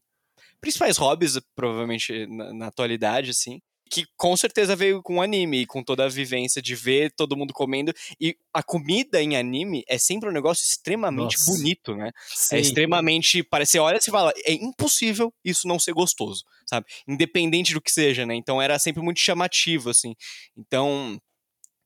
principais 0.62 0.98
hobbies, 0.98 1.40
provavelmente, 1.56 2.26
na, 2.28 2.54
na 2.54 2.68
atualidade, 2.68 3.32
assim. 3.32 3.62
Que 3.94 4.08
com 4.18 4.36
certeza 4.36 4.76
veio 4.76 5.04
com 5.04 5.22
anime, 5.22 5.68
com 5.68 5.84
toda 5.84 6.06
a 6.06 6.10
vivência 6.10 6.60
de 6.60 6.74
ver 6.74 7.12
todo 7.12 7.38
mundo 7.38 7.54
comendo. 7.54 7.94
E 8.20 8.36
a 8.52 8.64
comida 8.64 9.22
em 9.22 9.38
anime 9.38 9.84
é 9.88 10.00
sempre 10.00 10.28
um 10.28 10.32
negócio 10.32 10.64
extremamente 10.64 11.38
Nossa. 11.38 11.52
bonito, 11.52 11.96
né? 11.96 12.12
Sim. 12.28 12.56
É 12.56 12.60
extremamente. 12.60 13.44
Parece, 13.44 13.74
você 13.74 13.80
olha 13.80 14.00
e 14.00 14.12
fala, 14.12 14.34
é 14.46 14.54
impossível 14.54 15.32
isso 15.46 15.68
não 15.68 15.78
ser 15.78 15.94
gostoso, 15.94 16.44
sabe? 16.66 16.88
Independente 17.08 17.72
do 17.72 17.82
que 17.82 17.92
seja, 17.92 18.26
né? 18.26 18.34
Então 18.34 18.60
era 18.60 18.80
sempre 18.80 19.04
muito 19.04 19.20
chamativo, 19.20 19.92
assim. 19.92 20.16
Então, 20.58 21.22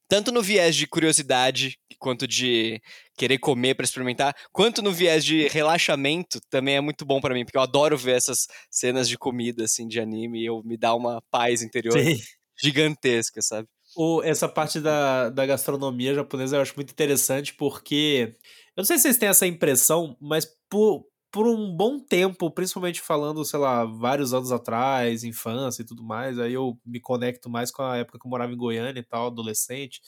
tanto 0.08 0.32
no 0.32 0.42
viés 0.42 0.76
de 0.76 0.88
curiosidade, 0.88 1.78
quanto 2.00 2.28
de 2.28 2.82
querer 3.18 3.38
comer 3.40 3.76
pra 3.76 3.84
experimentar, 3.84 4.36
quanto 4.52 4.82
no 4.82 4.92
viés 4.92 5.26
de 5.26 5.48
relaxamento, 5.48 6.40
também 6.50 6.76
é 6.76 6.82
muito 6.82 7.06
bom 7.06 7.20
pra 7.20 7.34
mim, 7.34 7.44
porque 7.44 7.58
eu 7.58 7.62
adoro 7.62 7.98
ver 7.98 8.16
essas 8.16 8.48
cenas 8.70 9.10
de 9.10 9.18
comida, 9.18 9.64
assim, 9.64 9.88
de 9.88 10.00
anime, 10.00 10.42
e 10.42 10.46
eu 10.46 10.62
me 10.64 10.78
dá 10.78 10.94
uma 10.94 11.22
paz 11.32 11.62
interior 11.62 12.00
Sim. 12.00 12.18
gigantesca, 12.62 13.42
sabe? 13.42 13.68
O, 13.96 14.22
essa 14.24 14.48
parte 14.48 14.80
da, 14.80 15.30
da 15.30 15.46
gastronomia 15.46 16.14
japonesa 16.14 16.58
eu 16.58 16.62
acho 16.62 16.76
muito 16.76 16.92
interessante 16.92 17.54
porque. 17.54 18.36
Eu 18.76 18.82
não 18.82 18.86
sei 18.86 18.98
se 18.98 19.04
vocês 19.04 19.18
têm 19.18 19.30
essa 19.30 19.48
impressão, 19.48 20.16
mas 20.22 20.46
por, 20.70 21.08
por 21.32 21.46
um 21.48 21.76
bom 21.76 22.00
tempo, 22.00 22.50
principalmente 22.50 23.02
falando, 23.02 23.44
sei 23.44 23.60
lá, 23.60 23.86
vários 23.86 24.34
anos 24.34 24.52
atrás, 24.52 25.24
infância 25.24 25.82
e 25.82 25.86
tudo 25.86 26.04
mais, 26.04 26.40
aí 26.40 26.54
eu 26.54 26.78
me 26.86 27.00
conecto 27.00 27.50
mais 27.50 27.70
com 27.72 27.84
a 27.84 27.98
época 27.98 28.18
que 28.20 28.26
eu 28.26 28.30
morava 28.30 28.54
em 28.54 28.58
Goiânia 28.58 29.00
e 29.00 29.04
tal, 29.04 29.28
adolescente. 29.28 30.02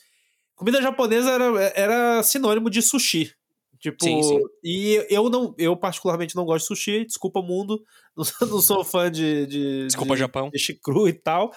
Comida 0.55 0.82
japonesa 0.82 1.32
era, 1.32 1.62
era 1.75 2.23
sinônimo 2.23 2.69
de 2.69 2.82
sushi. 2.82 3.34
Tipo, 3.79 4.03
Sim, 4.03 4.21
sim. 4.21 4.39
e 4.62 5.05
eu 5.10 5.29
não, 5.29 5.55
eu 5.58 5.75
particularmente 5.75 6.36
não 6.36 6.43
gosto 6.43 6.63
de 6.63 6.67
sushi, 6.67 7.05
desculpa 7.05 7.41
mundo, 7.41 7.82
não 8.15 8.25
sou, 8.25 8.47
não 8.47 8.62
sou 8.62 8.84
fã 8.84 9.10
de, 9.10 9.45
de, 9.47 9.86
Desculpa, 9.86 10.15
de 10.15 10.19
Japão. 10.19 10.49
peixe 10.51 10.73
cru 10.73 11.08
e 11.08 11.13
tal. 11.13 11.53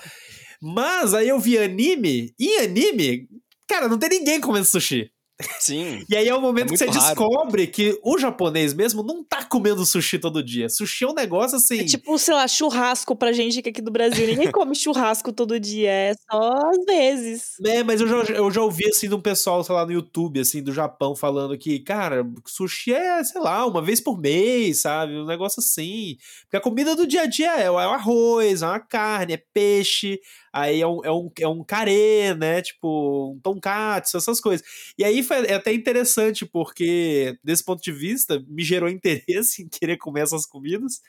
Mas 0.61 1.15
aí 1.15 1.29
eu 1.29 1.41
vi 1.41 1.59
anime, 1.59 2.33
e 2.39 2.59
anime, 2.59 3.29
cara, 3.67 3.89
não 3.89 3.99
tem 3.99 4.09
ninguém 4.09 4.41
comendo 4.41 4.65
sushi. 4.67 5.12
Sim. 5.59 6.05
E 6.13 6.17
aí 6.17 6.29
é 6.29 6.35
o 6.35 6.41
momento 6.41 6.69
É 6.69 6.71
que 6.73 6.77
você 6.79 6.87
raro. 6.87 6.99
descobre 6.99 7.67
que 7.67 7.99
o 8.03 8.19
japonês 8.19 8.75
mesmo 8.75 9.03
não 9.03 9.25
tá 9.25 9.43
comendo 9.45 9.85
sushi 9.87 10.19
todo 10.19 10.43
dia. 10.43 10.69
Sushi 10.69 11.05
é 11.05 11.09
um 11.09 11.15
negócio 11.15 11.57
assim. 11.57 11.81
É 11.81 11.85
tipo, 11.85 12.19
sei 12.19 12.35
lá, 12.35 12.47
churrasco 12.47 13.17
pra 13.17 13.33
gente 13.33 13.63
que 13.63 13.69
é 13.69 13.71
aqui 13.71 13.81
do 13.81 13.91
Brasil. 13.91 14.27
Ninguém 14.27 14.51
come 14.53 14.75
churrasco 14.75 15.33
todo 15.33 15.59
dia, 15.59 15.91
é 15.91 16.15
só 16.31 16.51
às 16.71 16.85
vezes. 16.85 17.53
É, 17.65 17.83
mas 17.83 18.01
eu 18.01 18.09
já, 18.09 18.17
eu 18.35 18.51
já 18.51 18.61
ouvi, 18.63 18.87
assim, 18.89 19.09
de 19.09 19.15
um 19.15 19.21
pessoal, 19.21 19.65
sei 19.65 19.75
lá, 19.75 19.87
no 19.87 19.93
YouTube, 19.93 20.41
assim, 20.41 20.63
do 20.63 20.73
Japão, 20.73 21.17
falando 21.17 21.57
que, 21.57 21.81
cara, 21.81 22.25
sushi 22.47 22.93
é, 22.93 23.23
sei 23.25 23.41
lá, 23.41 23.67
uma 23.67 23.81
vez 23.83 24.01
por 24.01 24.19
mês, 24.21 24.83
sabe? 24.83 25.17
Um 25.17 25.27
negócio 25.27 25.61
assim. 25.61 26.17
Porque 26.43 26.57
a 26.57 26.61
comida 26.61 26.95
do 26.95 27.07
dia 27.07 27.23
a 27.23 27.27
dia 27.27 27.53
é 27.59 27.71
o 27.71 27.81
é 27.81 27.87
o 27.89 27.91
arroz, 27.93 28.63
é 28.63 28.67
uma 28.67 28.81
carne, 28.81 29.35
é 29.35 29.43
peixe, 29.53 30.21
aí 30.53 30.81
é 30.81 30.87
um, 30.87 31.05
é 31.05 31.11
um, 31.13 31.31
é 31.41 31.49
um 31.49 31.65
carê, 31.65 32.35
né? 32.35 32.63
Tipo, 32.63 33.33
um 33.35 33.41
tonkatsu, 33.41 34.17
essas 34.17 34.41
coisas. 34.41 34.67
E 34.99 35.05
aí 35.05 35.23
foi 35.23 35.47
é 35.47 35.55
até 35.55 35.73
interessante, 35.73 36.45
porque, 36.47 37.39
desse 37.43 37.65
ponto 37.65 37.83
de 37.83 37.93
vista, 37.93 38.43
me 38.49 38.63
gerou 38.63 38.89
interesse 38.89 39.63
em 39.65 39.69
querer 39.69 39.97
comer 39.97 40.23
essas 40.23 40.47
comidas. 40.47 41.01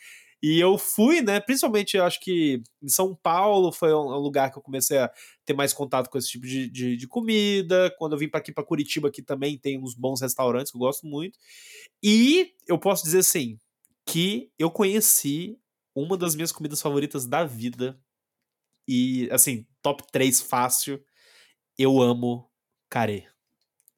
E 0.41 0.59
eu 0.59 0.77
fui, 0.77 1.21
né? 1.21 1.39
Principalmente, 1.39 1.95
eu 1.95 2.03
acho 2.03 2.19
que 2.19 2.61
em 2.81 2.89
São 2.89 3.15
Paulo 3.15 3.71
foi 3.71 3.93
um 3.93 4.09
lugar 4.17 4.51
que 4.51 4.57
eu 4.57 4.61
comecei 4.61 4.97
a 4.97 5.09
ter 5.45 5.53
mais 5.53 5.71
contato 5.71 6.09
com 6.09 6.17
esse 6.17 6.27
tipo 6.27 6.45
de, 6.45 6.69
de, 6.69 6.97
de 6.97 7.07
comida. 7.07 7.93
Quando 7.97 8.13
eu 8.13 8.19
vim 8.19 8.27
para 8.27 8.39
aqui, 8.41 8.51
para 8.51 8.63
Curitiba, 8.63 9.07
aqui 9.07 9.21
também 9.21 9.57
tem 9.57 9.79
uns 9.81 9.95
bons 9.95 10.19
restaurantes 10.21 10.69
que 10.71 10.77
eu 10.77 10.81
gosto 10.81 11.07
muito. 11.07 11.39
E 12.03 12.51
eu 12.67 12.77
posso 12.77 13.03
dizer 13.05 13.19
assim, 13.19 13.57
que 14.05 14.51
eu 14.59 14.69
conheci 14.69 15.57
uma 15.95 16.17
das 16.17 16.35
minhas 16.35 16.51
comidas 16.51 16.81
favoritas 16.81 17.25
da 17.25 17.45
vida. 17.45 17.97
E, 18.87 19.29
assim, 19.31 19.65
top 19.81 20.03
3 20.11 20.41
fácil. 20.41 21.01
Eu 21.77 22.01
amo 22.01 22.49
carê. 22.89 23.25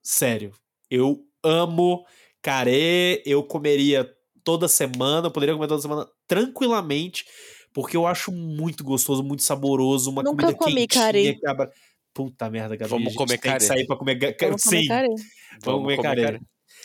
Sério. 0.03 0.53
Eu 0.89 1.25
amo 1.43 2.05
carê. 2.41 3.21
Eu 3.25 3.43
comeria 3.43 4.09
toda 4.43 4.67
semana. 4.67 5.27
Eu 5.27 5.31
poderia 5.31 5.55
comer 5.55 5.67
toda 5.67 5.81
semana 5.81 6.07
tranquilamente. 6.27 7.25
Porque 7.73 7.97
eu 7.97 8.07
acho 8.07 8.31
muito 8.31 8.83
gostoso, 8.83 9.23
muito 9.23 9.43
saboroso. 9.43 10.09
Uma 10.09 10.23
Nunca 10.23 10.43
comida 10.43 10.57
comi 10.57 10.87
quentinha. 10.87 11.03
carê. 11.03 11.33
Que 11.35 11.47
abra... 11.47 11.71
Puta 12.13 12.49
merda, 12.49 12.77
Gabi. 12.77 12.89
Vamos 12.89 13.07
a 13.07 13.09
gente 13.09 13.17
comer 13.17 13.37
tem 13.37 13.51
carê. 13.51 13.57
que 13.59 13.65
sair 13.65 13.85
pra 13.85 13.97
comer. 13.97 14.17
Vamos 14.39 14.63
comer 14.63 14.81
Sim, 14.81 14.87
carê. 14.87 15.07
vamos 15.61 15.81
comer 15.81 16.01
carê. 16.01 16.39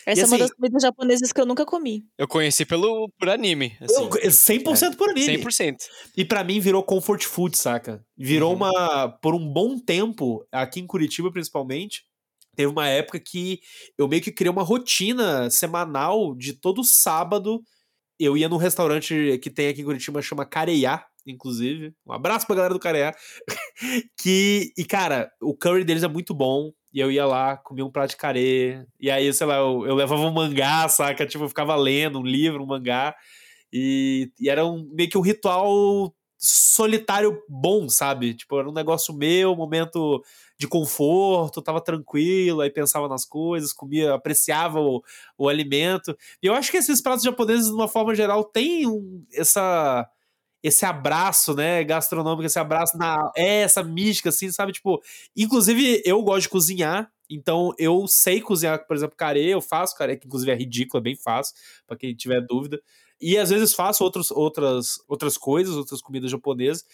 Essa 0.06 0.22
é 0.22 0.24
uma 0.24 0.36
assim- 0.36 0.38
das 0.44 0.52
comidas 0.54 0.82
japonesas 0.82 1.32
que 1.32 1.40
eu 1.40 1.46
nunca 1.46 1.64
comi. 1.66 2.04
Eu 2.18 2.26
conheci 2.28 2.64
pelo, 2.64 3.08
por 3.18 3.28
anime, 3.28 3.76
assim. 3.80 4.02
Eu- 4.22 4.30
100% 4.30 4.96
por 4.96 5.10
anime. 5.10 5.26
100%. 5.38 5.76
E 6.16 6.24
pra 6.24 6.42
mim 6.44 6.60
virou 6.60 6.82
comfort 6.82 7.24
food, 7.24 7.56
saca? 7.56 8.04
Virou 8.16 8.50
Uhum. 8.50 8.56
uma. 8.56 9.08
Por 9.22 9.34
um 9.34 9.46
bom 9.52 9.78
tempo, 9.78 10.46
aqui 10.52 10.80
em 10.80 10.86
Curitiba 10.86 11.30
principalmente, 11.32 12.02
teve 12.56 12.70
uma 12.70 12.88
época 12.88 13.20
que 13.20 13.60
eu 13.98 14.08
meio 14.08 14.22
que 14.22 14.32
criei 14.32 14.50
uma 14.50 14.62
rotina 14.62 15.48
semanal 15.50 16.34
de 16.34 16.52
todo 16.54 16.82
sábado. 16.84 17.60
Eu 18.18 18.36
ia 18.36 18.48
num 18.48 18.56
restaurante 18.58 19.38
que 19.42 19.48
tem 19.50 19.68
aqui 19.68 19.80
em 19.80 19.84
Curitiba, 19.84 20.20
chama 20.20 20.44
Careiá, 20.44 21.04
inclusive. 21.26 21.92
Um 22.06 22.12
abraço 22.12 22.46
pra 22.46 22.56
galera 22.56 22.74
do 22.74 22.80
Careiá. 22.80 23.14
que, 24.20 24.72
e 24.76 24.84
cara, 24.84 25.30
o 25.40 25.54
curry 25.56 25.84
deles 25.84 26.02
é 26.02 26.08
muito 26.08 26.34
bom. 26.34 26.70
E 26.92 27.00
eu 27.00 27.10
ia 27.10 27.26
lá, 27.26 27.56
comia 27.56 27.84
um 27.84 27.90
prato 27.90 28.10
de 28.10 28.16
carê. 28.16 28.84
E 28.98 29.10
aí, 29.10 29.32
sei 29.32 29.46
lá, 29.46 29.56
eu, 29.56 29.86
eu 29.86 29.94
levava 29.94 30.22
um 30.22 30.32
mangá, 30.32 30.88
saca? 30.88 31.26
Tipo, 31.26 31.44
eu 31.44 31.48
ficava 31.48 31.76
lendo 31.76 32.18
um 32.18 32.24
livro, 32.24 32.62
um 32.62 32.66
mangá. 32.66 33.14
E, 33.72 34.32
e 34.40 34.48
era 34.48 34.64
um, 34.66 34.88
meio 34.92 35.08
que 35.08 35.16
um 35.18 35.20
ritual 35.20 36.12
solitário 36.36 37.42
bom, 37.48 37.88
sabe? 37.88 38.34
Tipo, 38.34 38.58
era 38.58 38.68
um 38.68 38.72
negócio 38.72 39.14
meu, 39.14 39.54
momento 39.54 40.22
de 40.58 40.66
conforto, 40.66 41.62
tava 41.62 41.80
tranquilo, 41.80 42.62
aí 42.62 42.70
pensava 42.70 43.08
nas 43.08 43.24
coisas, 43.24 43.72
comia, 43.72 44.14
apreciava 44.14 44.80
o, 44.80 45.02
o 45.36 45.48
alimento. 45.48 46.16
E 46.42 46.46
eu 46.46 46.54
acho 46.54 46.70
que 46.70 46.78
esses 46.78 47.00
pratos 47.00 47.24
japoneses, 47.24 47.66
de 47.66 47.72
uma 47.72 47.88
forma 47.88 48.14
geral, 48.14 48.42
têm 48.42 48.86
um, 48.86 49.24
essa 49.32 50.08
esse 50.62 50.84
abraço, 50.84 51.54
né, 51.54 51.82
gastronômico, 51.84 52.44
esse 52.46 52.58
abraço 52.58 52.96
na 52.98 53.30
é 53.36 53.62
essa 53.62 53.82
mística 53.82 54.28
assim, 54.28 54.50
sabe? 54.52 54.72
Tipo, 54.72 55.00
inclusive 55.36 56.02
eu 56.04 56.22
gosto 56.22 56.42
de 56.42 56.48
cozinhar, 56.50 57.10
então 57.30 57.72
eu 57.78 58.06
sei 58.08 58.40
cozinhar, 58.40 58.86
por 58.86 58.96
exemplo, 58.96 59.16
carê, 59.16 59.46
eu 59.46 59.60
faço 59.60 59.96
carê, 59.96 60.16
que 60.16 60.26
inclusive 60.26 60.50
é 60.52 60.54
ridículo, 60.54 61.00
é 61.00 61.04
bem 61.04 61.16
fácil, 61.16 61.54
pra 61.86 61.96
quem 61.96 62.14
tiver 62.14 62.40
dúvida. 62.42 62.80
E 63.20 63.36
às 63.38 63.50
vezes 63.50 63.74
faço 63.74 64.02
outros, 64.02 64.30
outras, 64.30 64.98
outras 65.08 65.36
coisas, 65.36 65.76
outras 65.76 66.00
comidas 66.02 66.30
japonesas. 66.30 66.84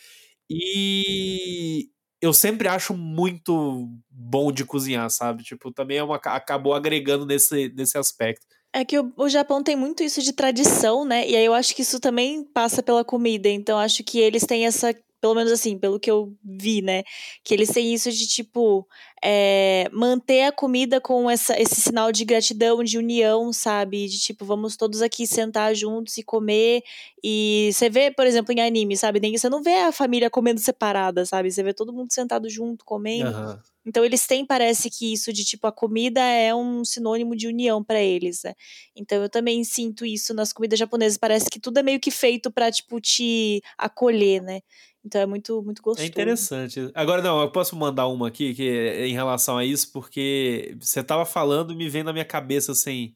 E 0.51 1.89
eu 2.21 2.33
sempre 2.33 2.69
acho 2.69 2.95
muito 2.97 3.89
bom 4.11 4.53
de 4.53 4.65
cozinhar, 4.65 5.09
sabe? 5.11 5.43
Tipo, 5.45 5.73
também 5.73 5.99
é 5.99 6.03
uma, 6.03 6.17
acabou 6.17 6.75
agregando 6.75 7.27
nesse, 7.27 7.69
nesse 7.77 7.99
aspecto. 7.99 8.47
É 8.77 8.85
que 8.85 8.99
o, 8.99 9.11
o 9.17 9.27
Japão 9.27 9.63
tem 9.63 9.75
muito 9.75 10.03
isso 10.03 10.21
de 10.21 10.35
tradição, 10.35 11.03
né? 11.03 11.27
E 11.27 11.35
aí 11.35 11.47
eu 11.47 11.55
acho 11.55 11.75
que 11.75 11.81
isso 11.81 11.99
também 11.99 12.45
passa 12.45 12.83
pela 12.83 13.03
comida. 13.03 13.49
Então 13.49 13.79
acho 13.79 14.05
que 14.05 14.19
eles 14.19 14.45
têm 14.45 14.67
essa, 14.67 14.95
pelo 15.19 15.35
menos 15.35 15.51
assim, 15.51 15.79
pelo 15.79 15.99
que 15.99 16.11
eu 16.11 16.37
vi, 16.45 16.83
né? 16.83 17.03
Que 17.43 17.55
eles 17.55 17.71
têm 17.71 17.95
isso 17.95 18.13
de 18.13 18.29
tipo 18.29 18.87
é, 19.25 19.89
manter 19.91 20.43
a 20.43 20.53
comida 20.53 21.01
com 21.01 21.31
essa, 21.31 21.59
esse 21.59 21.81
sinal 21.81 22.13
de 22.13 22.23
gratidão, 22.27 22.85
de 22.85 22.99
união, 22.99 23.51
sabe? 23.51 24.07
De 24.09 24.19
tipo, 24.19 24.45
vamos 24.45 24.77
todos 24.77 25.01
aqui 25.01 25.27
sentar 25.27 25.75
juntos 25.75 26.19
e 26.19 26.23
comer. 26.23 26.83
E 27.25 27.71
você 27.73 27.89
vê, 27.89 28.11
por 28.11 28.27
exemplo, 28.27 28.53
em 28.53 28.61
anime, 28.61 28.95
sabe? 28.95 29.21
Nem 29.21 29.39
você 29.39 29.49
não 29.49 29.63
vê 29.63 29.73
a 29.85 29.91
família 29.91 30.29
comendo 30.29 30.61
separada, 30.61 31.25
sabe? 31.25 31.51
Você 31.51 31.63
vê 31.63 31.73
todo 31.73 31.95
mundo 31.95 32.13
sentado 32.13 32.47
junto, 32.51 32.85
comendo. 32.85 33.31
Aham. 33.31 33.76
Então 33.87 34.05
eles 34.05 34.27
têm, 34.27 34.45
parece 34.45 34.91
que 34.91 35.13
isso 35.13 35.33
de 35.33 35.45
tipo 35.45 35.67
a 35.67 35.73
comida 35.73 36.21
é 36.21 36.53
um 36.55 36.85
sinônimo 36.85 37.37
de 37.37 37.47
união 37.47 37.85
pra 37.85 38.03
eles, 38.03 38.43
né? 38.43 38.53
Então 38.97 39.23
eu 39.23 39.29
também 39.29 39.63
sinto 39.63 40.05
isso 40.05 40.35
nas 40.35 40.53
comidas 40.53 40.79
japonesas, 40.79 41.17
parece 41.17 41.49
que 41.49 41.61
tudo 41.61 41.79
é 41.79 41.83
meio 41.83 42.01
que 42.01 42.11
feito 42.11 42.51
pra 42.51 42.71
tipo 42.73 43.01
te 43.01 43.63
acolher, 43.79 44.43
né? 44.43 44.61
Então 45.05 45.21
é 45.21 45.27
muito 45.27 45.63
muito 45.63 45.81
gostoso. 45.81 46.05
É 46.05 46.09
interessante. 46.09 46.91
Agora, 46.95 47.23
não, 47.23 47.41
eu 47.41 47.51
posso 47.51 47.77
mandar 47.77 48.09
uma 48.09 48.27
aqui 48.27 48.53
que 48.55 48.69
é 48.69 49.07
em 49.07 49.13
relação 49.13 49.57
a 49.57 49.65
isso, 49.65 49.93
porque 49.93 50.77
você 50.81 51.03
tava 51.03 51.25
falando 51.25 51.73
e 51.73 51.77
me 51.77 51.89
vem 51.89 52.03
na 52.03 52.13
minha 52.13 52.25
cabeça 52.25 52.73
assim. 52.73 53.15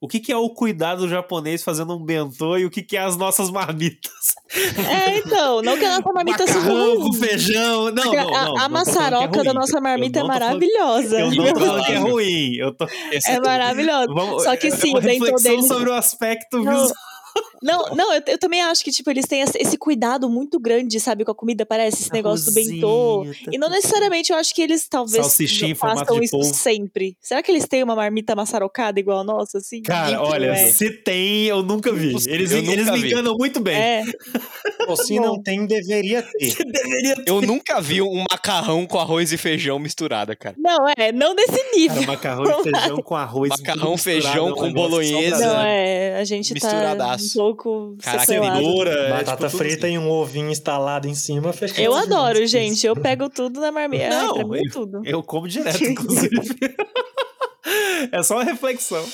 O 0.00 0.06
que, 0.06 0.20
que 0.20 0.30
é 0.30 0.36
o 0.36 0.48
cuidado 0.50 1.08
japonês 1.08 1.64
fazendo 1.64 1.92
um 1.96 2.04
bentô 2.04 2.56
e 2.56 2.64
o 2.64 2.70
que, 2.70 2.82
que 2.82 2.96
é 2.96 3.00
as 3.00 3.16
nossas 3.16 3.50
marmitas? 3.50 4.12
É, 4.88 5.18
então, 5.18 5.60
não 5.60 5.76
que 5.76 5.84
a 5.84 5.96
nossa 5.98 6.12
marmita 6.12 6.46
seja 6.46 6.60
Macarrão 6.60 6.94
ruim. 6.94 7.00
com 7.00 7.12
feijão. 7.14 7.84
Não, 7.90 8.04
não, 8.04 8.12
a, 8.12 8.44
não. 8.44 8.56
a 8.56 8.58
que 8.60 8.64
é 8.64 8.68
maçaroca 8.68 9.42
da 9.42 9.50
ruim. 9.50 9.54
nossa 9.54 9.80
marmita 9.80 10.20
Eu 10.20 10.24
é 10.24 10.28
maravilhosa. 10.28 11.18
Eu 11.20 11.30
não 11.32 11.52
tô 11.52 11.60
falando 11.60 11.84
que 11.84 11.92
é 11.92 11.98
ruim. 11.98 12.54
Eu 12.56 12.74
tô... 12.76 12.86
Esse 13.10 13.28
É 13.30 13.40
maravilhosa. 13.40 14.06
Só 14.44 14.56
que 14.56 14.68
é 14.68 14.70
sim, 14.70 14.90
uma 14.90 14.98
o 14.98 15.02
bentô 15.02 15.24
reflexão 15.24 15.50
deles- 15.52 15.66
sobre 15.68 15.90
o 15.90 15.94
aspecto 15.94 16.62
Não, 16.62 16.72
visual. 16.72 16.92
Não, 17.62 17.94
não, 17.94 18.14
eu, 18.14 18.22
eu 18.26 18.38
também 18.38 18.62
acho 18.62 18.84
que, 18.84 18.90
tipo, 18.90 19.10
eles 19.10 19.26
têm 19.26 19.40
esse 19.40 19.76
cuidado 19.76 20.28
muito 20.28 20.58
grande, 20.60 21.00
sabe, 21.00 21.24
com 21.24 21.32
a 21.32 21.34
comida, 21.34 21.66
parece 21.66 22.02
esse 22.02 22.12
negócio 22.12 22.46
do 22.46 22.52
bentô. 22.52 23.26
E 23.50 23.58
não 23.58 23.68
necessariamente 23.68 24.32
eu 24.32 24.38
acho 24.38 24.54
que 24.54 24.62
eles 24.62 24.86
talvez 24.88 25.24
Salsichinha 25.24 25.74
façam 25.74 26.22
isso 26.22 26.32
polvo. 26.32 26.54
sempre. 26.54 27.16
Será 27.20 27.42
que 27.42 27.50
eles 27.50 27.66
têm 27.66 27.82
uma 27.82 27.96
marmita 27.96 28.34
maçarocada 28.34 29.00
igual 29.00 29.20
a 29.20 29.24
nossa, 29.24 29.58
assim? 29.58 29.82
Cara, 29.82 30.18
Muito, 30.18 30.32
olha, 30.32 30.46
é. 30.50 30.70
se 30.70 30.90
tem, 30.90 31.46
eu 31.46 31.62
nunca 31.62 31.92
vi. 31.92 32.08
Eles, 32.08 32.26
eu 32.52 32.58
eles 32.58 32.86
nunca 32.86 32.92
me 32.92 33.00
vi. 33.00 33.08
enganam 33.08 33.36
muito 33.36 33.60
bem. 33.60 33.76
É, 33.76 34.04
Ou 34.86 34.96
se 34.96 35.18
não 35.18 35.42
tem, 35.42 35.66
deveria 35.66 36.22
ter. 36.38 36.64
Deveria 36.64 37.16
ter. 37.16 37.30
Eu 37.30 37.40
nunca 37.40 37.80
vi 37.80 38.00
um 38.02 38.24
macarrão 38.30 38.86
com 38.86 38.98
arroz 38.98 39.32
e 39.32 39.36
feijão 39.36 39.78
misturada, 39.78 40.34
cara. 40.36 40.54
não, 40.58 40.88
é, 40.96 41.12
não 41.12 41.34
desse 41.34 41.62
nível. 41.74 41.96
Cara, 41.96 42.06
macarrão 42.06 42.60
e 42.60 42.62
feijão 42.70 43.02
com 43.02 43.16
arroz. 43.16 43.50
Macarrão, 43.50 43.96
feijão 43.96 44.48
é 44.48 44.52
um 44.52 44.54
com 44.54 44.72
bolonhesa. 44.72 45.46
Não, 45.46 45.60
é, 45.60 46.18
a 46.18 46.24
gente 46.24 46.54
tá 46.54 46.54
Misturadaço. 46.54 47.47
Pouco 47.54 47.96
Caraca, 48.02 48.22
é, 48.90 49.08
Batata 49.10 49.36
tipo, 49.36 49.50
tudo 49.50 49.58
frita 49.58 49.86
assim. 49.86 49.94
e 49.94 49.98
um 49.98 50.10
ovinho 50.10 50.50
instalado 50.50 51.08
em 51.08 51.14
cima. 51.14 51.52
fechou. 51.52 51.84
Eu 51.84 51.94
adoro, 51.94 52.46
gente. 52.46 52.86
Eu 52.86 52.94
pego 52.94 53.28
tudo 53.28 53.60
na 53.60 53.72
marmita. 53.72 54.08
Não, 54.08 54.54
é 54.54 54.60
eu- 54.60 54.70
tudo. 54.72 55.00
Eu 55.04 55.22
como 55.22 55.48
direto, 55.48 55.82
inclusive. 55.84 56.36
é 58.12 58.22
só 58.22 58.34
uma 58.36 58.44
reflexão. 58.44 59.04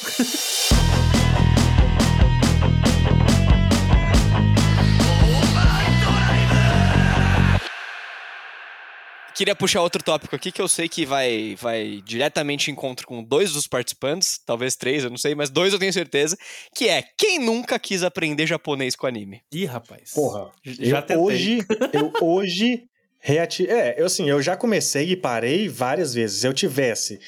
Queria 9.35 9.55
puxar 9.57 9.83
outro 9.83 10.03
tópico 10.03 10.37
aqui 10.37 10.53
que 10.53 10.63
eu 10.63 10.69
sei 10.69 10.89
que 10.89 11.05
vai, 11.05 11.57
vai 11.61 12.01
diretamente 12.05 12.71
em 12.71 12.73
encontro 12.73 13.07
com 13.07 13.23
dois 13.23 13.53
dos 13.53 13.67
participantes, 13.67 14.39
talvez 14.45 14.77
três, 14.77 15.03
eu 15.03 15.11
não 15.11 15.17
sei, 15.19 15.35
mas 15.35 15.51
dois 15.51 15.73
eu 15.73 15.79
tenho 15.79 15.93
certeza, 15.93 16.37
que 16.75 16.89
é 16.89 17.03
quem 17.19 17.39
nunca 17.41 17.79
quis 17.79 18.03
aprender 18.03 18.47
japonês 18.47 18.95
com 18.95 19.07
anime? 19.07 19.43
Ih, 19.53 19.65
rapaz. 19.65 20.13
Porra, 20.13 20.53
Já 20.65 20.99
eu 20.99 21.03
tentei. 21.03 21.17
hoje, 21.17 21.59
eu 21.93 22.13
hoje 22.23 22.85
reati... 23.25 23.67
É, 23.67 23.99
eu 23.99 24.05
assim, 24.05 24.29
eu 24.29 24.43
já 24.43 24.55
comecei 24.55 25.11
e 25.11 25.17
parei 25.17 25.67
várias 25.67 26.13
vezes. 26.13 26.43
Se 26.43 26.47
eu 26.47 26.53
tivesse 26.53 27.19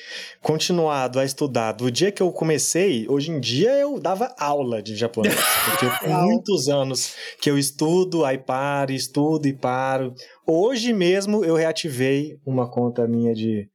continuado 0.43 1.19
a 1.19 1.25
estudar 1.25 1.73
do 1.73 1.91
dia 1.91 2.13
que 2.13 2.23
eu 2.23 2.31
comecei, 2.31 3.09
hoje 3.09 3.31
em 3.31 3.41
dia 3.41 3.71
eu 3.79 3.99
dava 3.99 4.35
aula 4.39 4.83
de 4.83 4.95
japonês. 4.95 5.35
Porque 5.65 6.05
tem 6.05 6.15
muitos 6.15 6.69
anos 6.69 7.15
que 7.41 7.51
eu 7.51 7.59
estudo, 7.59 8.27
aí 8.27 8.37
paro, 8.37 8.93
estudo 8.93 9.49
e 9.49 9.55
paro. 9.55 10.15
Hoje 10.47 10.93
mesmo 10.93 11.43
eu 11.43 11.55
reativei 11.55 12.39
uma 12.45 12.71
conta 12.71 13.09
minha 13.09 13.33
de, 13.33 13.67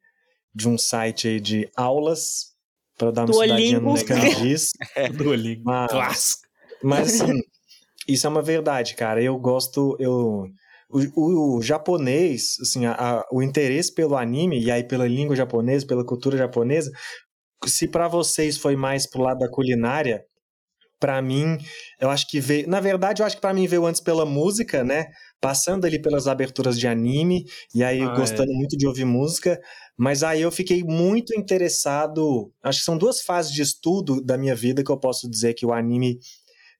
de 0.53 0.69
um 0.69 0.77
site 0.77 1.27
aí 1.27 1.39
de 1.39 1.67
aulas 1.75 2.51
para 2.97 3.09
dar 3.09 3.23
uma 3.23 3.31
estudadinha 3.31 3.79
Duolingo. 3.79 3.91
nos 3.91 4.03
kanjis. 4.03 4.69
Duolingo. 5.17 5.63
Mas-. 5.65 6.37
Mas 6.83 7.21
assim, 7.21 7.39
isso 8.07 8.27
é 8.27 8.29
uma 8.29 8.41
verdade, 8.41 8.95
cara. 8.95 9.21
Eu 9.21 9.37
gosto, 9.37 9.95
eu 9.99 10.47
o, 10.91 11.57
o- 11.57 11.61
japonês, 11.61 12.57
assim, 12.61 12.85
a- 12.85 12.93
a- 12.93 13.25
o 13.31 13.41
interesse 13.41 13.93
pelo 13.93 14.15
anime 14.17 14.59
e 14.61 14.71
aí 14.71 14.83
pela 14.83 15.07
língua 15.07 15.35
japonesa, 15.35 15.85
pela 15.87 16.05
cultura 16.05 16.37
japonesa, 16.37 16.91
se 17.65 17.87
pra 17.87 18.07
vocês 18.07 18.57
foi 18.57 18.75
mais 18.75 19.07
pro 19.09 19.21
lado 19.21 19.39
da 19.39 19.49
culinária, 19.49 20.25
pra 20.99 21.21
mim, 21.21 21.57
eu 21.99 22.09
acho 22.11 22.27
que 22.27 22.39
veio, 22.39 22.67
na 22.69 22.79
verdade, 22.79 23.21
eu 23.21 23.25
acho 23.25 23.35
que 23.35 23.41
pra 23.41 23.53
mim 23.53 23.67
veio 23.67 23.85
antes 23.87 23.99
pela 24.01 24.25
música, 24.25 24.83
né? 24.83 25.07
Passando 25.39 25.85
ali 25.85 25.99
pelas 25.99 26.27
aberturas 26.27 26.79
de 26.79 26.87
anime 26.87 27.45
e 27.73 27.83
aí 27.83 28.03
Ah, 28.03 28.15
gostando 28.15 28.53
muito 28.53 28.77
de 28.77 28.87
ouvir 28.87 29.05
música, 29.05 29.59
mas 29.97 30.23
aí 30.23 30.41
eu 30.41 30.51
fiquei 30.51 30.83
muito 30.83 31.33
interessado, 31.37 32.51
acho 32.63 32.79
que 32.79 32.85
são 32.85 32.97
duas 32.97 33.21
fases 33.21 33.51
de 33.51 33.63
estudo 33.63 34.21
da 34.21 34.37
minha 34.37 34.55
vida 34.55 34.83
que 34.83 34.91
eu 34.91 34.97
posso 34.99 35.29
dizer 35.29 35.55
que 35.55 35.65
o 35.65 35.73
anime 35.73 36.19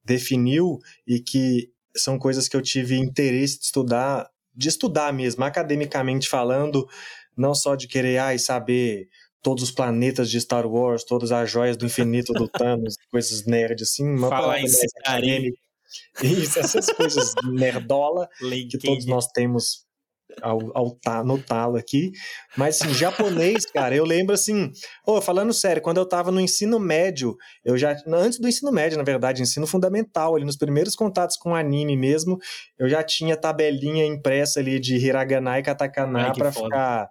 definiu 0.06 0.80
e 1.08 1.20
que 1.20 1.71
são 1.96 2.18
coisas 2.18 2.48
que 2.48 2.56
eu 2.56 2.62
tive 2.62 2.98
interesse 2.98 3.60
de 3.60 3.66
estudar, 3.66 4.30
de 4.56 4.70
estudar 4.70 5.14
mesmo, 5.14 5.44
academicamente 5.44 6.28
falando, 6.28 6.88
não 7.36 7.54
só 7.54 7.76
de 7.76 7.88
querer 7.88 8.18
ai, 8.18 8.38
saber 8.38 9.10
todos 9.42 9.64
os 9.64 9.72
planetas 9.72 10.30
de 10.30 10.40
Star 10.40 10.68
Wars, 10.68 11.04
todas 11.04 11.32
as 11.32 11.50
joias 11.50 11.76
do 11.76 11.86
infinito 11.86 12.34
do 12.34 12.48
Thanos, 12.48 12.96
coisas 13.10 13.46
nerd 13.46 13.82
assim, 13.82 14.08
uma 14.08 14.30
Fala 14.30 14.60
em 14.60 14.66
acadêmica. 15.04 15.58
Isso, 16.24 16.60
essas 16.60 16.86
coisas 16.88 17.34
nerdola 17.52 18.30
que 18.70 18.78
todos 18.78 19.06
nós 19.06 19.28
temos 19.28 19.86
ao, 20.42 20.60
ao 20.76 20.92
tá, 20.96 21.24
no 21.24 21.38
talo 21.38 21.78
aqui. 21.78 22.12
Mas, 22.58 22.82
assim, 22.82 22.94
japonês, 22.94 23.66
cara, 23.66 23.96
eu 23.96 24.06
lembro 24.06 24.34
assim. 24.34 24.72
Oh, 25.06 25.22
falando 25.22 25.54
sério, 25.54 25.82
quando 25.82 25.98
eu 25.98 26.06
tava 26.06 26.32
no 26.32 26.40
ensino 26.40 26.80
médio, 26.80 27.36
eu 27.64 27.78
já. 27.78 27.96
Antes 28.08 28.40
do 28.40 28.48
ensino 28.48 28.72
médio, 28.72 28.98
na 28.98 29.04
verdade, 29.04 29.42
ensino 29.42 29.68
fundamental, 29.68 30.36
ali 30.36 30.46
nos 30.46 30.58
primeiros 30.58 30.96
contatos 30.96 31.38
com 31.38 31.56
anime 31.56 31.98
mesmo, 31.98 32.38
eu 32.78 32.88
já 32.88 33.04
tinha 33.04 33.36
tabelinha 33.36 34.06
impressa 34.06 34.60
ali 34.60 34.80
de 34.80 34.96
hiragana 34.96 35.60
e 35.60 35.64
katakana 35.64 36.34
para 36.34 36.52
ficar. 36.52 37.10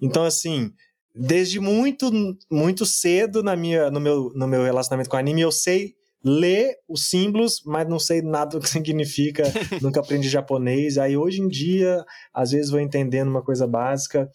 Então, 0.00 0.24
assim. 0.24 0.70
Desde 1.16 1.60
muito, 1.60 2.10
muito 2.50 2.84
cedo 2.84 3.40
na 3.40 3.54
minha, 3.54 3.88
no, 3.88 4.00
meu, 4.00 4.32
no 4.34 4.48
meu 4.48 4.64
relacionamento 4.64 5.08
com 5.08 5.16
anime, 5.16 5.42
eu 5.42 5.52
sei 5.52 5.94
ler 6.24 6.76
os 6.88 7.10
símbolos, 7.10 7.62
mas 7.66 7.86
não 7.86 7.98
sei 7.98 8.22
nada 8.22 8.52
do 8.52 8.60
que 8.60 8.68
significa, 8.70 9.44
nunca 9.82 10.00
aprendi 10.00 10.28
japonês. 10.28 10.96
Aí 10.96 11.16
hoje 11.16 11.42
em 11.42 11.48
dia, 11.48 12.02
às 12.32 12.52
vezes 12.52 12.70
vou 12.70 12.80
entendendo 12.80 13.28
uma 13.28 13.42
coisa 13.42 13.66
básica, 13.66 14.30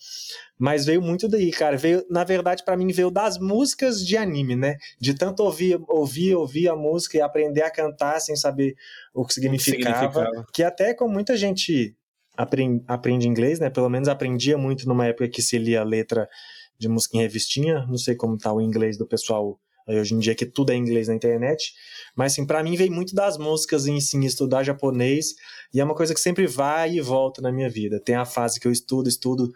mas 0.57 0.85
veio 0.85 1.01
muito 1.01 1.27
daí, 1.27 1.49
cara. 1.51 1.77
Veio, 1.77 2.05
na 2.09 2.23
verdade, 2.23 2.63
para 2.63 2.77
mim 2.77 2.91
veio 2.91 3.09
das 3.09 3.39
músicas 3.39 4.05
de 4.05 4.15
anime, 4.15 4.55
né? 4.55 4.75
De 4.99 5.15
tanto 5.15 5.41
ouvir, 5.41 5.79
ouvir, 5.87 6.35
ouvir 6.35 6.69
a 6.69 6.75
música 6.75 7.17
e 7.17 7.21
aprender 7.21 7.63
a 7.63 7.71
cantar 7.71 8.19
sem 8.19 8.35
saber 8.35 8.75
o 9.13 9.25
que 9.25 9.33
significava, 9.33 9.79
o 9.79 10.09
que, 10.09 10.13
significava. 10.13 10.45
que 10.53 10.63
até 10.63 10.93
com 10.93 11.07
muita 11.07 11.35
gente 11.35 11.95
aprende, 12.37 12.83
aprende 12.87 13.27
inglês, 13.27 13.59
né? 13.59 13.69
Pelo 13.69 13.89
menos 13.89 14.07
aprendia 14.07 14.57
muito 14.57 14.87
numa 14.87 15.07
época 15.07 15.27
que 15.27 15.41
se 15.41 15.57
lia 15.57 15.81
a 15.81 15.85
letra 15.85 16.29
de 16.77 16.87
música 16.87 17.17
em 17.17 17.21
revistinha. 17.21 17.85
Não 17.87 17.97
sei 17.97 18.15
como 18.15 18.37
tá 18.37 18.53
o 18.53 18.61
inglês 18.61 18.97
do 18.97 19.07
pessoal 19.07 19.59
hoje 19.97 20.13
em 20.13 20.19
dia 20.19 20.35
que 20.35 20.45
tudo 20.45 20.71
é 20.71 20.75
inglês 20.75 21.07
na 21.07 21.15
internet, 21.15 21.73
mas 22.15 22.33
assim, 22.33 22.45
para 22.45 22.61
mim 22.61 22.75
veio 22.75 22.91
muito 22.91 23.15
das 23.15 23.37
músicas 23.37 23.87
em 23.87 23.99
si, 23.99 24.17
estudar 24.25 24.63
japonês, 24.63 25.35
e 25.73 25.79
é 25.79 25.83
uma 25.83 25.95
coisa 25.95 26.13
que 26.13 26.19
sempre 26.19 26.45
vai 26.45 26.95
e 26.95 27.01
volta 27.01 27.41
na 27.41 27.51
minha 27.51 27.69
vida. 27.69 27.99
Tem 27.99 28.15
a 28.15 28.25
fase 28.25 28.59
que 28.59 28.67
eu 28.67 28.71
estudo, 28.71 29.07
estudo, 29.07 29.51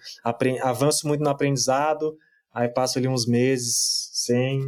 avanço 0.62 1.08
muito 1.08 1.22
no 1.22 1.30
aprendizado, 1.30 2.18
aí 2.54 2.70
passo 2.70 2.98
ali 2.98 3.08
uns 3.08 3.26
meses 3.26 4.10
sem, 4.14 4.62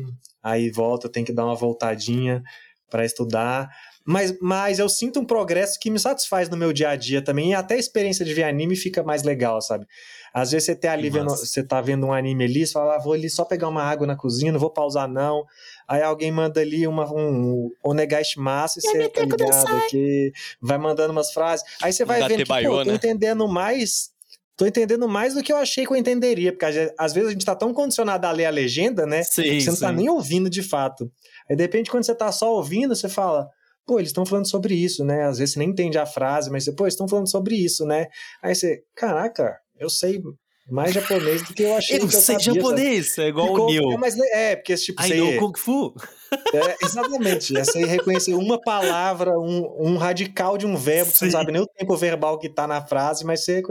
aí 0.44 0.70
volta, 0.70 1.10
tem 1.10 1.24
que 1.24 1.34
dar 1.34 1.46
uma 1.46 1.56
voltadinha 1.56 2.44
para 2.90 3.06
estudar. 3.06 3.70
Mas, 4.06 4.38
mas 4.40 4.78
eu 4.78 4.88
sinto 4.88 5.20
um 5.20 5.26
progresso 5.26 5.80
que 5.80 5.90
me 5.90 5.98
satisfaz 5.98 6.48
no 6.48 6.56
meu 6.56 6.72
dia 6.72 6.90
a 6.90 6.96
dia 6.96 7.24
também, 7.24 7.52
e 7.52 7.54
até 7.56 7.74
a 7.74 7.78
experiência 7.78 8.24
de 8.24 8.34
ver 8.34 8.44
anime 8.44 8.76
fica 8.76 9.02
mais 9.02 9.24
legal, 9.24 9.60
sabe? 9.62 9.88
Às 10.32 10.52
vezes 10.52 10.66
você, 10.66 10.76
tá 10.76 10.92
ali 10.92 11.10
vendo, 11.10 11.30
você 11.30 11.64
tá 11.64 11.82
vendo 11.82 12.06
um 12.06 12.14
anime 12.14 12.44
ali, 12.44 12.68
você 12.68 12.74
fala, 12.74 12.96
ah, 12.96 13.00
vou 13.00 13.14
ali 13.14 13.30
só 13.30 13.44
pegar 13.44 13.68
uma 13.68 13.82
água 13.82 14.06
na 14.06 14.16
cozinha, 14.16 14.52
não 14.52 14.60
vou 14.60 14.70
pausar 14.70 15.08
não. 15.08 15.44
Aí 15.88 16.04
alguém 16.04 16.32
manda 16.32 16.60
ali 16.60 16.86
uma, 16.86 17.12
um 17.12 17.72
onegaishimasu 17.84 18.80
e 18.80 18.82
você 18.82 19.10
tá 19.10 19.22
ligado 19.22 19.76
aqui, 19.78 20.32
vai 20.62 20.78
mandando 20.78 21.12
umas 21.12 21.32
frases. 21.32 21.66
Aí 21.82 21.92
você 21.92 22.06
vai 22.06 22.28
vendo 22.28 22.44
que, 22.44 22.46
pô, 22.46 22.84
tô 22.84 22.92
entendendo 22.92 23.48
mais 23.48 24.14
tô 24.58 24.66
entendendo 24.66 25.08
mais 25.08 25.34
do 25.34 25.44
que 25.44 25.52
eu 25.52 25.58
achei 25.58 25.86
que 25.86 25.92
eu 25.92 25.98
entenderia, 25.98 26.52
porque 26.52 26.66
às 26.98 27.14
vezes 27.14 27.30
a 27.30 27.32
gente 27.34 27.46
tá 27.46 27.56
tão 27.56 27.74
condicionado 27.74 28.26
a 28.26 28.32
ler 28.32 28.46
a 28.46 28.50
legenda, 28.50 29.06
né? 29.06 29.22
Sim, 29.24 29.44
que 29.44 29.62
você 29.62 29.70
não 29.70 29.76
sim. 29.76 29.82
tá 29.82 29.92
nem 29.92 30.10
ouvindo 30.10 30.50
de 30.50 30.64
fato. 30.64 31.12
Aí 31.50 31.56
de 31.56 31.62
repente, 31.62 31.92
quando 31.92 32.06
você 32.06 32.16
tá 32.16 32.32
só 32.32 32.54
ouvindo, 32.54 32.96
você 32.96 33.10
fala, 33.10 33.50
pô, 33.86 34.00
eles 34.00 34.10
estão 34.10 34.26
falando 34.26 34.50
sobre 34.50 34.76
isso, 34.76 35.04
né? 35.06 35.24
Às 35.24 35.38
vezes 35.40 35.54
você 35.54 35.60
nem 35.60 35.70
entende 35.70 35.98
a 35.98 36.06
frase, 36.06 36.50
mas 36.52 36.64
você, 36.66 36.74
pô, 36.74 36.86
eles 36.86 36.94
estão 36.94 37.08
falando 37.08 37.30
sobre 37.30 37.56
isso, 37.56 37.86
né? 37.86 38.08
Aí 38.42 38.56
você, 38.56 38.84
caraca, 38.96 39.58
eu 39.78 39.90
sei 39.90 40.22
mais 40.68 40.94
japonês 40.94 41.44
do 41.44 41.54
que 41.54 41.64
eu 41.64 41.76
achei 41.76 41.98
eu 41.98 42.08
que 42.08 42.16
eu 42.16 42.22
sei 42.22 42.40
sabia, 42.40 42.54
japonês, 42.54 43.14
sabe? 43.14 43.28
é 43.28 43.30
igual 43.30 43.48
Ficou, 43.48 43.66
o 43.66 43.70
Neil. 43.70 43.92
É, 43.92 43.98
mas, 43.98 44.18
é, 44.18 44.56
porque 44.56 44.76
tipo, 44.76 45.02
I 45.02 45.08
você, 45.08 45.16
know 45.16 45.38
Kung 45.38 45.60
Fu. 45.60 45.94
é, 46.54 46.86
exatamente, 46.86 47.56
essa 47.56 47.78
aí 47.78 47.86
reconhecer 47.86 48.34
uma 48.34 48.60
palavra, 48.60 49.38
um, 49.40 49.76
um 49.80 49.98
radical 49.98 50.58
de 50.58 50.66
um 50.66 50.76
verbo, 50.76 51.12
que 51.12 51.18
você 51.18 51.26
não 51.26 51.32
Sim. 51.32 51.38
sabe 51.38 51.52
nem 51.52 51.62
o 51.62 51.68
tempo 51.68 51.96
verbal 51.96 52.40
que 52.40 52.50
tá 52.50 52.66
na 52.68 52.82
frase, 52.82 53.24
mas 53.24 53.44
você... 53.44 53.62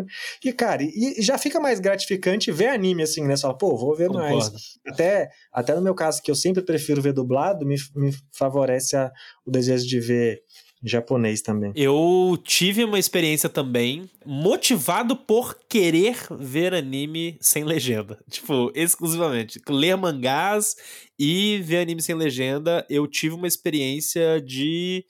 E, 0.44 0.52
cara, 0.52 0.82
e, 0.82 1.18
e 1.18 1.22
já 1.22 1.36
fica 1.36 1.58
mais 1.58 1.80
gratificante 1.80 2.52
ver 2.52 2.68
anime, 2.68 3.02
assim, 3.02 3.26
né? 3.26 3.36
Fala, 3.36 3.58
pô, 3.58 3.76
vou 3.76 3.96
ver 3.96 4.08
mais. 4.08 4.44
Concordo. 4.44 4.56
Até, 4.86 5.28
até 5.52 5.74
no 5.74 5.82
meu 5.82 5.94
caso, 5.94 6.22
que 6.22 6.30
eu 6.30 6.36
sempre 6.36 6.62
prefiro 6.62 7.02
ver 7.02 7.12
dublado, 7.12 7.66
me, 7.66 7.76
me 7.96 8.12
favorece 8.32 8.96
a, 8.96 9.10
o 9.44 9.50
desejo 9.50 9.84
de 9.86 9.98
ver 9.98 10.42
japonês 10.84 11.40
também. 11.40 11.72
Eu 11.74 12.38
tive 12.44 12.84
uma 12.84 12.98
experiência 12.98 13.48
também 13.48 14.08
motivado 14.24 15.16
por 15.16 15.58
querer 15.68 16.16
ver 16.38 16.74
anime 16.74 17.38
sem 17.40 17.64
legenda. 17.64 18.18
Tipo, 18.30 18.70
exclusivamente. 18.74 19.60
Ler 19.68 19.96
mangás 19.96 20.74
e 21.18 21.58
ver 21.64 21.78
anime 21.78 22.02
sem 22.02 22.14
legenda. 22.14 22.86
Eu 22.90 23.06
tive 23.06 23.34
uma 23.34 23.46
experiência 23.46 24.40
de. 24.40 25.04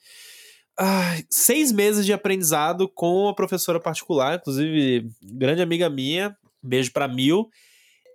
ai, 0.77 1.23
seis 1.29 1.71
meses 1.71 2.05
de 2.05 2.13
aprendizado 2.13 2.87
com 2.87 3.23
uma 3.23 3.35
professora 3.35 3.79
particular, 3.79 4.35
inclusive, 4.35 5.09
grande 5.21 5.61
amiga 5.61 5.89
minha. 5.89 6.35
Beijo 6.63 6.91
pra 6.91 7.07
Mil. 7.07 7.49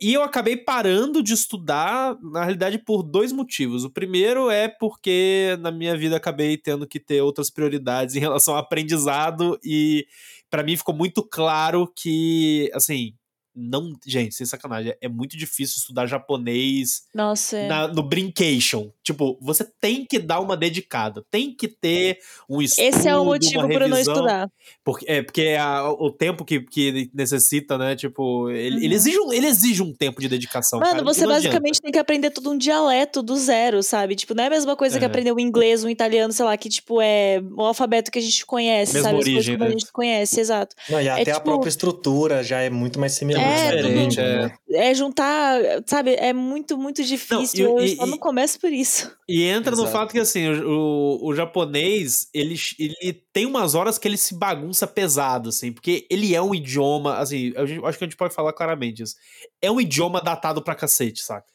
E 0.03 0.15
eu 0.15 0.23
acabei 0.23 0.57
parando 0.57 1.23
de 1.23 1.35
estudar, 1.35 2.17
na 2.23 2.41
realidade, 2.41 2.79
por 2.79 3.03
dois 3.03 3.33
motivos. 3.33 3.85
O 3.85 3.91
primeiro 3.91 4.51
é 4.51 4.67
porque 4.67 5.59
na 5.61 5.71
minha 5.71 5.95
vida 5.97 6.17
acabei 6.17 6.57
tendo 6.57 6.87
que 6.87 6.99
ter 6.99 7.21
outras 7.21 7.51
prioridades 7.51 8.17
em 8.17 8.21
relação 8.21 8.55
ao 8.55 8.61
aprendizado 8.61 9.59
e 9.63 10.07
para 10.49 10.63
mim 10.63 10.75
ficou 10.77 10.95
muito 10.95 11.23
claro 11.23 11.87
que, 11.95 12.71
assim, 12.75 13.13
não, 13.55 13.93
gente, 14.07 14.35
sem 14.35 14.47
sacanagem, 14.47 14.95
é 15.01 15.09
muito 15.09 15.37
difícil 15.37 15.77
estudar 15.79 16.07
japonês 16.07 17.03
Nossa, 17.15 17.57
é. 17.59 17.67
na- 17.69 17.89
no 17.89 18.03
Brincation. 18.03 18.91
Tipo, 19.03 19.37
você 19.41 19.65
tem 19.81 20.05
que 20.09 20.19
dar 20.19 20.41
uma 20.41 20.57
dedicada, 20.57 21.25
tem 21.31 21.55
que 21.55 21.69
ter 21.69 22.19
um 22.49 22.63
estudo, 22.63 22.85
Esse 22.85 23.09
é 23.09 23.17
o 23.17 23.25
motivo 23.25 23.69
para 23.69 23.85
eu 23.87 23.89
não 23.89 23.99
estudar. 23.99 24.49
Porque, 24.85 25.05
é, 25.09 25.23
porque 25.23 25.57
a- 25.59 25.91
o 25.91 26.11
tempo 26.11 26.45
que, 26.45 26.61
que 26.61 27.11
necessita, 27.13 27.77
né? 27.77 27.97
Tipo, 27.97 28.49
ele, 28.51 28.77
Uhum. 28.77 28.83
ele, 28.85 28.95
exige 28.95 29.19
um, 29.19 29.33
ele 29.33 29.47
exige 29.47 29.83
um 29.83 29.93
tempo 29.93 30.21
de 30.21 30.29
dedicação. 30.29 30.79
Mano, 30.79 30.93
cara, 30.93 31.05
você 31.05 31.25
e 31.25 31.27
não 31.27 31.35
adianta. 31.35 31.49
basicamente 31.59 31.81
tem 31.81 31.93
que 31.93 31.99
aprender 31.99 32.31
todo 32.31 32.51
um 32.51 32.57
dialeto 32.59 33.23
do 33.23 33.37
zero, 33.37 33.83
sabe? 33.83 34.15
Tipo, 34.15 34.35
não 34.35 34.45
é 34.45 34.47
a 34.47 34.51
mesma 34.51 34.77
coisa 34.77 34.99
que 34.99 35.05
É. 35.05 35.07
aprender 35.07 35.33
o 35.33 35.41
inglês, 35.41 35.83
o 35.85 35.89
italiano, 35.91 36.33
sei 36.33 36.45
lá, 36.45 36.57
que, 36.57 36.69
tipo, 36.69 37.01
é 37.01 37.43
o 37.57 37.63
alfabeto 37.63 38.11
que 38.11 38.19
a 38.19 38.23
gente 38.23 38.45
conhece, 38.47 38.95
Mesma 38.95 39.09
sabe? 39.11 39.19
As 39.19 39.25
coisas 39.25 39.35
origem, 39.37 39.55
como 39.57 39.65
a 39.65 39.69
né? 39.69 39.73
gente 39.79 39.93
conhece, 39.93 40.41
exato. 40.41 40.77
Não, 40.89 41.01
e 41.01 41.09
até 41.09 41.31
a 41.31 41.35
tipo- 41.35 41.45
própria 41.45 41.69
estrutura 41.69 42.43
já 42.45 42.61
é 42.61 42.71
muito 42.71 42.99
mais 43.01 43.13
semelhante. 43.13 43.40
É, 43.41 43.77
diferente, 43.77 44.21
é. 44.21 44.53
É 44.73 44.95
juntar, 44.95 45.61
sabe? 45.87 46.15
É 46.15 46.33
muito, 46.33 46.77
muito 46.79 47.03
difícil. 47.05 47.69
Não, 47.69 47.79
e- 47.81 47.83
eu 47.83 47.87
e- 47.87 47.97
só 47.97 48.07
não 48.07 48.17
e- 48.17 48.21
começo 48.21 48.59
por 48.61 48.73
isso. 48.73 49.11
E 49.29 49.43
entra 49.45 49.73
no 49.77 49.83
Exato. 49.83 49.93
fato 49.93 50.13
que, 50.13 50.19
assim, 50.21 50.49
o, 50.49 51.19
o, 51.23 51.29
o 51.29 51.35
japonês, 51.35 52.29
ele, 52.35 52.57
ele 52.79 53.23
tem 53.33 53.47
umas 53.47 53.75
horas 53.75 53.99
que 53.99 54.07
ele 54.07 54.17
se 54.17 54.35
bagunça 54.35 54.87
pesado, 54.87 55.49
assim, 55.51 55.73
porque 55.73 56.07
ele 56.11 56.35
é 56.35 56.43
um 56.43 56.55
idioma, 56.55 57.19
assim, 57.19 57.53
a 57.57 57.65
gente- 57.67 57.85
acho 57.85 57.99
que 57.99 58.05
a 58.05 58.07
gente 58.07 58.17
pode 58.17 58.35
falar 58.35 58.53
claramente 58.53 59.03
isso. 59.03 59.15
É 59.63 59.71
um 59.71 59.81
idioma 59.81 60.21
datado 60.21 60.63
pra 60.63 60.75
cacete, 60.75 61.23
saca? 61.23 61.47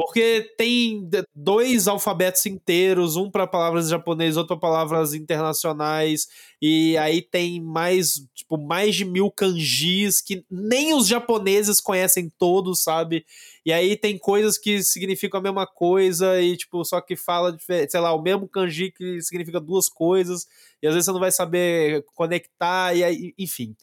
Porque 0.00 0.54
tem 0.56 1.10
dois 1.34 1.86
alfabetos 1.86 2.46
inteiros, 2.46 3.16
um 3.16 3.30
para 3.30 3.46
palavras 3.46 3.86
japonesas, 3.90 4.38
outro 4.38 4.58
para 4.58 4.70
palavras 4.70 5.12
internacionais, 5.12 6.26
e 6.60 6.96
aí 6.96 7.20
tem 7.20 7.60
mais, 7.60 8.26
tipo, 8.34 8.56
mais 8.56 8.96
de 8.96 9.04
mil 9.04 9.30
kanjis 9.30 10.22
que 10.22 10.42
nem 10.50 10.94
os 10.94 11.06
japoneses 11.06 11.82
conhecem 11.82 12.32
todos, 12.38 12.82
sabe? 12.82 13.26
E 13.64 13.72
aí 13.72 13.96
tem 13.96 14.18
coisas 14.18 14.58
que 14.58 14.82
significam 14.82 15.40
a 15.40 15.42
mesma 15.42 15.66
coisa 15.66 16.40
e, 16.40 16.56
tipo, 16.56 16.84
só 16.84 17.00
que 17.00 17.16
fala, 17.16 17.56
sei 17.88 18.00
lá, 18.00 18.12
o 18.14 18.22
mesmo 18.22 18.48
kanji 18.48 18.90
que 18.92 19.20
significa 19.22 19.60
duas 19.60 19.88
coisas, 19.88 20.46
e 20.82 20.86
às 20.86 20.94
vezes 20.94 21.06
você 21.06 21.12
não 21.12 21.20
vai 21.20 21.30
saber 21.32 22.04
conectar, 22.14 22.94
e 22.96 23.04
aí, 23.04 23.34
enfim. 23.38 23.76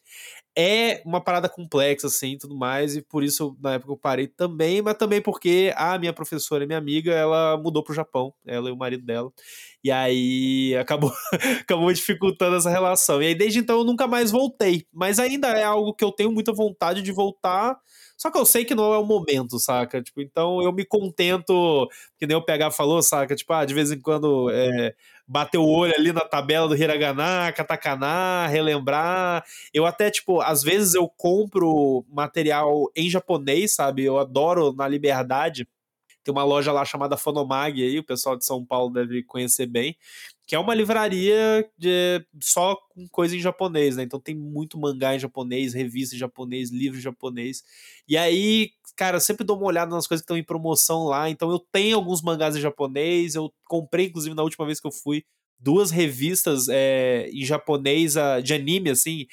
É 0.60 1.02
uma 1.06 1.22
parada 1.24 1.48
complexa, 1.48 2.08
assim, 2.08 2.38
tudo 2.38 2.56
mais, 2.56 2.96
e 2.96 3.02
por 3.04 3.24
isso, 3.24 3.56
na 3.62 3.74
época, 3.76 3.94
eu 3.94 3.98
parei 3.98 4.28
também, 4.28 4.82
mas 4.82 4.96
também 4.98 5.22
porque 5.22 5.72
a 5.76 6.00
minha 6.00 6.14
professora 6.14 6.64
e 6.64 6.68
minha 6.68 6.80
amiga, 6.80 7.14
ela 7.14 7.58
mudou 7.58 7.84
pro 7.84 7.94
Japão, 7.94 8.34
ela 8.46 8.70
e 8.70 8.72
o 8.72 8.78
marido 8.78 9.06
dela, 9.06 9.32
e 9.84 9.92
aí 9.92 10.76
acabou, 10.78 11.12
acabou 11.62 11.92
dificultando 11.94 12.58
essa 12.58 12.70
relação. 12.70 13.22
E 13.22 13.28
aí, 13.28 13.36
desde 13.36 13.60
então, 13.60 13.80
eu 13.80 13.84
nunca 13.84 14.08
mais 14.08 14.32
voltei, 14.32 14.86
mas 14.94 15.20
ainda 15.20 15.50
é 15.50 15.64
algo 15.64 15.94
que 15.94 16.04
eu 16.04 16.12
tenho 16.12 16.32
muita 16.32 16.54
vontade 16.54 17.02
de 17.02 17.12
voltar, 17.12 17.78
só 18.18 18.32
que 18.32 18.38
eu 18.38 18.46
sei 18.46 18.66
que 18.66 18.74
não 18.74 18.92
é 18.94 18.98
o 18.98 19.06
momento, 19.06 19.60
saca? 19.60 20.02
Tipo, 20.02 20.22
então 20.22 20.60
eu 20.64 20.74
me 20.74 20.84
contento, 20.84 21.88
que 22.18 22.26
nem 22.26 22.36
o 22.36 22.42
PH 22.42 22.72
falou, 22.72 23.02
saca? 23.04 23.36
Tipo, 23.36 23.54
ah, 23.54 23.64
de 23.64 23.76
vez 23.76 23.92
em 23.92 24.00
quando 24.02 24.50
é, 24.50 24.96
bater 25.28 25.60
o 25.60 25.66
olho 25.68 25.94
ali 25.96 26.12
na 26.12 26.22
tabela 26.22 26.68
do 26.68 26.76
hiragana, 26.76 27.52
katakana, 27.52 28.48
relembrar. 28.48 29.44
Eu 29.72 29.86
até, 29.86 30.10
tipo, 30.10 30.42
às 30.42 30.64
vezes 30.64 30.96
eu 30.96 31.08
compro 31.08 32.04
material 32.10 32.90
em 32.96 33.08
japonês, 33.08 33.76
sabe? 33.76 34.04
Eu 34.04 34.18
adoro 34.18 34.74
na 34.74 34.88
liberdade. 34.88 35.68
Tem 36.28 36.34
uma 36.34 36.44
loja 36.44 36.74
lá 36.74 36.84
chamada 36.84 37.16
Fonomag 37.16 37.82
aí, 37.82 37.98
o 37.98 38.04
pessoal 38.04 38.36
de 38.36 38.44
São 38.44 38.66
Paulo 38.66 38.92
deve 38.92 39.24
conhecer 39.24 39.66
bem, 39.66 39.96
que 40.46 40.54
é 40.54 40.60
uma 40.60 40.76
livraria 40.76 41.66
de 41.78 42.22
só 42.42 42.76
com 42.76 43.08
coisa 43.08 43.34
em 43.34 43.40
japonês, 43.40 43.96
né? 43.96 44.04
Então 44.04 44.20
tem 44.20 44.36
muito 44.36 44.78
mangá 44.78 45.16
em 45.16 45.20
japonês, 45.20 45.74
revista 45.74 46.16
em 46.16 46.20
japonês, 46.20 46.70
livro 46.70 47.00
em 47.00 47.02
japonês. 47.02 47.64
E 48.10 48.18
aí, 48.18 48.72
cara, 48.98 49.16
eu 49.16 49.22
sempre 49.22 49.46
dou 49.46 49.56
uma 49.56 49.68
olhada 49.68 49.90
nas 49.96 50.06
coisas 50.06 50.22
que 50.22 50.26
estão 50.26 50.38
em 50.38 50.44
promoção 50.44 51.06
lá. 51.06 51.30
Então 51.30 51.50
eu 51.50 51.60
tenho 51.72 51.96
alguns 51.96 52.22
mangás 52.22 52.58
em 52.58 52.62
japonês, 52.62 53.34
eu 53.34 53.50
comprei 53.64 54.08
inclusive 54.08 54.36
na 54.36 54.44
última 54.44 54.66
vez 54.66 54.82
que 54.82 54.88
eu 54.88 54.92
fui 54.92 55.24
duas 55.60 55.91
revistas 55.91 56.68
é, 56.70 57.30
em 57.32 57.43
japonês 57.43 58.16
de 58.43 58.53
anime, 58.53 58.91
assim, 58.91 59.28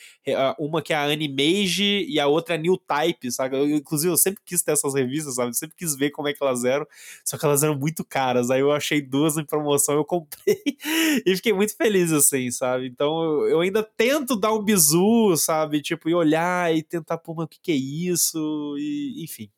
uma 0.59 0.83
que 0.83 0.93
é 0.93 0.97
a 0.97 1.05
Animage 1.05 2.07
e 2.09 2.19
a 2.19 2.27
outra 2.27 2.55
é 2.55 2.59
a 2.59 2.61
New 2.61 2.77
Type, 2.77 3.31
sabe? 3.31 3.57
Eu, 3.57 3.69
inclusive, 3.69 4.13
eu 4.13 4.17
sempre 4.17 4.43
quis 4.45 4.63
ter 4.63 4.73
essas 4.73 4.95
revistas, 4.95 5.35
sabe? 5.35 5.51
Eu 5.51 5.55
sempre 5.55 5.77
quis 5.77 5.95
ver 5.95 6.11
como 6.11 6.29
é 6.29 6.33
que 6.33 6.43
elas 6.43 6.65
eram, 6.65 6.87
só 7.25 7.37
que 7.37 7.45
elas 7.45 7.63
eram 7.63 7.77
muito 7.77 8.05
caras. 8.05 8.51
Aí 8.51 8.61
eu 8.61 8.73
achei 8.73 9.01
duas 9.01 9.37
em 9.37 9.45
promoção, 9.45 9.95
eu 9.95 10.05
comprei 10.05 10.63
e 11.27 11.37
fiquei 11.37 11.53
muito 11.53 11.77
feliz, 11.77 12.13
assim, 12.13 12.51
sabe? 12.51 12.87
Então 12.87 13.47
eu 13.47 13.61
ainda 13.61 13.83
tento 13.83 14.37
dar 14.37 14.53
um 14.53 14.63
bizu, 14.63 15.37
sabe? 15.37 15.83
Tipo, 15.83 16.09
e 16.09 16.15
olhar 16.15 16.75
e 16.75 16.83
tentar, 16.83 17.19
pô, 17.19 17.35
mas 17.35 17.47
o 17.47 17.49
que, 17.49 17.61
que 17.61 17.73
é 17.73 17.77
isso? 17.77 18.77
E, 18.79 19.23
enfim, 19.23 19.51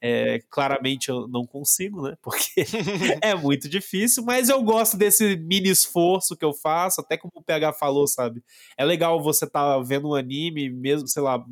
é, 0.00 0.40
claramente 0.50 1.08
eu 1.08 1.28
não 1.28 1.46
consigo, 1.46 2.02
né? 2.02 2.16
Porque 2.22 2.64
é 3.20 3.34
muito 3.34 3.68
difícil, 3.68 4.24
mas 4.24 4.48
eu 4.48 4.62
gosto 4.62 4.96
desse 4.96 5.36
mini 5.36 5.68
esforço 5.68 6.13
esforço 6.14 6.36
que 6.36 6.44
eu 6.44 6.52
faço, 6.52 7.00
até 7.00 7.16
como 7.16 7.32
o 7.36 7.42
PH 7.42 7.72
falou, 7.74 8.06
sabe? 8.06 8.42
É 8.76 8.84
legal 8.84 9.22
você 9.22 9.48
tá 9.48 9.78
vendo 9.80 10.08
um 10.08 10.14
anime, 10.14 10.70
mesmo, 10.70 11.08
sei 11.08 11.22
lá, 11.22 11.44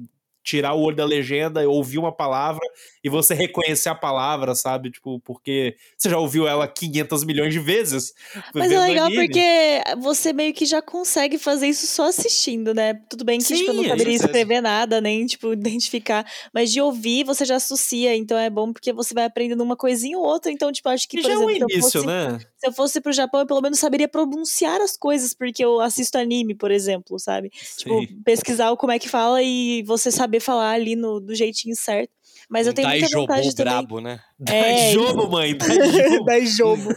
tirar 0.42 0.74
o 0.74 0.80
olho 0.80 0.96
da 0.96 1.04
legenda, 1.04 1.68
ouvir 1.68 1.98
uma 1.98 2.14
palavra 2.14 2.66
e 3.05 3.09
você 3.09 3.34
reconhecer 3.34 3.88
a 3.88 3.94
palavra, 3.94 4.55
sabe? 4.55 4.90
Tipo, 4.90 5.18
porque 5.20 5.76
você 5.96 6.09
já 6.09 6.18
ouviu 6.18 6.46
ela 6.46 6.68
500 6.68 7.24
milhões 7.24 7.53
de 7.53 7.59
vezes. 7.59 8.14
Mas 8.55 8.70
é 8.70 8.78
legal 8.78 9.07
anime. 9.07 9.24
porque 9.24 9.82
você 10.00 10.32
meio 10.32 10.55
que 10.55 10.64
já 10.64 10.80
consegue 10.80 11.38
fazer 11.38 11.68
isso 11.68 11.86
só 11.86 12.07
assistindo, 12.09 12.72
né? 12.72 12.94
Tudo 13.09 13.24
bem 13.24 13.38
que 13.38 13.44
Sim, 13.44 13.57
tipo, 13.57 13.70
eu 13.70 13.74
não 13.74 13.84
saberia 13.84 14.14
escrever 14.14 14.61
nada, 14.61 15.00
nem 15.00 15.26
tipo 15.26 15.53
identificar, 15.53 16.24
mas 16.53 16.70
de 16.70 16.80
ouvir 16.80 17.24
você 17.24 17.44
já 17.44 17.57
associa, 17.57 18.14
então 18.16 18.38
é 18.38 18.48
bom 18.48 18.72
porque 18.72 18.92
você 18.92 19.14
vai 19.14 19.24
aprendendo 19.24 19.62
uma 19.62 19.76
coisinha 19.76 20.16
ou 20.16 20.24
outra, 20.24 20.53
então 20.53 20.70
tipo, 20.70 20.88
acho 20.88 21.09
que, 21.09 21.20
por 21.20 21.28
já 21.28 21.34
exemplo, 21.34 21.50
é 21.50 21.55
um 21.55 21.57
início, 21.57 21.90
se, 21.90 21.98
eu 21.98 22.03
fosse, 22.03 22.07
né? 22.07 22.38
se 22.57 22.66
eu 22.68 22.72
fosse 22.72 23.00
pro 23.00 23.12
Japão, 23.12 23.40
eu 23.40 23.46
pelo 23.46 23.61
menos 23.61 23.78
saberia 23.78 24.09
pronunciar 24.09 24.80
as 24.80 24.96
coisas, 24.96 25.34
porque 25.34 25.64
eu 25.64 25.80
assisto 25.80 26.18
anime, 26.18 26.55
por 26.55 26.70
exemplo, 26.70 27.18
sabe? 27.18 27.50
Tipo, 27.76 28.00
Sim. 28.00 28.07
Tipo, 28.07 28.22
pesquisar 28.22 28.76
como 28.76 28.92
é 28.92 28.98
que 28.98 29.09
fala 29.09 29.42
e 29.42 29.82
você 29.82 30.11
saber 30.11 30.40
falar 30.40 30.72
ali 30.72 30.96
no, 30.96 31.20
do 31.20 31.34
jeitinho 31.34 31.74
certo. 31.76 32.12
Mas 32.53 32.66
eu 32.66 32.74
tenho 32.74 32.86
muita 32.86 33.09
vontade 33.18 33.55
também. 33.55 33.72
brabo, 33.72 33.98
né? 33.98 34.20
É, 34.46 34.61
Dai 34.61 34.92
jobo, 34.92 35.26
mãe. 35.26 35.57
Dai 35.57 35.66
jobo. 35.96 36.24
Dai 36.26 36.46
jobo. 36.46 36.88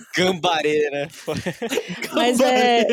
Né? 0.91 1.07
Mas 2.13 2.41
é... 2.41 2.85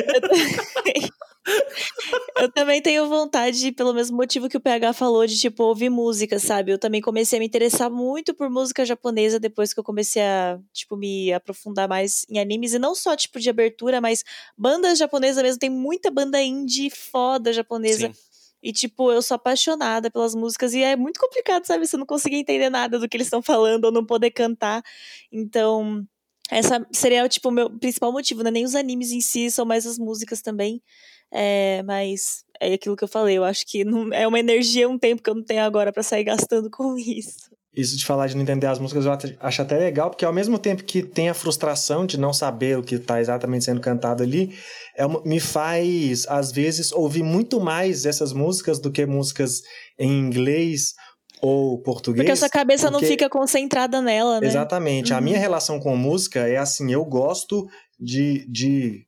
eu 2.37 2.53
também 2.53 2.81
tenho 2.81 3.09
vontade, 3.09 3.73
pelo 3.73 3.93
mesmo 3.93 4.17
motivo 4.17 4.49
que 4.49 4.57
o 4.57 4.61
PH 4.61 4.93
falou, 4.93 5.27
de 5.27 5.37
tipo 5.37 5.65
ouvir 5.65 5.91
música, 5.91 6.39
sabe? 6.39 6.71
Eu 6.71 6.79
também 6.79 7.01
comecei 7.01 7.37
a 7.37 7.41
me 7.41 7.47
interessar 7.47 7.91
muito 7.91 8.33
por 8.33 8.49
música 8.49 8.87
japonesa 8.87 9.41
depois 9.41 9.75
que 9.75 9.81
eu 9.81 9.85
comecei 9.85 10.23
a, 10.23 10.57
tipo, 10.73 10.97
me 10.97 11.33
aprofundar 11.33 11.89
mais 11.89 12.25
em 12.31 12.39
animes. 12.39 12.75
E 12.75 12.79
não 12.79 12.95
só, 12.95 13.17
tipo, 13.17 13.41
de 13.41 13.51
abertura, 13.51 14.01
mas 14.01 14.23
bandas 14.57 14.99
japonesas 14.99 15.43
mesmo. 15.43 15.59
Tem 15.59 15.69
muita 15.69 16.13
banda 16.13 16.41
indie 16.41 16.91
foda 16.91 17.53
japonesa. 17.53 18.07
Sim 18.07 18.32
e, 18.63 18.73
tipo, 18.73 19.11
eu 19.11 19.21
sou 19.23 19.35
apaixonada 19.35 20.11
pelas 20.11 20.35
músicas 20.35 20.75
e 20.75 20.83
é 20.83 20.97
muito 20.97 21.19
complicado, 21.21 21.65
sabe? 21.67 21.87
Você 21.87 21.97
não 21.97 22.07
conseguir 22.07 22.37
entender 22.37 22.71
nada 22.71 22.99
do 22.99 23.09
que 23.09 23.17
eles 23.17 23.27
estão 23.27 23.43
falando 23.43 23.87
ou 23.87 23.93
não 23.93 24.05
poder 24.07 24.31
cantar. 24.31 24.83
Então, 25.31 26.07
essa 26.51 26.87
seria, 26.93 27.29
tipo, 27.29 27.49
o 27.49 27.53
meu 27.53 27.71
principal 27.71 28.13
motivo, 28.13 28.43
né? 28.43 28.51
Nem 28.51 28.65
os 28.65 28.75
animes 28.75 29.11
em 29.13 29.21
si, 29.21 29.51
são 29.51 29.65
mais 29.65 29.87
as 29.87 29.99
músicas 29.99 30.43
também. 30.43 30.83
É, 31.31 31.83
mas 31.85 32.45
é 32.61 32.75
aquilo 32.75 32.97
que 32.97 33.05
eu 33.05 33.09
falei, 33.09 33.39
eu 33.39 33.45
acho 33.45 33.67
que 33.67 33.85
não, 33.85 34.13
é 34.13 34.29
uma 34.29 34.39
energia, 34.39 34.89
um 34.89 34.99
tempo 34.99 35.23
que 35.23 35.31
eu 35.31 35.35
não 35.35 35.43
tenho 35.43 35.63
agora 35.63 35.93
para 35.93 36.03
sair 36.03 36.25
gastando 36.25 36.69
com 36.71 36.97
isso. 36.99 37.51
Isso 37.75 37.97
de 37.97 38.05
falar 38.05 38.27
de 38.27 38.35
não 38.35 38.43
entender 38.43 38.67
as 38.67 38.79
músicas 38.79 39.07
eu 39.07 39.37
acho 39.41 39.63
até 39.63 39.79
legal, 39.79 40.11
porque 40.11 40.27
ao 40.27 40.33
mesmo 40.33 40.59
tempo 40.59 40.85
que 40.85 41.03
tem 41.03 41.31
a 41.31 41.35
frustração 41.35 42.05
de 42.05 42.19
não 42.19 42.33
saber 42.33 42.77
o 42.77 42.83
que 42.83 42.97
está 42.97 43.19
exatamente 43.19 43.65
sendo 43.65 43.81
cantado 43.81 44.23
ali, 44.23 44.55
é, 44.95 45.05
me 45.25 45.41
faz, 45.41 46.27
às 46.29 46.53
vezes, 46.53 46.93
ouvir 46.93 47.23
muito 47.23 47.59
mais 47.59 48.05
essas 48.05 48.35
músicas 48.35 48.79
do 48.79 48.93
que 48.93 49.07
músicas 49.07 49.63
em 49.99 50.11
inglês 50.19 50.93
ou 51.41 51.81
português. 51.81 52.19
Porque 52.19 52.33
a 52.33 52.37
sua 52.37 52.51
cabeça 52.51 52.91
porque... 52.91 53.05
não 53.05 53.11
fica 53.11 53.31
concentrada 53.31 54.03
nela, 54.03 54.39
né? 54.39 54.47
Exatamente. 54.47 55.13
Uhum. 55.13 55.19
A 55.19 55.21
minha 55.23 55.39
relação 55.39 55.81
com 55.81 55.97
música 55.97 56.47
é 56.47 56.59
assim, 56.59 56.93
eu 56.93 57.05
gosto 57.07 57.67
de, 57.99 58.47
de 58.51 59.07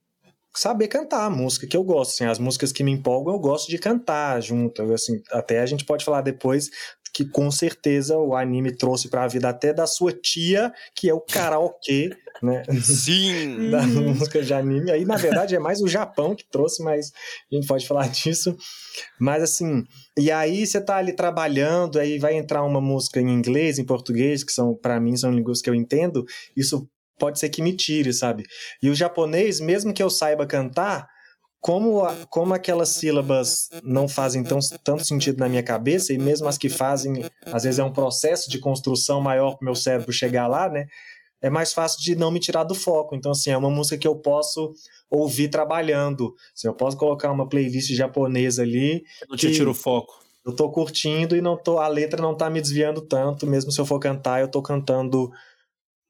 saber 0.57 0.89
cantar 0.89 1.27
a 1.27 1.31
música 1.31 1.67
que 1.67 1.77
eu 1.77 1.85
gosto. 1.85 2.13
Assim, 2.13 2.25
as 2.25 2.39
músicas 2.39 2.73
que 2.73 2.83
me 2.83 2.93
empolgam, 2.93 3.35
eu 3.35 3.41
gosto 3.41 3.69
de 3.69 3.79
cantar 3.79 4.41
junto. 4.41 4.83
Assim, 4.93 5.21
até 5.31 5.61
a 5.61 5.67
gente 5.67 5.85
pode 5.85 6.05
falar 6.05 6.23
depois 6.23 6.71
que 7.15 7.25
com 7.25 7.49
certeza 7.49 8.19
o 8.19 8.35
anime 8.35 8.77
trouxe 8.77 9.09
para 9.09 9.23
a 9.23 9.29
vida 9.29 9.49
até 9.49 9.73
da 9.73 9.87
sua 9.87 10.13
tia, 10.13 10.73
que 10.97 11.09
é 11.09 11.15
o 11.15 11.21
karaokê, 11.21 12.11
né? 12.43 12.65
Sim! 12.83 13.71
da 13.71 13.83
música 13.87 14.43
de 14.43 14.53
anime. 14.53 14.91
Aí, 14.91 15.05
na 15.05 15.17
verdade, 15.17 15.55
é 15.55 15.61
mais 15.61 15.81
o 15.81 15.87
Japão 15.87 16.35
que 16.35 16.45
trouxe, 16.51 16.83
mas 16.83 17.13
a 17.53 17.55
gente 17.55 17.69
pode 17.69 17.87
falar 17.87 18.09
disso. 18.11 18.57
Mas 19.21 19.45
assim, 19.45 19.85
e 20.19 20.33
aí 20.33 20.67
você 20.67 20.81
tá 20.81 20.97
ali 20.97 21.13
trabalhando, 21.13 22.01
aí 22.01 22.19
vai 22.19 22.35
entrar 22.35 22.65
uma 22.65 22.81
música 22.81 23.21
em 23.21 23.31
inglês, 23.31 23.79
em 23.79 23.85
português, 23.85 24.43
que 24.43 24.53
são, 24.53 24.75
para 24.75 24.99
mim, 24.99 25.17
são 25.17 25.31
línguas 25.31 25.63
que 25.63 25.71
eu 25.71 25.75
entendo, 25.75 26.25
isso 26.57 26.89
pode 27.17 27.39
ser 27.39 27.49
que 27.49 27.63
me 27.63 27.77
tire, 27.77 28.13
sabe? 28.13 28.43
E 28.83 28.91
o 28.91 28.95
japonês, 28.95 29.61
mesmo 29.61 29.95
que 29.95 30.03
eu 30.03 30.11
saiba 30.11 30.45
cantar, 30.47 31.09
como, 31.65 32.03
como 32.29 32.53
aquelas 32.53 32.91
sílabas 32.91 33.71
não 33.83 34.07
fazem 34.07 34.45
tão, 34.45 34.59
tanto 34.85 35.03
sentido 35.03 35.39
na 35.39 35.49
minha 35.49 35.63
cabeça, 35.63 36.13
e 36.13 36.19
mesmo 36.19 36.47
as 36.47 36.59
que 36.59 36.69
fazem, 36.69 37.25
às 37.47 37.63
vezes 37.63 37.79
é 37.79 37.83
um 37.83 37.91
processo 37.91 38.51
de 38.51 38.59
construção 38.59 39.19
maior 39.19 39.53
para 39.53 39.63
o 39.63 39.65
meu 39.65 39.75
cérebro 39.75 40.13
chegar 40.13 40.47
lá, 40.47 40.69
né? 40.69 40.87
É 41.41 41.49
mais 41.49 41.73
fácil 41.73 42.03
de 42.03 42.15
não 42.15 42.31
me 42.31 42.39
tirar 42.39 42.65
do 42.65 42.75
foco. 42.75 43.17
Então, 43.17 43.33
assim, 43.33 43.49
é 43.49 43.57
uma 43.57 43.71
música 43.71 43.97
que 43.97 44.07
eu 44.07 44.15
posso 44.15 44.75
ouvir 45.11 45.49
trabalhando. 45.49 46.35
Assim, 46.55 46.69
eu 46.69 46.75
posso 46.75 46.99
colocar 46.99 47.33
uma 47.33 47.49
playlist 47.49 47.91
japonesa 47.95 48.61
ali. 48.61 49.03
Não 49.27 49.35
te 49.35 49.51
tira 49.51 49.71
o 49.71 49.75
foco. 49.75 50.23
Eu 50.45 50.55
tô 50.55 50.71
curtindo 50.71 51.35
e 51.35 51.41
não 51.41 51.57
tô, 51.57 51.79
a 51.79 51.89
letra 51.89 52.21
não 52.21 52.35
tá 52.35 52.51
me 52.51 52.61
desviando 52.61 53.01
tanto, 53.01 53.47
mesmo 53.47 53.73
se 53.73 53.81
eu 53.81 53.87
for 53.87 53.99
cantar, 53.99 54.43
eu 54.43 54.49
tô 54.49 54.61
cantando. 54.61 55.33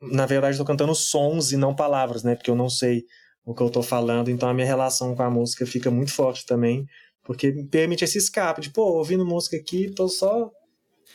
Na 0.02 0.26
verdade, 0.26 0.56
eu 0.56 0.64
tô 0.64 0.66
cantando 0.66 0.96
sons 0.96 1.52
e 1.52 1.56
não 1.56 1.76
palavras, 1.76 2.24
né? 2.24 2.34
Porque 2.34 2.50
eu 2.50 2.56
não 2.56 2.68
sei 2.68 3.04
o 3.44 3.54
que 3.54 3.62
eu 3.62 3.70
tô 3.70 3.82
falando, 3.82 4.30
então 4.30 4.48
a 4.48 4.54
minha 4.54 4.66
relação 4.66 5.14
com 5.14 5.22
a 5.22 5.30
música 5.30 5.66
fica 5.66 5.90
muito 5.90 6.12
forte 6.12 6.46
também, 6.46 6.86
porque 7.22 7.52
me 7.52 7.64
permite 7.64 8.04
esse 8.04 8.18
escape 8.18 8.60
de, 8.60 8.70
pô, 8.70 8.82
ouvindo 8.82 9.24
música 9.24 9.56
aqui, 9.56 9.90
tô 9.90 10.08
só 10.08 10.50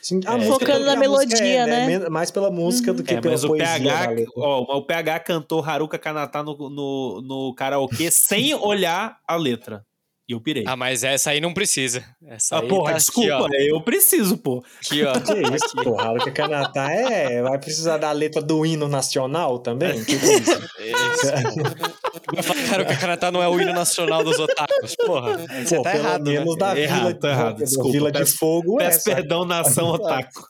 Assim, 0.01 0.21
é, 0.25 0.45
focando 0.45 0.85
na 0.85 0.95
melodia, 0.95 1.37
é, 1.37 1.65
né? 1.65 1.99
né? 1.99 2.09
Mais 2.09 2.31
pela 2.31 2.49
música 2.49 2.91
uhum. 2.91 2.97
do 2.97 3.03
que 3.03 3.13
é, 3.13 3.21
pela 3.21 3.33
mas 3.33 3.45
poesia. 3.45 3.75
O 3.75 3.83
PH, 3.83 4.31
ó, 4.37 4.77
o 4.77 4.85
PH 4.85 5.19
cantou 5.19 5.61
Haruka 5.61 5.97
Kanata 5.97 6.41
no, 6.41 6.55
no, 6.69 7.21
no 7.21 7.53
karaokê 7.53 8.09
sem 8.11 8.53
olhar 8.53 9.17
a 9.27 9.35
letra. 9.35 9.85
E 10.27 10.31
eu 10.31 10.39
pirei. 10.39 10.63
Ah, 10.67 10.75
mas 10.75 11.03
essa 11.03 11.31
aí 11.31 11.41
não 11.41 11.55
precisa. 11.55 12.05
Essa 12.23 12.59
ah, 12.59 12.61
porra, 12.61 12.91
tá 12.91 12.97
desculpa, 12.99 13.47
aqui, 13.47 13.67
eu 13.67 13.81
preciso, 13.81 14.37
pô. 14.37 14.63
Aqui, 14.85 15.03
ó. 15.03 15.13
Que 15.13 15.55
isso, 15.55 15.75
porra, 15.83 16.11
o 16.11 16.23
que 16.23 16.29
Canatá 16.29 16.91
é. 16.91 17.41
Vai 17.41 17.57
precisar 17.57 17.97
da 17.97 18.11
letra 18.11 18.39
do 18.39 18.63
hino 18.63 18.87
nacional 18.87 19.57
também? 19.57 20.03
Que 20.05 20.13
isso? 20.13 20.61
Vai 22.33 22.43
falar, 22.43 22.67
cara, 22.67 22.85
que 22.85 22.97
Canatá 22.97 23.31
não 23.31 23.41
é 23.41 23.47
o 23.47 23.59
hino 23.59 23.73
nacional 23.73 24.23
dos 24.23 24.39
otakus. 24.39 24.95
Porra, 25.05 25.37
você 25.37 25.75
Pô, 25.75 25.83
tá 25.83 25.91
pelo 25.91 26.03
errado. 26.03 26.23
menos 26.23 26.55
né? 26.55 26.59
da 26.59 26.79
errado, 26.79 26.99
Vila, 26.99 27.13
tá 27.15 27.29
errado. 27.29 27.57
Desculpa, 27.57 27.91
Vila 27.91 28.11
peço, 28.11 28.31
de 28.31 28.37
Fogo 28.37 28.77
peço 28.77 29.09
é. 29.09 29.15
perdão, 29.15 29.45
nação 29.45 29.87
otaku. 29.89 30.47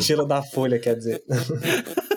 Tira 0.00 0.24
da 0.26 0.42
folha, 0.42 0.78
quer 0.78 0.96
dizer. 0.96 1.22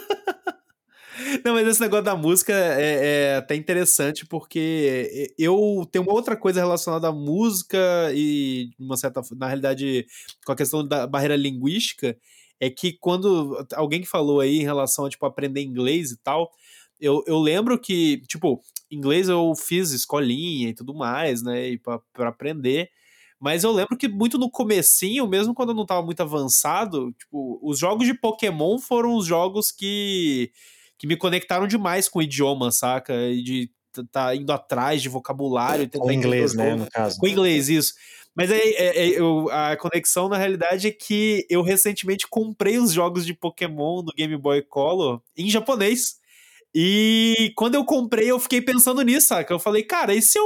Não, 1.46 1.54
mas 1.54 1.68
esse 1.68 1.82
negócio 1.82 2.06
da 2.06 2.16
música 2.16 2.54
é, 2.54 3.32
é, 3.32 3.36
até 3.36 3.56
interessante 3.56 4.26
porque 4.26 5.32
eu 5.38 5.88
tenho 5.92 6.04
uma 6.04 6.14
outra 6.14 6.36
coisa 6.36 6.60
relacionada 6.60 7.08
à 7.08 7.12
música 7.12 7.78
e, 8.14 8.72
uma 8.80 8.98
certa, 8.98 9.22
na 9.36 9.48
realidade, 9.48 10.06
com 10.46 10.52
a 10.52 10.56
questão 10.56 10.86
da 10.86 11.06
barreira 11.06 11.36
linguística, 11.36 12.18
é 12.60 12.70
que 12.70 12.94
quando 12.94 13.66
alguém 13.74 14.02
que 14.02 14.08
falou 14.08 14.40
aí 14.40 14.60
em 14.60 14.64
relação 14.64 15.06
a 15.06 15.10
tipo, 15.10 15.26
aprender 15.26 15.62
inglês 15.62 16.12
e 16.12 16.18
tal, 16.18 16.52
eu, 17.00 17.24
eu 17.26 17.40
lembro 17.40 17.80
que, 17.80 18.22
tipo, 18.28 18.62
inglês 18.92 19.30
eu 19.30 19.54
fiz 19.56 19.92
escolinha 19.92 20.70
e 20.70 20.74
tudo 20.74 20.94
mais, 20.94 21.42
né, 21.42 21.78
para 22.14 22.30
aprender. 22.30 22.90
Mas 23.40 23.64
eu 23.64 23.72
lembro 23.72 23.98
que 23.98 24.08
muito 24.08 24.38
no 24.38 24.52
comecinho, 24.52 25.26
mesmo 25.26 25.54
quando 25.54 25.70
eu 25.70 25.76
não 25.76 25.86
tava 25.86 26.06
muito 26.06 26.22
avançado, 26.22 27.14
tipo, 27.14 27.60
os 27.64 27.80
jogos 27.80 28.06
de 28.06 28.14
Pokémon 28.14 28.78
foram 28.78 29.16
os 29.16 29.26
jogos 29.26 29.72
que 29.72 30.52
que 30.98 31.08
me 31.08 31.16
conectaram 31.16 31.66
demais 31.66 32.10
com 32.10 32.20
o 32.20 32.22
idioma, 32.22 32.72
saca? 32.72 33.14
E 33.30 33.42
de 33.42 33.72
tá 34.12 34.36
indo 34.36 34.52
atrás 34.52 35.02
de 35.02 35.10
vocabulário. 35.10 35.90
Com 35.90 36.12
inglês, 36.12 36.54
né, 36.54 36.76
no 36.76 36.90
caso. 36.90 37.18
Com 37.18 37.28
inglês, 37.28 37.70
isso. 37.70 37.94
Mas 38.36 38.52
aí, 38.52 38.76
é, 38.78 39.06
é, 39.06 39.20
eu, 39.20 39.50
a 39.52 39.76
conexão, 39.76 40.30
na 40.30 40.38
realidade, 40.38 40.88
é 40.88 40.92
que 40.92 41.46
eu 41.50 41.62
recentemente 41.62 42.28
comprei 42.28 42.78
os 42.78 42.92
jogos 42.92 43.26
de 43.26 43.34
Pokémon 43.34 44.02
no 44.02 44.14
Game 44.16 44.38
Boy 44.38 44.62
Color 44.62 45.22
em 45.36 45.50
japonês. 45.50 46.19
E 46.74 47.52
quando 47.56 47.76
eu 47.76 47.84
comprei, 47.84 48.30
eu 48.30 48.40
fiquei 48.40 48.62
pensando 48.62 49.02
nisso, 49.02 49.28
saca? 49.28 49.54
Eu 49.54 49.60
falei, 49.60 49.84
cara, 49.84 50.14
e 50.14 50.22
se 50.22 50.38
eu, 50.38 50.46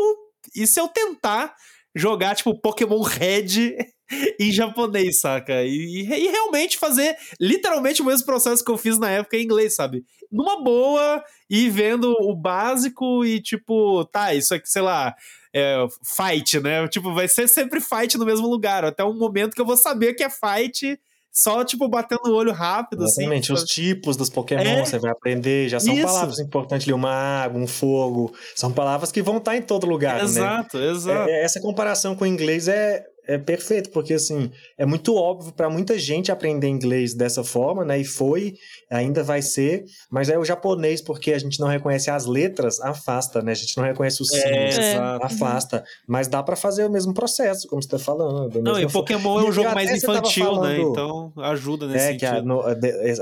e 0.56 0.66
se 0.66 0.80
eu 0.80 0.88
tentar 0.88 1.54
jogar, 1.96 2.36
tipo, 2.36 2.60
Pokémon 2.60 3.02
Red 3.02 3.78
em 4.40 4.52
japonês, 4.52 5.20
saca? 5.20 5.64
E, 5.64 6.02
e, 6.02 6.28
realmente 6.28 6.78
fazer 6.78 7.16
literalmente 7.40 8.02
o 8.02 8.06
mesmo 8.06 8.26
processo 8.26 8.64
que 8.64 8.72
eu 8.72 8.78
fiz 8.78 8.98
na 8.98 9.10
época 9.10 9.38
em 9.38 9.44
inglês, 9.44 9.76
sabe? 9.76 10.04
Numa 10.32 10.64
boa, 10.64 11.24
e 11.50 11.70
vendo 11.70 12.12
o 12.22 12.36
básico 12.36 13.24
e, 13.26 13.42
tipo, 13.42 14.06
tá, 14.06 14.34
isso 14.34 14.54
aqui, 14.56 14.70
sei 14.70 14.82
lá, 14.82 15.14
é, 15.54 15.86
fight, 16.04 16.60
né? 16.60 16.88
Tipo, 16.88 17.14
vai 17.14 17.28
ser 17.28 17.48
sempre 17.48 17.80
fight 17.80 18.18
no 18.18 18.26
mesmo 18.26 18.48
lugar, 18.48 18.84
até 18.84 19.04
um 19.04 19.18
momento 19.18 19.54
que 19.54 19.62
eu 19.62 19.66
vou 19.66 19.78
saber 19.78 20.14
que 20.14 20.24
é 20.24 20.30
fight 20.30 21.00
só, 21.34 21.66
tipo, 21.66 21.88
batendo 21.88 22.28
o 22.28 22.36
olho 22.36 22.52
rápido, 22.52 23.06
assim, 23.06 23.22
Exatamente, 23.22 23.52
assim. 23.52 23.64
os 23.64 23.70
tipos 23.70 24.16
dos 24.16 24.30
Pokémon 24.30 24.62
é, 24.62 24.86
você 24.86 25.00
vai 25.00 25.12
aprender, 25.12 25.68
já 25.68 25.80
são 25.80 25.92
isso. 25.92 26.06
palavras 26.06 26.38
importantes 26.40 26.86
ali, 26.86 26.94
uma 26.94 27.12
água, 27.12 27.60
um 27.60 27.66
fogo, 27.66 28.32
são 28.56 28.72
palavras 28.72 29.12
que 29.12 29.20
vão 29.22 29.38
estar 29.38 29.58
em 29.58 29.62
todo 29.64 29.88
lugar, 29.88 30.22
exato, 30.24 30.78
né? 30.78 30.86
Exato, 30.86 31.10
exato. 31.10 31.30
É, 31.32 31.44
essa 31.44 31.60
comparação 31.60 32.16
com 32.16 32.24
o 32.24 32.28
inglês 32.28 32.68
é, 32.68 33.04
é 33.26 33.38
perfeito, 33.38 33.90
porque 33.90 34.14
assim, 34.14 34.52
é 34.78 34.86
muito 34.86 35.16
óbvio 35.16 35.54
para 35.54 35.70
muita 35.70 35.98
gente 35.98 36.32
aprender 36.32 36.68
inglês 36.68 37.14
dessa 37.14 37.44
forma, 37.44 37.86
né? 37.86 38.00
E 38.00 38.04
foi, 38.04 38.56
ainda 38.90 39.24
vai 39.24 39.42
ser, 39.42 39.86
mas 40.12 40.30
é 40.30 40.38
o 40.38 40.44
japonês, 40.44 41.02
porque 41.02 41.32
a 41.32 41.40
gente 41.40 41.60
não 41.60 41.68
reconhece 41.68 42.10
as 42.10 42.26
letras, 42.26 42.82
afasta, 42.82 43.42
né? 43.42 43.54
A 43.54 43.56
gente 43.56 43.78
não 43.78 43.84
reconhece 43.84 44.22
os 44.22 44.30
símbolos, 44.30 44.78
é, 44.78 44.98
afasta. 45.22 45.84
Mas 46.08 46.28
dá 46.28 46.44
para 46.44 46.56
fazer 46.56 46.86
o 46.86 46.92
mesmo 46.92 47.14
processo, 47.14 47.68
como 47.68 47.82
você 47.82 47.90
tá 47.90 48.00
falando. 48.00 48.62
Não, 48.62 48.80
e 48.80 48.90
Pokémon 48.90 49.40
é 49.40 49.44
um 49.46 49.52
jogo 49.52 49.74
mais 49.74 49.90
infantil, 49.92 50.46
né? 50.46 50.52
falando, 50.52 50.68
né? 50.68 50.80
Então 50.82 51.34
ajuda 51.38 51.88
nesse 51.88 52.06
é, 52.06 52.08
sentido. 52.12 52.20
Que 52.20 52.26
a, 52.26 52.42
no, 52.42 52.62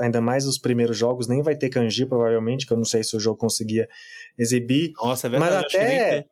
ainda 0.01 0.19
mais 0.19 0.47
os 0.47 0.57
primeiros 0.57 0.97
jogos, 0.97 1.27
nem 1.27 1.43
vai 1.43 1.55
ter 1.55 1.69
kanji, 1.69 2.05
provavelmente, 2.07 2.65
que 2.65 2.73
eu 2.73 2.77
não 2.77 2.85
sei 2.85 3.03
se 3.03 3.15
o 3.15 3.19
jogo 3.19 3.37
conseguia 3.37 3.87
exibir. 4.37 4.93
Nossa, 5.01 5.27
é 5.27 5.29
verdade. 5.29 5.53
Mas 5.53 5.75
até 5.75 6.25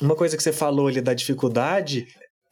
uma 0.00 0.14
coisa 0.14 0.36
que 0.36 0.42
você 0.42 0.52
falou 0.52 0.88
ali 0.88 1.00
da 1.00 1.14
dificuldade, 1.14 2.06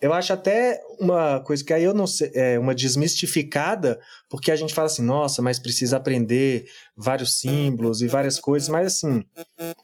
eu 0.04 0.12
acho 0.12 0.34
até 0.34 0.82
uma 1.00 1.40
coisa 1.40 1.64
que 1.64 1.72
aí 1.72 1.82
eu 1.82 1.94
não 1.94 2.06
sei, 2.06 2.30
é 2.34 2.58
uma 2.58 2.74
desmistificada, 2.74 3.98
porque 4.28 4.50
a 4.50 4.56
gente 4.56 4.74
fala 4.74 4.84
assim, 4.84 5.02
nossa, 5.02 5.40
mas 5.40 5.58
precisa 5.58 5.96
aprender 5.96 6.66
vários 6.94 7.38
símbolos 7.38 8.02
e 8.02 8.06
várias 8.06 8.38
coisas, 8.38 8.68
mas 8.68 8.86
assim, 8.86 9.24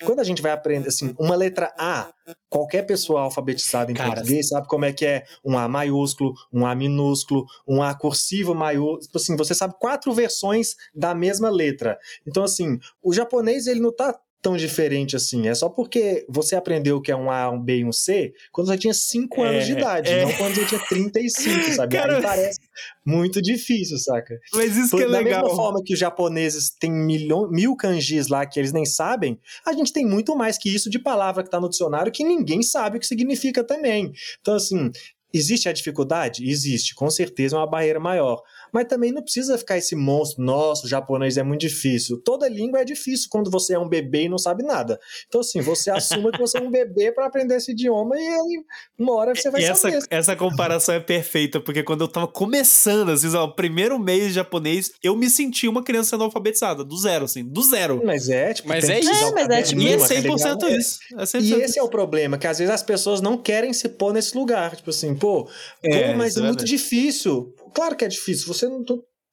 quando 0.05 0.21
a 0.21 0.25
gente 0.25 0.43
vai 0.43 0.53
aprender 0.53 0.89
assim, 0.89 1.15
uma 1.19 1.35
letra 1.35 1.73
A, 1.79 2.13
qualquer 2.51 2.83
pessoa 2.83 3.23
alfabetizada 3.23 3.91
em 3.91 3.95
Cara, 3.95 4.11
português 4.11 4.49
sabe 4.49 4.69
como 4.69 4.85
é 4.85 4.93
que 4.93 5.07
é 5.07 5.25
um 5.43 5.57
A 5.57 5.67
maiúsculo, 5.67 6.35
um 6.53 6.67
A 6.67 6.75
minúsculo, 6.75 7.47
um 7.67 7.83
A 7.83 7.95
cursivo 7.95 8.55
maiúsculo, 8.55 9.01
tipo 9.01 9.17
assim, 9.17 9.35
você 9.39 9.55
sabe 9.55 9.73
quatro 9.81 10.13
versões 10.13 10.77
da 10.95 11.15
mesma 11.15 11.49
letra. 11.49 11.99
Então 12.27 12.45
assim, 12.45 12.79
o 13.03 13.15
japonês 13.15 13.67
ele 13.67 13.81
não 13.81 13.91
tá 13.91 14.21
tão 14.43 14.57
diferente 14.57 15.17
assim. 15.17 15.49
É 15.49 15.55
só 15.55 15.69
porque 15.69 16.25
você 16.29 16.57
aprendeu 16.57 17.01
que 17.01 17.13
é 17.13 17.17
um 17.17 17.31
A, 17.31 17.51
um 17.51 17.61
B 17.61 17.79
e 17.79 17.85
um 17.85 17.93
C 17.93 18.33
quando 18.53 18.69
você 18.69 18.79
tinha 18.79 18.95
5 18.95 19.45
é, 19.45 19.49
anos 19.49 19.67
de 19.67 19.73
idade, 19.73 20.11
é. 20.11 20.25
não 20.25 20.33
quando 20.33 20.55
você 20.55 20.67
tinha 20.67 20.81
35, 20.81 21.73
sabe? 21.75 21.97
Cara, 21.97 22.17
Aí 22.17 22.23
parece 22.23 22.61
muito 23.05 23.41
difícil, 23.43 23.99
saca? 23.99 24.39
Mas 24.55 24.77
isso 24.77 24.97
que 24.97 25.03
é 25.03 25.07
da 25.07 25.19
legal. 25.19 25.43
Da 25.43 25.49
mesma 25.49 25.57
forma 25.57 25.83
que 25.85 25.95
os 25.95 25.99
japoneses 25.99 26.71
têm 26.71 26.91
milhão, 26.91 27.51
mil 27.51 27.77
kanjis 27.77 28.29
lá 28.29 28.47
que 28.47 28.59
eles 28.59 28.73
nem 28.73 28.85
sabem, 28.85 29.39
a 29.67 29.73
gente 29.73 29.93
tem 29.93 30.07
muito 30.07 30.35
mais 30.37 30.59
que 30.59 30.75
isso 30.75 30.89
de 30.89 30.99
palavra 30.99 31.43
que 31.43 31.51
tá 31.51 31.61
no 31.61 31.69
dicionário 31.69 32.13
que 32.13 32.25
ninguém 32.25 32.63
sabe 32.63 32.97
o 32.97 33.01
que 33.01 33.07
significa 33.07 33.63
também. 33.63 34.13
Então, 34.41 34.55
assim, 34.55 34.91
Existe 35.33 35.69
a 35.69 35.73
dificuldade? 35.73 36.49
Existe, 36.49 36.95
com 36.95 37.09
certeza 37.09 37.55
é 37.55 37.59
uma 37.59 37.71
barreira 37.71 38.01
maior 38.01 38.43
mas 38.73 38.87
também 38.87 39.13
não 39.13 39.23
precisa 39.23 39.59
ficar 39.59 39.79
esse 39.79 39.95
monstro, 39.95 40.43
nossa, 40.43 40.87
o 40.87 40.89
japonês 40.89 41.37
é 41.37 41.43
muito 41.43 41.61
difícil. 41.61 42.19
Toda 42.19 42.49
língua 42.49 42.81
é 42.81 42.85
difícil 42.85 43.29
quando 43.31 43.51
você 43.51 43.75
é 43.75 43.79
um 43.79 43.89
bebê 43.89 44.25
e 44.25 44.29
não 44.29 44.39
sabe 44.39 44.63
nada. 44.63 44.99
Então, 45.29 45.41
assim, 45.41 45.61
você 45.61 45.91
assuma 45.91 46.31
que 46.33 46.39
você 46.39 46.59
é 46.59 46.61
um 46.61 46.71
bebê 46.71 47.13
para 47.13 47.27
aprender 47.27 47.57
esse 47.57 47.73
idioma 47.73 48.17
e 48.17 48.27
aí, 48.27 48.65
uma 48.99 49.15
hora 49.15 49.35
você 49.35 49.51
vai 49.51 49.63
e 49.63 49.75
saber. 49.75 49.97
Essa, 49.97 50.07
essa 50.11 50.37
comparação 50.37 50.95
é 50.95 51.01
perfeita, 51.01 51.61
porque 51.61 51.83
quando 51.83 52.03
eu 52.03 52.09
tava 52.09 52.27
começando, 52.27 53.11
assim, 53.11 53.29
o 53.29 53.49
primeiro 53.55 53.99
mês 53.99 54.29
de 54.29 54.33
japonês, 54.33 54.93
eu 55.03 55.17
me 55.17 55.29
senti 55.29 55.69
uma 55.69 55.83
criança 55.83 56.11
sendo 56.11 56.25
alfabetizada, 56.25 56.85
do 56.85 56.97
zero, 56.97 57.25
assim, 57.25 57.45
do 57.45 57.63
zero. 57.63 58.03
Mas 58.05 58.29
é, 58.29 58.53
tipo, 58.55 58.69
mas 58.69 58.89
é 58.89 59.01
isso. 59.01 59.11
É, 59.11 59.33
mas 59.33 59.49
é, 59.49 59.63
tipo, 59.63 59.81
e 59.81 59.93
é 59.93 59.97
100% 59.97 60.59
tá 60.59 60.71
isso. 60.71 60.99
É 61.17 61.23
100% 61.23 61.43
e 61.43 61.53
esse 61.55 61.79
é 61.79 61.83
o 61.83 61.89
problema, 61.89 62.39
que 62.39 62.47
às 62.47 62.59
vezes 62.59 62.73
as 62.73 62.83
pessoas 62.83 63.21
não 63.21 63.37
querem 63.37 63.73
se 63.73 63.89
pôr 63.89 64.13
nesse 64.13 64.37
lugar. 64.37 64.77
Tipo 64.77 64.91
assim, 64.91 65.15
pô, 65.15 65.49
é, 65.83 66.15
mas 66.15 66.37
é 66.37 66.43
muito 66.43 66.65
difícil. 66.65 67.55
Claro 67.75 67.97
que 67.97 68.05
é 68.05 68.09
difícil. 68.09 68.47
Você 68.49 68.67
não 68.69 68.85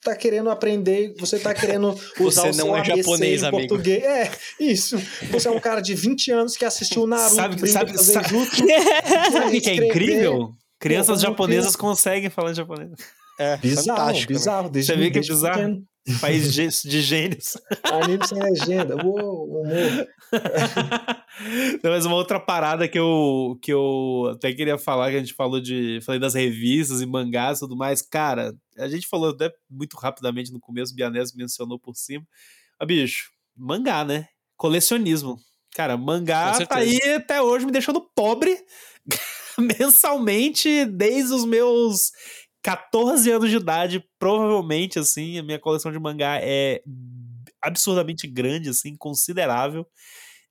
tá 0.04 0.16
querendo 0.16 0.50
aprender, 0.50 1.14
você 1.20 1.40
tá 1.40 1.54
querendo 1.54 1.90
usar 2.20 2.44
você 2.44 2.50
o 2.50 2.54
seu 2.54 2.66
não 2.66 2.76
é 2.76 2.80
ABC 2.80 2.98
japonês, 2.98 3.42
em 3.42 3.46
amigo. 3.46 3.68
português. 3.68 4.04
É, 4.04 4.32
isso. 4.60 4.98
Você 5.32 5.48
é 5.48 5.52
um 5.52 5.60
cara 5.60 5.82
de 5.82 5.94
20 5.96 6.32
anos 6.32 6.56
que 6.56 6.64
assistiu 6.66 7.06
Naruto, 7.08 7.36
sabe, 7.36 7.68
sabe, 7.70 7.92
fazer 7.94 8.14
sabe, 8.14 8.30
jutsu, 8.30 8.64
sabe 9.32 9.58
o 9.58 9.62
que 9.62 9.70
é 9.70 9.76
incrível? 9.76 10.50
Crianças 10.80 11.22
japonesas 11.22 11.76
conseguem 11.76 12.30
falar 12.30 12.54
japonês. 12.54 12.92
É, 13.40 13.58
Bizarro, 13.58 13.98
fantástico, 13.98 14.34
né? 14.34 14.40
bizarro. 14.40 14.70
Desde, 14.70 14.92
Você 14.92 14.98
vê 14.98 15.12
que 15.12 15.18
é 15.18 15.22
bizarro? 15.22 15.56
pequeno. 15.58 15.84
País 16.22 16.53
de, 16.53 16.68
de 16.89 17.01
gênios. 17.01 17.58
Anime 17.84 18.26
sem 18.26 18.39
legenda. 18.41 18.95
Uou, 19.05 19.62
humor. 19.62 20.08
Não, 21.84 21.91
mas 21.91 22.05
uma 22.05 22.16
outra 22.16 22.39
parada 22.39 22.88
que 22.88 22.97
eu, 22.97 23.58
que 23.62 23.74
eu 23.74 24.32
até 24.34 24.53
queria 24.53 24.78
falar, 24.78 25.10
que 25.12 25.18
a 25.18 25.20
gente 25.20 25.34
falou 25.34 25.60
de. 25.60 25.99
Falei 26.01 26.20
das 26.20 26.34
revistas 26.34 27.01
e 27.01 27.05
mangás 27.05 27.58
e 27.58 27.62
tudo 27.62 27.76
mais. 27.76 28.01
Cara, 28.01 28.55
a 28.78 28.88
gente 28.88 29.08
falou 29.08 29.32
até 29.32 29.51
muito 29.70 29.97
rapidamente 29.97 30.51
no 30.51 30.60
começo, 30.60 30.93
o 30.93 30.95
Bianese 30.95 31.36
mencionou 31.36 31.78
por 31.80 31.95
cima. 31.95 32.26
Mas, 32.80 32.88
bicho, 32.88 33.32
mangá, 33.55 34.03
né? 34.05 34.28
Colecionismo. 34.55 35.38
Cara, 35.76 35.97
mangá 35.97 36.66
tá 36.66 36.78
aí 36.78 36.99
até 37.16 37.41
hoje 37.41 37.66
me 37.66 37.72
deixando 37.72 38.01
pobre 38.01 38.58
mensalmente 39.60 40.86
desde 40.86 41.34
os 41.34 41.45
meus 41.45 42.12
14 42.64 43.32
anos 43.32 43.49
de 43.49 43.58
idade, 43.58 44.03
provavelmente, 44.20 44.99
assim, 44.99 45.38
a 45.38 45.43
minha 45.43 45.60
coleção 45.60 45.91
de 45.91 45.99
mangá 45.99 46.39
é 46.41 46.82
absurdamente 47.62 48.28
grande, 48.28 48.70
assim, 48.70 48.95
considerável. 48.95 49.86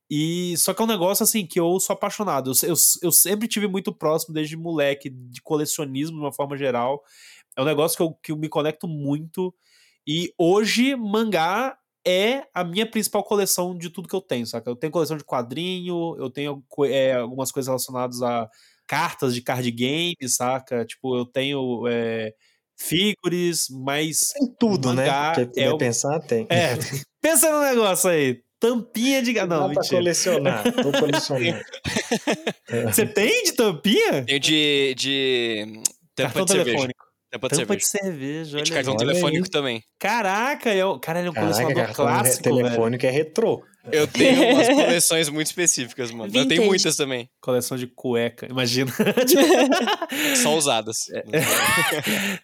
E 0.09 0.55
só 0.57 0.73
que 0.73 0.81
é 0.81 0.85
um 0.85 0.87
negócio 0.87 1.23
assim 1.23 1.45
que 1.45 1.59
eu 1.59 1.79
sou 1.79 1.93
apaixonado. 1.93 2.51
Eu, 2.51 2.69
eu, 2.69 2.75
eu 3.01 3.11
sempre 3.11 3.47
tive 3.47 3.67
muito 3.67 3.93
próximo 3.93 4.33
desde 4.33 4.55
moleque 4.55 5.09
de 5.09 5.41
colecionismo 5.41 6.17
de 6.17 6.23
uma 6.23 6.31
forma 6.31 6.57
geral. 6.57 7.03
É 7.57 7.61
um 7.61 7.65
negócio 7.65 7.97
que 7.97 8.03
eu, 8.03 8.13
que 8.23 8.31
eu 8.31 8.37
me 8.37 8.47
conecto 8.47 8.87
muito. 8.87 9.53
E 10.07 10.33
hoje, 10.37 10.95
mangá 10.95 11.77
é 12.07 12.47
a 12.53 12.63
minha 12.63 12.89
principal 12.89 13.21
coleção 13.21 13.77
de 13.77 13.89
tudo 13.89 14.07
que 14.07 14.15
eu 14.15 14.21
tenho, 14.21 14.47
saca? 14.47 14.69
Eu 14.69 14.77
tenho 14.77 14.93
coleção 14.93 15.17
de 15.17 15.25
quadrinho, 15.25 16.15
eu 16.17 16.29
tenho 16.29 16.63
é, 16.85 17.15
algumas 17.15 17.51
coisas 17.51 17.67
relacionadas 17.67 18.21
a 18.21 18.49
cartas 18.87 19.35
de 19.35 19.41
card 19.41 19.69
game, 19.71 20.15
saca? 20.27 20.85
Tipo, 20.85 21.17
eu 21.17 21.25
tenho 21.25 21.87
é, 21.87 22.33
figures, 22.79 23.67
mas. 23.69 24.29
Tem 24.29 24.55
tudo, 24.59 24.89
mangá 24.89 25.33
né? 25.37 25.45
Porque 25.45 25.59
é 25.59 25.71
o... 25.71 25.77
pensar, 25.77 26.19
tem. 26.21 26.47
É, 26.49 26.75
pensa 27.21 27.51
no 27.51 27.61
negócio 27.61 28.09
aí. 28.09 28.41
Tampinha 28.59 29.21
de. 29.21 29.33
Não, 29.33 29.47
Dá 29.47 29.57
pra 29.57 29.67
mentira. 29.67 29.97
colecionar. 29.97 30.63
Tô 30.63 30.91
colecionando. 30.91 31.63
Você 32.91 33.05
tem 33.05 33.43
de 33.43 33.53
tampinha? 33.53 34.23
Tenho 34.25 34.39
de. 34.39 34.95
de... 34.95 35.83
Tampa 36.15 36.33
Cartão 36.33 36.45
de 36.45 36.63
telefônico. 36.63 37.06
Tampa 37.29 37.49
de 37.49 37.55
Tampa 37.57 37.73
cerveja. 37.73 37.77
de 37.77 37.85
cerveja. 37.85 38.59
E 38.59 38.63
de 38.63 38.71
olha 38.71 38.83
cartão 38.83 38.93
aí. 38.93 38.97
Olha 38.99 39.07
telefônico 39.07 39.43
aí. 39.45 39.49
também. 39.51 39.83
Caraca, 39.99 40.73
eu, 40.73 40.99
cara, 40.99 41.19
ele 41.19 41.27
é 41.27 41.31
um 41.31 41.33
Caraca, 41.33 41.53
colecionador 41.53 41.85
cartão 41.85 42.05
clássico, 42.05 42.43
velho. 42.43 42.57
telefônico 42.57 43.05
é 43.05 43.09
retrô. 43.09 43.63
Eu 43.91 44.07
tenho 44.07 44.53
umas 44.53 44.67
coleções 44.69 45.29
muito 45.29 45.47
específicas, 45.47 46.11
mano. 46.11 46.25
Eu 46.25 46.31
tenho 46.31 46.49
Vintage. 46.49 46.67
muitas 46.67 46.95
também. 46.95 47.29
Coleção 47.41 47.77
de 47.77 47.87
cueca, 47.87 48.47
imagina. 48.49 48.91
Só 50.41 50.57
usadas. 50.57 50.97
É. 51.11 51.23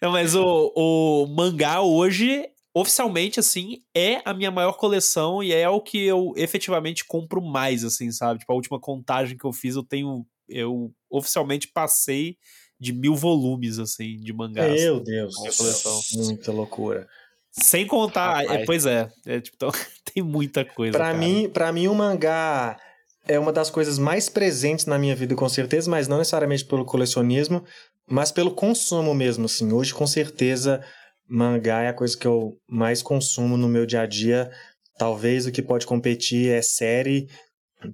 Não, 0.01 0.11
mas 0.11 0.35
o, 0.35 0.71
o 0.75 1.27
mangá 1.27 1.81
hoje, 1.81 2.45
oficialmente, 2.73 3.39
assim, 3.39 3.79
é 3.95 4.21
a 4.25 4.33
minha 4.33 4.51
maior 4.51 4.73
coleção 4.73 5.43
e 5.43 5.53
é 5.53 5.67
o 5.67 5.81
que 5.81 6.05
eu 6.05 6.33
efetivamente 6.37 7.05
compro 7.05 7.41
mais, 7.41 7.83
assim, 7.83 8.11
sabe? 8.11 8.39
Tipo, 8.39 8.53
a 8.53 8.55
última 8.55 8.79
contagem 8.79 9.37
que 9.37 9.45
eu 9.45 9.53
fiz, 9.53 9.75
eu 9.75 9.83
tenho. 9.83 10.25
Eu 10.47 10.91
oficialmente 11.09 11.69
passei 11.73 12.37
de 12.83 12.91
mil 12.93 13.15
volumes, 13.15 13.79
assim, 13.79 14.17
de 14.17 14.33
mangás. 14.33 14.79
Meu 14.79 14.99
Deus. 14.99 15.35
Coleção. 15.35 16.01
Muita 16.15 16.51
loucura. 16.51 17.07
Sem 17.49 17.87
contar. 17.87 18.41
Rapaz. 18.41 18.61
é, 18.61 18.65
pois 18.65 18.85
é. 18.85 19.09
é 19.25 19.39
tipo, 19.39 19.55
então, 19.55 19.71
tem 20.13 20.21
muita 20.21 20.65
coisa. 20.65 20.91
Pra 20.91 21.05
cara. 21.05 21.17
mim, 21.17 21.49
pra 21.49 21.71
mim, 21.71 21.87
o 21.87 21.95
mangá 21.95 22.77
é 23.25 23.39
uma 23.39 23.53
das 23.53 23.69
coisas 23.69 23.97
mais 23.97 24.27
presentes 24.27 24.85
na 24.85 24.99
minha 24.99 25.15
vida, 25.15 25.33
com 25.33 25.47
certeza, 25.47 25.89
mas 25.89 26.07
não 26.07 26.17
necessariamente 26.17 26.65
pelo 26.65 26.83
colecionismo, 26.83 27.63
mas 28.09 28.31
pelo 28.31 28.51
consumo 28.51 29.13
mesmo, 29.13 29.45
assim. 29.45 29.71
Hoje, 29.71 29.93
com 29.93 30.05
certeza, 30.05 30.83
mangá 31.27 31.83
é 31.83 31.87
a 31.87 31.93
coisa 31.93 32.17
que 32.17 32.27
eu 32.27 32.57
mais 32.67 33.01
consumo 33.01 33.55
no 33.55 33.69
meu 33.69 33.85
dia 33.85 34.01
a 34.01 34.05
dia. 34.05 34.51
Talvez 34.97 35.45
o 35.45 35.51
que 35.51 35.61
pode 35.61 35.85
competir 35.87 36.51
é 36.51 36.61
série, 36.61 37.27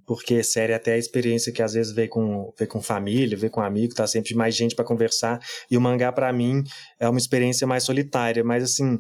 porque 0.06 0.44
série 0.44 0.74
é 0.74 0.76
até 0.76 0.94
a 0.94 0.98
experiência 0.98 1.52
que 1.52 1.62
às 1.62 1.74
vezes 1.74 1.92
vê 1.92 2.08
com, 2.08 2.54
vê 2.58 2.66
com 2.66 2.82
família, 2.82 3.38
vê 3.38 3.50
com 3.50 3.62
amigo, 3.62 3.94
tá 3.94 4.08
sempre 4.08 4.36
mais 4.36 4.56
gente 4.56 4.76
para 4.76 4.86
conversar, 4.86 5.40
e 5.70 5.78
o 5.78 5.82
mangá 5.82 6.12
para 6.12 6.32
mim 6.32 6.64
é 7.00 7.08
uma 7.08 7.20
experiência 7.20 7.66
mais 7.66 7.84
solitária, 7.84 8.44
mas 8.44 8.64
assim, 8.64 9.00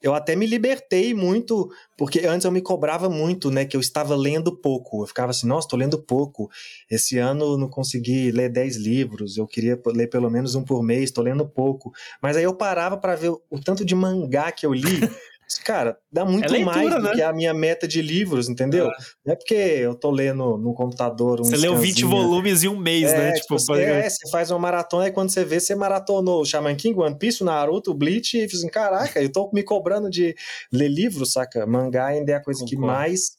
eu 0.00 0.14
até 0.14 0.36
me 0.36 0.46
libertei 0.46 1.12
muito, 1.12 1.68
porque 1.96 2.20
antes 2.20 2.44
eu 2.44 2.52
me 2.52 2.60
cobrava 2.60 3.08
muito, 3.10 3.50
né, 3.50 3.64
que 3.64 3.76
eu 3.76 3.80
estava 3.80 4.14
lendo 4.14 4.56
pouco. 4.56 5.02
Eu 5.02 5.06
ficava 5.08 5.30
assim, 5.30 5.46
nossa, 5.46 5.66
tô 5.66 5.76
lendo 5.76 5.98
pouco. 5.98 6.48
Esse 6.88 7.18
ano 7.18 7.58
não 7.58 7.68
consegui 7.68 8.30
ler 8.30 8.48
10 8.48 8.76
livros, 8.76 9.36
eu 9.36 9.46
queria 9.46 9.80
ler 9.86 10.08
pelo 10.08 10.30
menos 10.30 10.54
um 10.54 10.62
por 10.62 10.82
mês, 10.82 11.10
tô 11.10 11.20
lendo 11.20 11.48
pouco. 11.48 11.92
Mas 12.22 12.36
aí 12.36 12.44
eu 12.44 12.54
parava 12.54 12.96
para 12.96 13.16
ver 13.16 13.30
o 13.30 13.60
tanto 13.62 13.84
de 13.84 13.94
mangá 13.94 14.52
que 14.52 14.64
eu 14.64 14.72
li. 14.72 14.82
Cara, 15.64 15.98
dá 16.12 16.26
muito 16.26 16.44
é 16.44 16.58
leitura, 16.58 16.74
mais 16.74 16.94
do 16.94 17.02
né? 17.02 17.14
que 17.14 17.22
a 17.22 17.32
minha 17.32 17.54
meta 17.54 17.88
de 17.88 18.02
livros, 18.02 18.50
entendeu? 18.50 18.86
É. 18.86 18.96
Não 19.24 19.32
é 19.32 19.36
porque 19.36 19.54
eu 19.54 19.94
tô 19.94 20.10
lendo 20.10 20.58
no 20.58 20.74
computador 20.74 21.40
um 21.40 21.44
Você 21.44 21.56
leu 21.56 21.76
20 21.76 22.04
volumes 22.04 22.64
em 22.64 22.68
um 22.68 22.76
mês, 22.76 23.10
é, 23.10 23.18
né? 23.18 23.32
Tipo, 23.32 23.56
tipo 23.56 23.74
é, 23.74 24.08
você 24.08 24.28
faz 24.30 24.50
uma 24.50 24.58
maratona 24.58 25.08
e 25.08 25.12
quando 25.12 25.30
você 25.30 25.44
vê, 25.44 25.58
você 25.58 25.74
maratonou 25.74 26.42
o 26.42 26.44
Shaman 26.44 26.76
King, 26.76 27.00
One 27.00 27.18
Piece, 27.18 27.42
o 27.42 27.46
Naruto, 27.46 27.92
o 27.92 27.94
Bleach 27.94 28.36
e 28.36 28.44
assim, 28.44 28.68
caraca, 28.68 29.22
eu 29.22 29.32
tô 29.32 29.50
me 29.52 29.62
cobrando 29.62 30.10
de 30.10 30.34
ler 30.70 30.88
livros, 30.88 31.32
saca? 31.32 31.66
Mangá 31.66 32.06
ainda 32.06 32.32
é 32.32 32.34
a 32.34 32.42
coisa 32.42 32.60
Concordo. 32.60 32.80
que 32.80 32.86
mais 32.86 33.38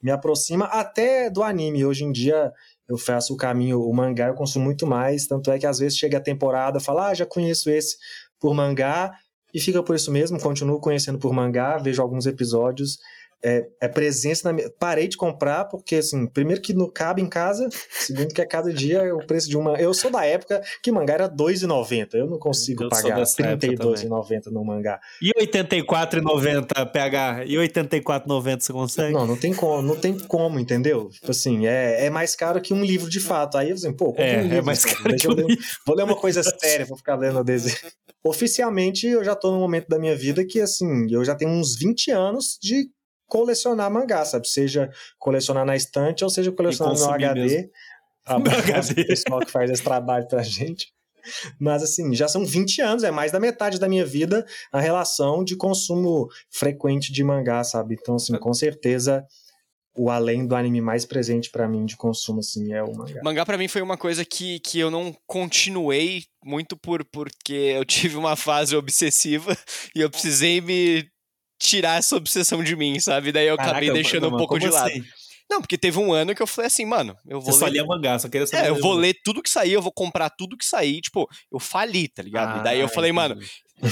me 0.00 0.12
aproxima 0.12 0.66
até 0.66 1.28
do 1.28 1.42
anime. 1.42 1.84
Hoje 1.84 2.04
em 2.04 2.12
dia 2.12 2.52
eu 2.88 2.96
faço 2.96 3.34
o 3.34 3.36
caminho, 3.36 3.82
o 3.82 3.92
mangá 3.92 4.28
eu 4.28 4.34
consumo 4.34 4.64
muito 4.64 4.86
mais, 4.86 5.26
tanto 5.26 5.50
é 5.50 5.58
que 5.58 5.66
às 5.66 5.78
vezes 5.78 5.98
chega 5.98 6.18
a 6.18 6.22
temporada, 6.22 6.80
fala, 6.80 7.08
ah, 7.08 7.14
já 7.14 7.26
conheço 7.26 7.68
esse 7.68 7.96
por 8.40 8.54
mangá, 8.54 9.12
e 9.52 9.60
fica 9.60 9.82
por 9.82 9.96
isso 9.96 10.10
mesmo, 10.10 10.38
continuo 10.40 10.80
conhecendo 10.80 11.18
por 11.18 11.32
mangá, 11.32 11.78
vejo 11.78 12.02
alguns 12.02 12.26
episódios. 12.26 12.98
É, 13.42 13.66
é 13.80 13.88
presença 13.88 14.52
na 14.52 14.58
Parei 14.78 15.06
de 15.06 15.16
comprar, 15.16 15.66
porque, 15.66 15.96
assim, 15.96 16.26
primeiro 16.26 16.60
que 16.60 16.74
não 16.74 16.90
cabe 16.90 17.22
em 17.22 17.28
casa, 17.28 17.68
segundo 17.90 18.34
que 18.34 18.40
a 18.40 18.46
cada 18.46 18.72
dia 18.72 19.14
o 19.14 19.24
preço 19.26 19.48
de 19.48 19.56
uma. 19.56 19.80
Eu 19.80 19.94
sou 19.94 20.10
da 20.10 20.24
época 20.24 20.60
que 20.82 20.90
mangá 20.90 21.14
era 21.14 21.26
R$2,90. 21.26 22.14
Eu 22.14 22.26
não 22.26 22.38
consigo 22.38 22.84
eu 22.84 22.88
pagar 22.88 23.16
R$32,90 23.16 24.46
no 24.46 24.64
mangá. 24.64 24.98
E 25.22 25.30
R$84,90, 25.36 26.90
PH? 26.92 27.44
E 27.46 27.56
R$84,90 27.56 28.60
você 28.60 28.72
consegue? 28.72 29.12
Não, 29.12 29.26
não 29.26 29.36
tem 29.36 29.54
como, 29.54 29.82
não 29.82 29.96
tem 29.96 30.18
como, 30.18 30.58
entendeu? 30.58 31.08
Tipo 31.08 31.30
assim, 31.30 31.66
é, 31.66 32.06
é 32.06 32.10
mais 32.10 32.34
caro 32.34 32.60
que 32.60 32.74
um 32.74 32.84
livro 32.84 33.08
de 33.08 33.20
fato. 33.20 33.56
Aí 33.56 33.70
eu 33.70 33.74
assim, 33.74 33.92
pô, 33.92 34.14
é, 34.16 34.38
um 34.38 34.42
livro, 34.42 34.56
é 34.56 34.62
mais 34.62 34.84
caro. 34.84 35.16
Eu 35.22 35.32
ler, 35.32 35.58
vou 35.86 35.96
ler 35.96 36.04
uma 36.04 36.16
coisa 36.16 36.42
séria, 36.42 36.86
vou 36.86 36.96
ficar 36.96 37.16
lendo 37.16 37.42
desenho. 37.44 37.76
Oficialmente, 38.24 39.06
eu 39.06 39.24
já 39.24 39.34
tô 39.34 39.50
num 39.50 39.60
momento 39.60 39.88
da 39.88 39.98
minha 39.98 40.16
vida 40.16 40.44
que, 40.44 40.60
assim, 40.60 41.06
eu 41.10 41.24
já 41.24 41.34
tenho 41.34 41.50
uns 41.50 41.76
20 41.76 42.10
anos 42.10 42.58
de 42.60 42.90
colecionar 43.28 43.90
mangá, 43.90 44.24
sabe? 44.24 44.48
Seja 44.48 44.90
colecionar 45.18 45.64
na 45.64 45.76
estante 45.76 46.24
ou 46.24 46.30
seja 46.30 46.50
colecionar 46.50 46.98
no 46.98 47.10
HD. 47.10 47.40
Mesmo. 47.40 47.70
Abraço 48.24 48.94
pro 48.94 49.06
pessoal 49.06 49.40
que 49.40 49.50
faz 49.50 49.70
esse 49.70 49.82
trabalho 49.82 50.26
pra 50.26 50.42
gente. 50.42 50.92
Mas 51.58 51.82
assim, 51.82 52.14
já 52.14 52.26
são 52.26 52.44
20 52.44 52.80
anos, 52.80 53.04
é 53.04 53.10
mais 53.10 53.32
da 53.32 53.40
metade 53.40 53.78
da 53.78 53.88
minha 53.88 54.04
vida 54.04 54.46
a 54.72 54.80
relação 54.80 55.44
de 55.44 55.56
consumo 55.56 56.28
frequente 56.50 57.12
de 57.12 57.22
mangá, 57.22 57.62
sabe? 57.64 57.96
Então, 58.00 58.16
assim, 58.16 58.36
com 58.38 58.54
certeza 58.54 59.26
o 59.98 60.10
além 60.10 60.46
do 60.46 60.54
anime 60.54 60.80
mais 60.80 61.04
presente 61.04 61.50
para 61.50 61.66
mim 61.66 61.84
de 61.84 61.96
consumo 61.96 62.38
assim 62.38 62.72
é 62.72 62.82
o 62.82 62.94
mangá. 62.94 63.20
Mangá 63.22 63.44
para 63.44 63.58
mim 63.58 63.66
foi 63.66 63.82
uma 63.82 63.96
coisa 63.96 64.24
que, 64.24 64.60
que 64.60 64.78
eu 64.78 64.90
não 64.90 65.14
continuei 65.26 66.22
muito 66.44 66.76
por 66.76 67.04
porque 67.04 67.74
eu 67.76 67.84
tive 67.84 68.16
uma 68.16 68.36
fase 68.36 68.76
obsessiva 68.76 69.56
e 69.94 70.00
eu 70.00 70.08
precisei 70.08 70.60
me 70.60 71.04
tirar 71.58 71.98
essa 71.98 72.16
obsessão 72.16 72.62
de 72.62 72.76
mim, 72.76 73.00
sabe? 73.00 73.32
Daí 73.32 73.46
eu 73.46 73.56
Caraca, 73.56 73.76
acabei 73.76 73.90
deixando 73.92 74.24
mano, 74.24 74.36
um 74.36 74.38
pouco 74.38 74.58
de 74.58 74.68
lado. 74.68 74.88
Assim? 74.88 75.04
Não, 75.50 75.60
porque 75.60 75.78
teve 75.78 75.98
um 75.98 76.12
ano 76.12 76.34
que 76.34 76.42
eu 76.42 76.46
falei 76.46 76.66
assim, 76.66 76.84
mano, 76.84 77.16
eu 77.26 77.40
vou 77.40 77.52
Você 77.52 77.64
ler... 77.64 77.66
só 77.66 77.72
lia 77.72 77.84
mangá, 77.84 78.18
só 78.18 78.28
queria 78.28 78.46
saber. 78.46 78.66
É, 78.66 78.68
eu 78.68 78.80
vou 78.80 78.92
ler 78.92 79.14
tudo 79.24 79.42
que 79.42 79.48
sair, 79.48 79.72
eu 79.72 79.82
vou 79.82 79.92
comprar 79.92 80.28
tudo 80.30 80.56
que 80.56 80.64
sair, 80.64 81.00
tipo, 81.00 81.28
eu 81.50 81.58
fali, 81.58 82.08
tá 82.08 82.22
ligado? 82.22 82.58
Ah, 82.58 82.60
e 82.60 82.64
daí 82.64 82.80
eu 82.80 82.86
ah, 82.86 82.90
falei, 82.90 83.12
mano, 83.12 83.40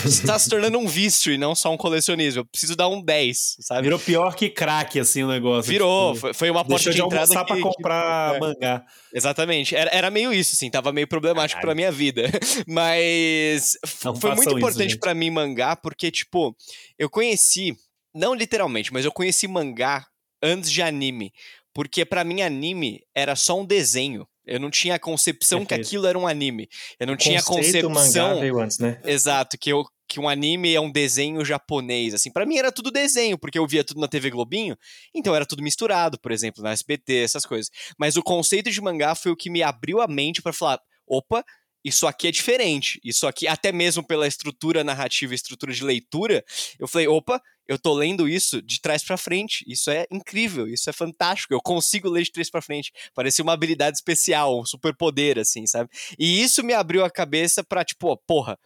isso 0.05 0.27
tá 0.27 0.39
se 0.39 0.51
tornando 0.51 0.79
um 0.79 0.87
vício 0.87 1.33
e 1.33 1.39
não 1.39 1.55
só 1.55 1.73
um 1.73 1.77
colecionismo. 1.77 2.41
Eu 2.41 2.45
preciso 2.45 2.77
dar 2.77 2.89
um 2.89 3.01
10, 3.01 3.57
sabe? 3.61 3.83
Virou 3.83 3.99
pior 3.99 4.35
que 4.35 4.51
crack, 4.51 4.99
assim, 4.99 5.23
o 5.23 5.29
negócio. 5.29 5.71
Virou, 5.71 6.15
tipo, 6.15 6.35
foi 6.35 6.51
uma 6.51 6.65
porta 6.65 6.91
de, 6.91 7.01
entrada 7.01 7.27
que, 7.27 7.45
pra 7.45 7.61
comprar 7.61 8.31
que, 8.31 8.37
é. 8.37 8.41
mangá. 8.41 8.85
Exatamente. 9.15 9.75
Era, 9.77 9.91
era 9.93 10.11
meio 10.11 10.33
isso, 10.35 10.55
assim, 10.55 10.71
tava 10.71 10.93
meio 10.93 11.07
problemático 11.07 11.61
Caralho. 11.61 11.69
pra 11.69 11.75
minha 11.75 11.93
vida. 11.93 12.25
Mas 12.67 13.79
não 14.05 14.15
foi 14.15 14.35
muito 14.35 14.59
importante 14.59 14.99
para 14.99 15.15
mim 15.15 15.31
mangá, 15.31 15.77
porque, 15.77 16.11
tipo, 16.11 16.55
eu 16.99 17.09
conheci 17.09 17.75
não 18.15 18.35
literalmente, 18.35 18.91
mas 18.95 19.05
eu 19.05 19.13
conheci 19.13 19.47
mangá 19.47 20.07
antes 20.47 20.71
de 20.71 20.83
anime. 20.83 21.33
Porque 21.75 22.05
para 22.05 22.25
mim 22.25 22.41
anime 22.41 23.03
era 23.15 23.37
só 23.37 23.61
um 23.61 23.67
desenho. 23.67 24.27
Eu 24.47 24.61
não 24.61 24.71
tinha 24.71 24.95
a 24.95 24.99
concepção 24.99 25.61
Perfeito. 25.61 25.83
que 25.83 25.89
aquilo 25.89 26.07
era 26.07 26.19
um 26.19 26.27
anime. 26.27 26.69
Eu 26.99 27.07
não 27.07 27.15
o 27.15 27.17
tinha 27.17 27.41
a 27.41 27.43
concepção. 27.43 27.91
Mangá 27.91 28.35
veio 28.35 28.61
antes, 28.61 28.79
né? 28.79 29.01
Exato, 29.05 29.59
que 29.59 29.71
eu 29.71 29.85
que 30.09 30.21
um 30.21 30.29
anime 30.29 30.73
é 30.73 30.81
um 30.81 30.91
desenho 30.91 31.45
japonês, 31.45 32.15
assim. 32.15 32.31
para 32.31 32.47
mim 32.47 32.57
era 32.57 32.71
tudo 32.71 32.93
desenho, 32.93 33.37
porque 33.37 33.59
eu 33.59 33.67
via 33.67 33.83
tudo 33.83 34.01
na 34.01 34.07
TV 34.07 34.31
Globinho, 34.31 34.77
então 35.13 35.35
era 35.35 35.45
tudo 35.45 35.65
misturado, 35.65 36.19
por 36.19 36.31
exemplo, 36.31 36.63
na 36.63 36.71
SBT, 36.71 37.25
essas 37.25 37.45
coisas. 37.45 37.71
Mas 37.99 38.17
o 38.17 38.23
conceito 38.23 38.71
de 38.71 38.81
mangá 38.81 39.17
foi 39.17 39.33
o 39.33 39.37
que 39.37 39.51
me 39.51 39.65
abriu 39.65 40.01
a 40.01 40.07
mente 40.07 40.41
para 40.41 40.53
falar, 40.53 40.81
opa, 41.07 41.45
isso 41.87 42.05
aqui 42.05 42.26
é 42.26 42.32
diferente. 42.32 43.01
Isso 43.05 43.28
aqui, 43.28 43.47
até 43.47 43.70
mesmo 43.70 44.05
pela 44.05 44.26
estrutura 44.26 44.82
narrativa, 44.82 45.32
estrutura 45.32 45.72
de 45.72 45.84
leitura, 45.84 46.45
eu 46.80 46.89
falei, 46.89 47.07
opa, 47.07 47.41
eu 47.68 47.78
tô 47.78 47.95
lendo 47.95 48.28
isso 48.28 48.61
de 48.61 48.80
trás 48.80 49.05
para 49.05 49.16
frente. 49.16 49.64
Isso 49.68 49.89
é 49.89 50.05
incrível, 50.11 50.66
isso 50.66 50.91
é 50.91 50.93
fantástico. 50.93 51.55
Eu 51.55 51.61
consigo 51.61 52.09
ler 52.09 52.24
de 52.24 52.32
trás 52.32 52.51
para 52.51 52.61
frente. 52.61 52.91
Parecia 53.14 53.45
uma 53.45 53.53
habilidade 53.53 53.97
especial, 53.97 54.61
um 54.61 54.66
superpoder, 54.66 55.39
assim, 55.39 55.64
sabe? 55.64 55.89
E 56.18 56.43
isso 56.43 56.64
me 56.64 56.72
abriu 56.72 57.05
a 57.05 57.11
cabeça 57.11 57.62
pra, 57.62 57.84
tipo, 57.84 58.16
porra, 58.26 58.59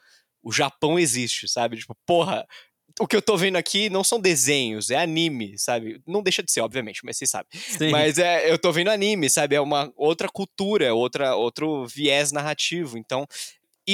o 0.43 0.51
Japão 0.51 0.99
existe, 0.99 1.47
sabe? 1.47 1.77
Tipo, 1.77 1.95
porra, 2.07 2.47
o 3.01 3.07
que 3.07 3.17
eu 3.17 3.23
tô 3.23 3.37
vendo 3.37 3.57
aqui 3.57 3.89
não 3.89 4.05
são 4.05 4.21
desenhos, 4.21 4.91
é 4.91 4.97
anime, 4.97 5.59
sabe? 5.59 6.01
Não 6.07 6.23
deixa 6.23 6.43
de 6.43 6.53
ser, 6.53 6.61
obviamente, 6.61 7.01
mas 7.03 7.17
você 7.17 7.27
sabe. 7.27 7.49
Sim. 7.53 7.91
Mas 7.91 8.19
é, 8.19 8.51
eu 8.51 8.59
tô 8.59 8.71
vendo 8.71 8.91
anime, 8.91 9.31
sabe? 9.31 9.57
É 9.57 9.61
uma 9.61 9.91
outra 9.97 10.29
cultura, 10.29 10.95
outra, 10.95 11.35
outro 11.35 11.87
viés 11.87 12.31
narrativo. 12.31 12.99
Então, 12.99 13.27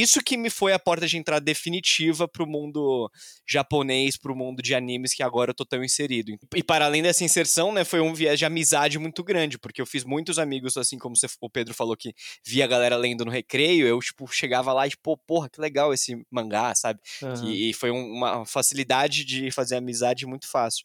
isso 0.00 0.22
que 0.22 0.36
me 0.36 0.50
foi 0.50 0.72
a 0.72 0.78
porta 0.78 1.06
de 1.06 1.16
entrada 1.16 1.44
definitiva 1.44 2.26
pro 2.26 2.46
mundo 2.46 3.10
japonês, 3.48 4.16
pro 4.16 4.34
mundo 4.34 4.62
de 4.62 4.74
animes 4.74 5.14
que 5.14 5.22
agora 5.22 5.50
eu 5.50 5.54
tô 5.54 5.64
tão 5.64 5.82
inserido. 5.84 6.32
E 6.54 6.62
para 6.62 6.86
além 6.86 7.02
dessa 7.02 7.24
inserção, 7.24 7.72
né, 7.72 7.84
foi 7.84 8.00
um 8.00 8.14
viés 8.14 8.38
de 8.38 8.44
amizade 8.44 8.98
muito 8.98 9.22
grande, 9.22 9.58
porque 9.58 9.80
eu 9.80 9.86
fiz 9.86 10.04
muitos 10.04 10.38
amigos, 10.38 10.76
assim 10.76 10.98
como 10.98 11.16
você, 11.16 11.26
o 11.40 11.50
Pedro 11.50 11.74
falou 11.74 11.96
que 11.96 12.14
via 12.44 12.64
a 12.64 12.68
galera 12.68 12.96
lendo 12.96 13.24
no 13.24 13.30
recreio, 13.30 13.86
eu, 13.86 13.98
tipo, 14.00 14.26
chegava 14.26 14.72
lá 14.72 14.86
e, 14.86 14.90
tipo, 14.90 15.16
porra, 15.18 15.48
que 15.48 15.60
legal 15.60 15.92
esse 15.92 16.24
mangá, 16.30 16.74
sabe? 16.74 17.00
Uhum. 17.22 17.50
E, 17.50 17.70
e 17.70 17.72
foi 17.72 17.90
uma 17.90 18.44
facilidade 18.44 19.24
de 19.24 19.50
fazer 19.50 19.76
amizade 19.76 20.26
muito 20.26 20.48
fácil. 20.48 20.84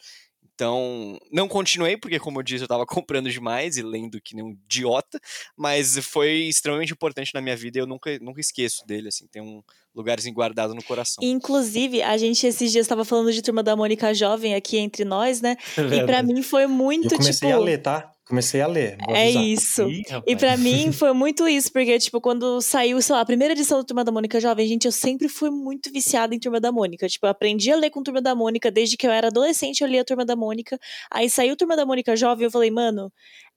Então, 0.61 1.17
não 1.31 1.47
continuei, 1.47 1.97
porque, 1.97 2.19
como 2.19 2.37
eu 2.37 2.43
disse, 2.43 2.61
eu 2.61 2.65
estava 2.65 2.85
comprando 2.85 3.31
demais 3.31 3.77
e 3.77 3.81
lendo 3.81 4.21
que 4.21 4.35
nem 4.35 4.45
um 4.45 4.51
idiota, 4.51 5.19
mas 5.57 5.97
foi 5.97 6.43
extremamente 6.43 6.93
importante 6.93 7.33
na 7.33 7.41
minha 7.41 7.57
vida 7.57 7.79
e 7.79 7.81
eu 7.81 7.87
nunca, 7.87 8.15
nunca 8.19 8.39
esqueço 8.39 8.85
dele, 8.85 9.07
assim, 9.07 9.25
tem 9.25 9.41
um 9.41 9.63
lugarzinho 9.95 10.35
guardado 10.35 10.75
no 10.75 10.83
coração. 10.83 11.23
Inclusive, 11.23 12.03
a 12.03 12.15
gente 12.15 12.45
esses 12.45 12.71
dias 12.71 12.85
estava 12.85 13.03
falando 13.03 13.33
de 13.33 13.41
Turma 13.41 13.63
da 13.63 13.75
Mônica 13.75 14.13
Jovem 14.13 14.53
aqui 14.53 14.77
entre 14.77 15.03
nós, 15.03 15.41
né? 15.41 15.57
É 15.91 15.95
e 15.95 16.05
para 16.05 16.21
mim 16.21 16.43
foi 16.43 16.67
muito, 16.67 17.15
eu 17.15 17.17
comecei 17.17 17.49
tipo... 17.49 17.59
a 17.59 17.63
ler, 17.63 17.79
tá? 17.79 18.11
Comecei 18.31 18.61
a 18.61 18.67
ler. 18.67 18.95
É 19.09 19.29
isso. 19.29 19.89
Ih, 19.89 20.03
e 20.25 20.37
para 20.37 20.55
mim 20.55 20.89
foi 20.93 21.11
muito 21.11 21.45
isso, 21.49 21.69
porque, 21.69 21.99
tipo, 21.99 22.21
quando 22.21 22.61
saiu, 22.61 23.01
sei 23.01 23.13
lá, 23.13 23.19
a 23.19 23.25
primeira 23.25 23.53
edição 23.53 23.77
do 23.77 23.83
Turma 23.83 24.05
da 24.05 24.11
Mônica 24.11 24.39
Jovem, 24.39 24.65
gente, 24.65 24.85
eu 24.85 24.91
sempre 24.93 25.27
fui 25.27 25.49
muito 25.49 25.91
viciada 25.91 26.33
em 26.33 26.39
Turma 26.39 26.57
da 26.57 26.71
Mônica. 26.71 27.09
Tipo, 27.09 27.25
eu 27.25 27.29
aprendi 27.29 27.69
a 27.69 27.75
ler 27.75 27.89
com 27.89 28.01
Turma 28.01 28.21
da 28.21 28.33
Mônica, 28.33 28.71
desde 28.71 28.95
que 28.95 29.05
eu 29.05 29.11
era 29.11 29.27
adolescente 29.27 29.81
eu 29.81 29.87
lia 29.87 30.05
Turma 30.05 30.23
da 30.23 30.33
Mônica. 30.33 30.79
Aí 31.11 31.29
saiu 31.29 31.57
Turma 31.57 31.75
da 31.75 31.85
Mônica 31.85 32.15
Jovem, 32.15 32.45
eu 32.45 32.51
falei, 32.51 32.71
mano, 32.71 33.11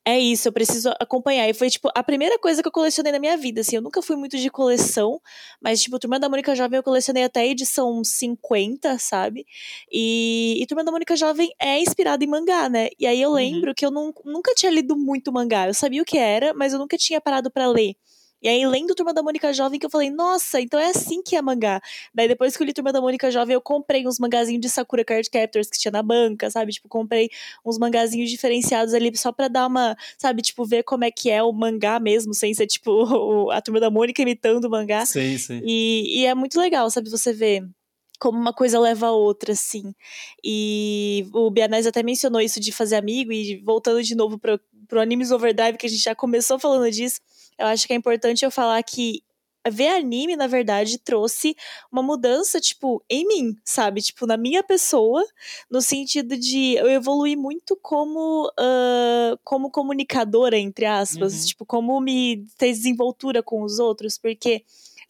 é 0.06 0.18
isso, 0.18 0.48
eu 0.48 0.52
preciso 0.52 0.90
acompanhar. 1.00 1.48
E 1.48 1.54
foi, 1.54 1.70
tipo, 1.70 1.88
a 1.94 2.02
primeira 2.02 2.38
coisa 2.38 2.60
que 2.62 2.68
eu 2.68 2.72
colecionei 2.72 3.10
na 3.10 3.18
minha 3.18 3.36
vida, 3.38 3.62
assim. 3.62 3.76
Eu 3.76 3.82
nunca 3.82 4.02
fui 4.02 4.16
muito 4.16 4.36
de 4.36 4.50
coleção, 4.50 5.20
mas, 5.60 5.80
tipo, 5.80 5.98
Turma 5.98 6.20
da 6.20 6.28
Mônica 6.28 6.54
Jovem 6.54 6.76
eu 6.76 6.82
colecionei 6.82 7.24
até 7.24 7.40
a 7.40 7.46
edição 7.46 8.04
50, 8.04 8.98
sabe? 8.98 9.46
E, 9.90 10.58
e 10.60 10.66
Turma 10.66 10.84
da 10.84 10.92
Mônica 10.92 11.16
Jovem 11.16 11.54
é 11.58 11.80
inspirada 11.80 12.22
em 12.22 12.26
mangá, 12.26 12.68
né? 12.68 12.90
E 12.98 13.06
aí 13.06 13.20
eu 13.20 13.30
uhum. 13.30 13.36
lembro 13.36 13.68
uhum. 13.68 13.74
que 13.74 13.86
eu 13.86 13.90
não, 13.90 14.12
nunca 14.26 14.54
tinha 14.54 14.70
lido 14.70 14.94
muito 14.96 15.32
mangá. 15.32 15.68
Eu 15.68 15.74
sabia 15.74 16.02
o 16.02 16.04
que 16.04 16.18
era, 16.18 16.52
mas 16.52 16.74
eu 16.74 16.78
nunca 16.78 16.98
tinha 16.98 17.20
parado 17.20 17.50
para 17.50 17.66
ler. 17.66 17.96
E 18.44 18.48
aí, 18.48 18.66
lendo 18.66 18.94
Turma 18.94 19.14
da 19.14 19.22
Mônica 19.22 19.50
Jovem, 19.54 19.80
que 19.80 19.86
eu 19.86 19.90
falei, 19.90 20.10
nossa, 20.10 20.60
então 20.60 20.78
é 20.78 20.90
assim 20.90 21.22
que 21.22 21.34
é 21.34 21.40
mangá. 21.40 21.80
Daí, 22.14 22.28
depois 22.28 22.54
que 22.54 22.62
eu 22.62 22.66
li 22.66 22.74
Turma 22.74 22.92
da 22.92 23.00
Mônica 23.00 23.30
Jovem, 23.30 23.54
eu 23.54 23.60
comprei 23.60 24.06
uns 24.06 24.18
mangazinhos 24.18 24.60
de 24.60 24.68
Sakura 24.68 25.02
Card 25.02 25.30
Captors 25.30 25.70
que 25.70 25.78
tinha 25.78 25.90
na 25.90 26.02
banca, 26.02 26.50
sabe? 26.50 26.70
Tipo, 26.70 26.86
comprei 26.86 27.30
uns 27.64 27.78
mangazinhos 27.78 28.28
diferenciados 28.28 28.92
ali 28.92 29.10
só 29.16 29.32
pra 29.32 29.48
dar 29.48 29.66
uma, 29.66 29.96
sabe? 30.18 30.42
Tipo, 30.42 30.66
ver 30.66 30.82
como 30.82 31.04
é 31.04 31.10
que 31.10 31.30
é 31.30 31.42
o 31.42 31.50
mangá 31.54 31.98
mesmo, 31.98 32.34
sem 32.34 32.52
ser, 32.52 32.66
tipo, 32.66 33.48
a 33.50 33.62
Turma 33.62 33.80
da 33.80 33.90
Mônica 33.90 34.20
imitando 34.20 34.66
o 34.66 34.70
mangá. 34.70 35.06
Sim, 35.06 35.38
sim. 35.38 35.62
E, 35.64 36.20
e 36.20 36.26
é 36.26 36.34
muito 36.34 36.60
legal, 36.60 36.90
sabe? 36.90 37.08
Você 37.08 37.32
ver 37.32 37.66
como 38.20 38.38
uma 38.38 38.52
coisa 38.52 38.78
leva 38.78 39.06
a 39.06 39.12
outra, 39.12 39.52
assim. 39.52 39.94
E 40.42 41.26
o 41.32 41.50
Bianese 41.50 41.88
até 41.88 42.02
mencionou 42.02 42.42
isso 42.42 42.60
de 42.60 42.72
fazer 42.72 42.96
amigo, 42.96 43.32
e 43.32 43.56
voltando 43.64 44.02
de 44.02 44.14
novo 44.14 44.38
pro, 44.38 44.60
pro 44.86 45.00
Animes 45.00 45.30
Overdrive, 45.30 45.78
que 45.78 45.86
a 45.86 45.90
gente 45.90 46.02
já 46.02 46.14
começou 46.14 46.58
falando 46.58 46.90
disso, 46.90 47.20
eu 47.58 47.66
acho 47.66 47.86
que 47.86 47.92
é 47.92 47.96
importante 47.96 48.44
eu 48.44 48.50
falar 48.50 48.82
que 48.82 49.22
ver 49.70 49.88
anime, 49.88 50.36
na 50.36 50.46
verdade, 50.46 50.98
trouxe 50.98 51.56
uma 51.90 52.02
mudança, 52.02 52.60
tipo, 52.60 53.02
em 53.08 53.26
mim, 53.26 53.56
sabe? 53.64 54.02
Tipo, 54.02 54.26
na 54.26 54.36
minha 54.36 54.62
pessoa, 54.62 55.24
no 55.70 55.80
sentido 55.80 56.36
de 56.36 56.74
eu 56.74 56.90
evoluir 56.90 57.36
muito 57.36 57.76
como, 57.80 58.46
uh, 58.48 59.38
como 59.42 59.70
comunicadora, 59.70 60.58
entre 60.58 60.84
aspas. 60.84 61.34
Uhum. 61.40 61.46
Tipo, 61.46 61.66
como 61.66 62.00
me 62.00 62.46
ter 62.58 62.72
desenvoltura 62.72 63.42
com 63.42 63.62
os 63.62 63.78
outros, 63.78 64.18
porque 64.18 64.64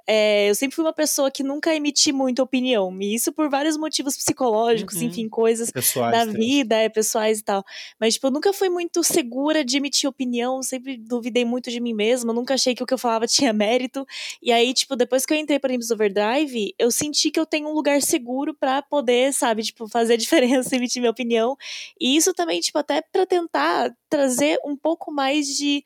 é, 0.07 0.51
eu 0.51 0.55
sempre 0.55 0.77
fui 0.77 0.85
uma 0.85 0.93
pessoa 0.93 1.31
que 1.31 1.43
nunca 1.43 1.75
emiti 1.75 2.13
muita 2.13 2.43
opinião. 2.43 2.97
E 3.01 3.15
isso 3.15 3.33
por 3.33 3.49
vários 3.49 3.77
motivos 3.77 4.17
psicológicos, 4.17 4.97
uhum. 4.97 5.05
enfim, 5.05 5.29
coisas 5.29 5.71
pessoais, 5.71 6.13
da 6.13 6.25
vida, 6.25 6.77
é, 6.77 6.89
pessoais 6.89 7.39
e 7.41 7.45
tal. 7.45 7.65
Mas, 7.99 8.15
tipo, 8.15 8.27
eu 8.27 8.31
nunca 8.31 8.53
fui 8.53 8.69
muito 8.69 9.03
segura 9.03 9.65
de 9.65 9.77
emitir 9.77 10.09
opinião, 10.09 10.63
sempre 10.63 10.97
duvidei 10.97 11.45
muito 11.45 11.71
de 11.71 11.81
mim 11.81 11.95
mesma, 11.95 12.33
nunca 12.33 12.55
achei 12.55 12.75
que 12.75 12.83
o 12.83 12.87
que 12.87 12.95
eu 12.95 12.99
falava 12.99 13.27
tinha 13.29 13.53
mérito. 13.53 14.07
E 14.43 14.53
aí, 14.53 14.75
tipo, 14.75 14.95
depois 14.95 15.25
que 15.25 15.33
eu 15.33 15.39
entrei 15.39 15.59
para 15.59 15.71
Nimbus 15.71 15.91
Overdrive, 15.91 16.75
eu 16.79 16.91
senti 16.91 17.31
que 17.31 17.41
eu 17.41 17.47
tenho 17.47 17.69
um 17.69 17.73
lugar 17.73 18.03
seguro 18.03 18.55
para 18.55 18.83
poder, 18.83 19.33
sabe, 19.33 19.63
tipo, 19.63 19.89
fazer 19.89 20.17
diferença, 20.19 20.77
emitir 20.77 21.01
minha 21.01 21.11
opinião. 21.11 21.57
E 21.99 22.17
isso 22.17 22.35
também, 22.35 22.61
tipo, 22.61 22.79
até 22.79 23.01
para 23.01 23.27
tentar 23.27 23.95
trazer 24.09 24.59
um 24.65 24.77
pouco 24.77 25.11
mais 25.11 25.47
de 25.47 25.83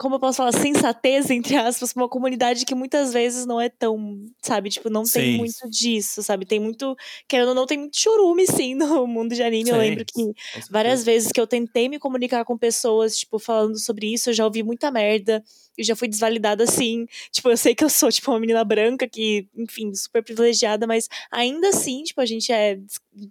como 0.00 0.14
eu 0.14 0.18
posso 0.18 0.38
falar, 0.38 0.52
sensatez, 0.52 1.28
entre 1.28 1.56
aspas, 1.56 1.92
pra 1.92 2.04
uma 2.04 2.08
comunidade 2.08 2.64
que 2.64 2.74
muitas 2.74 3.12
vezes 3.12 3.44
não 3.44 3.60
é 3.60 3.68
tão, 3.68 4.24
sabe, 4.40 4.70
tipo, 4.70 4.88
não 4.88 5.02
tem 5.02 5.36
muito 5.36 5.68
disso, 5.68 6.22
sabe? 6.22 6.46
Tem 6.46 6.58
muito, 6.58 6.96
querendo 7.28 7.48
ou 7.48 7.54
não, 7.54 7.66
tem 7.66 7.76
muito 7.76 7.98
churume, 8.00 8.46
sim, 8.46 8.74
no 8.74 8.86
mundo 9.06 9.34
de 9.34 9.42
anime. 9.42 9.66
Sim, 9.66 9.72
eu 9.72 9.76
lembro 9.76 10.04
que 10.06 10.32
várias 10.70 11.04
vezes 11.04 11.30
que 11.30 11.38
eu 11.38 11.46
tentei 11.46 11.86
me 11.86 11.98
comunicar 11.98 12.46
com 12.46 12.56
pessoas, 12.56 13.18
tipo, 13.18 13.38
falando 13.38 13.78
sobre 13.78 14.10
isso, 14.10 14.30
eu 14.30 14.34
já 14.34 14.46
ouvi 14.46 14.62
muita 14.62 14.90
merda. 14.90 15.44
Eu 15.76 15.84
já 15.84 15.94
fui 15.94 16.08
desvalidada 16.08 16.64
assim. 16.64 17.06
Tipo, 17.30 17.50
eu 17.50 17.56
sei 17.58 17.74
que 17.74 17.84
eu 17.84 17.90
sou, 17.90 18.10
tipo, 18.10 18.30
uma 18.30 18.40
menina 18.40 18.64
branca 18.64 19.06
que, 19.06 19.46
enfim, 19.54 19.94
super 19.94 20.22
privilegiada, 20.24 20.86
mas 20.86 21.08
ainda 21.30 21.68
assim, 21.68 22.02
tipo, 22.04 22.22
a 22.22 22.26
gente 22.26 22.50
é, 22.50 22.78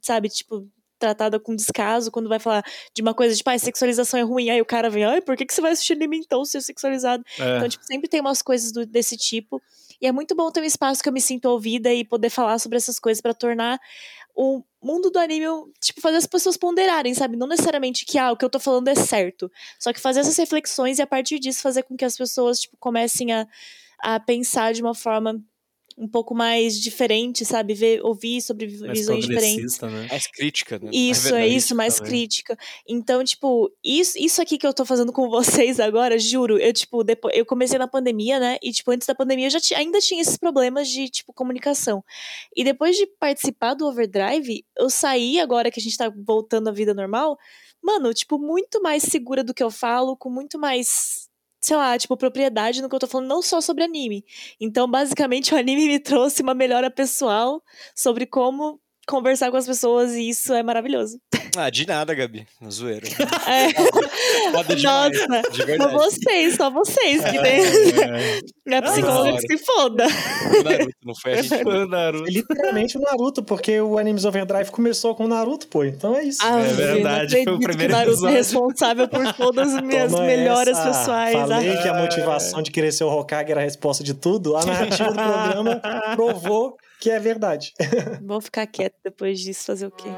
sabe, 0.04 0.30
tipo, 0.30 0.68
tratada 1.00 1.40
com 1.40 1.56
descaso 1.56 2.12
quando 2.12 2.30
vai 2.30 2.40
falar 2.40 2.64
de 2.94 3.02
uma 3.02 3.14
coisa 3.14 3.36
tipo, 3.36 3.50
ah, 3.50 3.58
sexualização 3.58 4.20
é 4.20 4.24
ruim. 4.24 4.50
Aí 4.50 4.62
o 4.62 4.66
cara 4.66 4.90
vem, 4.90 5.06
ai, 5.06 5.22
por 5.22 5.36
que, 5.36 5.46
que 5.46 5.54
você 5.54 5.62
vai 5.62 5.72
assistir 5.72 5.94
anime 5.94 6.18
então 6.18 6.44
se 6.46 6.58
é 6.58 6.62
sexualizado? 6.62 7.24
É. 7.40 7.58
Então, 7.58 7.70
tipo, 7.70 7.84
sempre 7.86 8.08
tem 8.08 8.20
umas 8.22 8.42
coisas 8.42 8.72
do, 8.72 8.86
desse 8.86 9.18
tipo. 9.18 9.62
E 10.02 10.08
é 10.08 10.12
muito 10.12 10.36
bom 10.36 10.52
ter 10.52 10.62
um 10.62 10.66
espaço 10.66 11.02
que 11.02 11.10
eu 11.10 11.14
me 11.14 11.22
sinto 11.22 11.46
ouvida 11.46 11.94
e 11.94 12.06
poder 12.06 12.30
falar 12.30 12.60
sobre 12.60 12.78
essas 12.78 13.00
coisas 13.00 13.22
para 13.22 13.34
tornar 13.34 13.80
o 14.36 14.64
mundo 14.82 15.10
do 15.10 15.20
anime, 15.20 15.46
tipo, 15.82 16.00
fazer 16.00 16.18
as 16.18 16.26
pessoas 16.26 16.56
ponderarem, 16.56 17.14
sabe? 17.14 17.36
Não 17.36 17.48
necessariamente 17.48 18.06
que, 18.06 18.18
ah, 18.18 18.32
o 18.32 18.38
que 18.38 18.46
eu 18.46 18.50
tô 18.50 18.60
falando 18.60 18.88
é 18.88 18.96
certo. 18.96 19.52
Só 19.78 19.92
que 19.92 20.00
fazer 20.00 20.22
essas 20.22 20.38
reflexões 20.38 21.00
e 21.00 21.02
a 21.02 21.08
partir 21.08 21.40
disso 21.40 21.62
fazer 21.62 21.84
com 21.84 21.98
que 21.98 22.06
as 22.06 22.16
pessoas, 22.16 22.62
tipo, 22.62 22.78
comecem 22.78 23.34
a, 23.34 23.46
a 24.00 24.20
pensar 24.20 24.74
de 24.74 24.82
uma 24.82 24.96
forma 24.96 25.44
um 26.00 26.08
pouco 26.08 26.34
mais 26.34 26.80
diferente, 26.80 27.44
sabe? 27.44 27.74
Ver, 27.74 28.02
ouvir 28.02 28.42
sobre 28.42 28.68
mais 28.80 28.98
visões 28.98 29.26
diferentes. 29.26 29.80
Né? 29.82 30.08
Mais 30.10 30.28
crítica, 30.28 30.80
né? 30.80 30.90
Isso, 30.94 31.36
é, 31.36 31.42
é 31.42 31.48
isso, 31.48 31.76
mais 31.76 31.98
também. 31.98 32.12
crítica. 32.12 32.58
Então, 32.88 33.22
tipo, 33.24 33.70
isso, 33.84 34.18
isso 34.18 34.42
aqui 34.42 34.58
que 34.58 34.66
eu 34.66 34.74
tô 34.74 34.86
fazendo 34.86 35.12
com 35.12 35.28
vocês 35.30 35.80
agora, 35.80 36.18
juro, 36.18 36.58
eu, 36.58 36.72
tipo, 36.72 37.04
depois, 37.04 37.36
eu 37.36 37.46
comecei 37.46 37.78
na 37.78 37.88
pandemia, 37.88 38.40
né? 38.40 38.58
E, 38.64 38.72
tipo, 38.72 38.90
antes 38.92 39.06
da 39.06 39.14
pandemia 39.14 39.48
eu 39.48 39.52
já 39.52 39.60
ainda 39.76 40.00
tinha 40.00 40.22
esses 40.22 40.38
problemas 40.38 40.88
de, 40.88 41.10
tipo, 41.10 41.34
comunicação. 41.34 42.04
E 42.56 42.64
depois 42.64 42.96
de 42.96 43.06
participar 43.20 43.74
do 43.74 43.86
Overdrive, 43.86 44.66
eu 44.78 44.90
saí 44.90 45.40
agora 45.40 45.70
que 45.70 45.80
a 45.82 45.84
gente 45.84 45.98
tá 45.98 46.12
voltando 46.16 46.70
à 46.70 46.72
vida 46.72 46.94
normal, 46.94 47.38
mano, 47.84 48.14
tipo, 48.14 48.40
muito 48.40 48.82
mais 48.82 49.04
segura 49.04 49.44
do 49.44 49.54
que 49.54 49.64
eu 49.64 49.70
falo, 49.70 50.16
com 50.16 50.30
muito 50.30 50.58
mais 50.58 51.29
sei 51.60 51.76
lá, 51.78 51.98
tipo, 51.98 52.16
propriedade 52.18 52.82
no 52.82 52.90
que 52.90 52.96
eu 52.96 53.00
tô 53.00 53.08
falando, 53.08 53.28
não 53.28 53.42
só 53.42 53.62
sobre 53.62 53.84
anime. 53.84 54.24
Então, 54.60 54.90
basicamente, 54.90 55.54
o 55.56 55.58
anime 55.58 55.88
me 55.88 56.00
trouxe 56.00 56.42
uma 56.42 56.54
melhora 56.54 56.90
pessoal 56.90 57.62
sobre 57.96 58.26
como 58.26 58.80
conversar 59.08 59.50
com 59.50 59.58
as 59.58 59.66
pessoas 59.66 60.14
e 60.14 60.30
isso 60.30 60.54
é 60.54 60.62
maravilhoso. 60.62 61.20
Ah, 61.58 61.70
de 61.70 61.88
nada, 61.88 62.14
Gabi. 62.14 62.48
Zoeiro. 62.70 63.08
É. 63.48 63.70
Foda 64.52 64.76
demais, 64.76 65.28
Nossa, 65.28 65.50
de. 65.52 65.78
Só 65.78 65.90
vocês, 65.90 66.56
só 66.56 66.70
vocês 66.70 67.24
que 67.24 67.42
tem. 67.42 67.62
É, 67.62 68.40
é. 68.68 68.76
é 68.76 68.82
psicóloga 68.82 69.38
que 69.38 69.58
se 69.58 69.66
foda. 69.66 70.06
O 70.06 70.64
Naruto, 70.64 70.98
não 71.06 71.14
foi 71.16 71.34
a 71.34 71.42
gente. 71.42 71.64
Foi 71.64 71.84
o 71.84 71.88
Naruto. 71.88 72.32
Literalmente 72.32 72.98
o 72.98 73.02
Naruto, 73.02 73.44
porque 73.44 73.80
o 73.80 73.98
Animes 73.98 74.26
Overdrive 74.26 74.72
começou 74.72 75.16
com 75.16 75.26
o 75.26 75.28
Naruto, 75.28 75.68
pô. 75.68 75.84
Então 75.84 76.16
é 76.16 76.24
isso. 76.24 76.40
Ah, 76.42 76.60
é 76.60 76.74
verdade, 76.74 77.44
foi 77.44 77.54
o 77.54 77.60
primeiro 77.60 77.94
que 77.94 78.00
o 78.00 78.06
Naruto 78.06 78.28
é 78.28 78.32
responsável 78.32 79.08
por 79.08 79.34
todas 79.34 79.74
as 79.74 79.82
minhas 79.82 80.12
Toma 80.12 80.26
melhoras 80.26 80.78
essa. 80.78 80.88
pessoais. 80.88 81.34
Falei 81.34 81.78
ah. 81.78 81.82
que 81.82 81.88
a 81.88 81.94
motivação 81.94 82.62
de 82.62 82.72
querer 82.72 82.92
ser 82.92 83.04
o 83.04 83.10
Hokage 83.10 83.52
era 83.52 83.62
a 83.62 83.64
resposta 83.64 84.04
de 84.04 84.14
tudo. 84.14 84.56
A 84.56 84.66
narrativa 84.66 85.10
do 85.10 85.16
programa 85.16 85.82
provou 86.16 86.78
que 87.00 87.10
é 87.10 87.20
verdade. 87.20 87.74
Vou 88.22 88.42
ficar 88.42 88.68
quieto 88.68 88.96
depois 89.04 89.40
disso, 89.40 89.66
fazer 89.66 89.88
o 89.88 89.92
quê? 89.92 90.10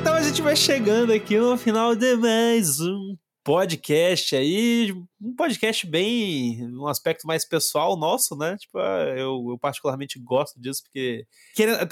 Então 0.00 0.14
a 0.14 0.22
gente 0.22 0.40
vai 0.40 0.56
chegando 0.56 1.12
aqui 1.12 1.38
no 1.38 1.58
final 1.58 1.94
de 1.94 2.16
mais 2.16 2.80
um 2.80 3.14
podcast 3.44 4.34
aí, 4.34 4.94
um 5.20 5.34
podcast 5.36 5.86
bem, 5.86 6.66
um 6.74 6.86
aspecto 6.86 7.26
mais 7.26 7.46
pessoal 7.46 7.98
nosso, 7.98 8.34
né? 8.34 8.56
Tipo, 8.56 8.78
ah, 8.78 9.14
eu, 9.14 9.44
eu 9.50 9.58
particularmente 9.60 10.18
gosto 10.18 10.58
disso, 10.58 10.82
porque 10.84 11.26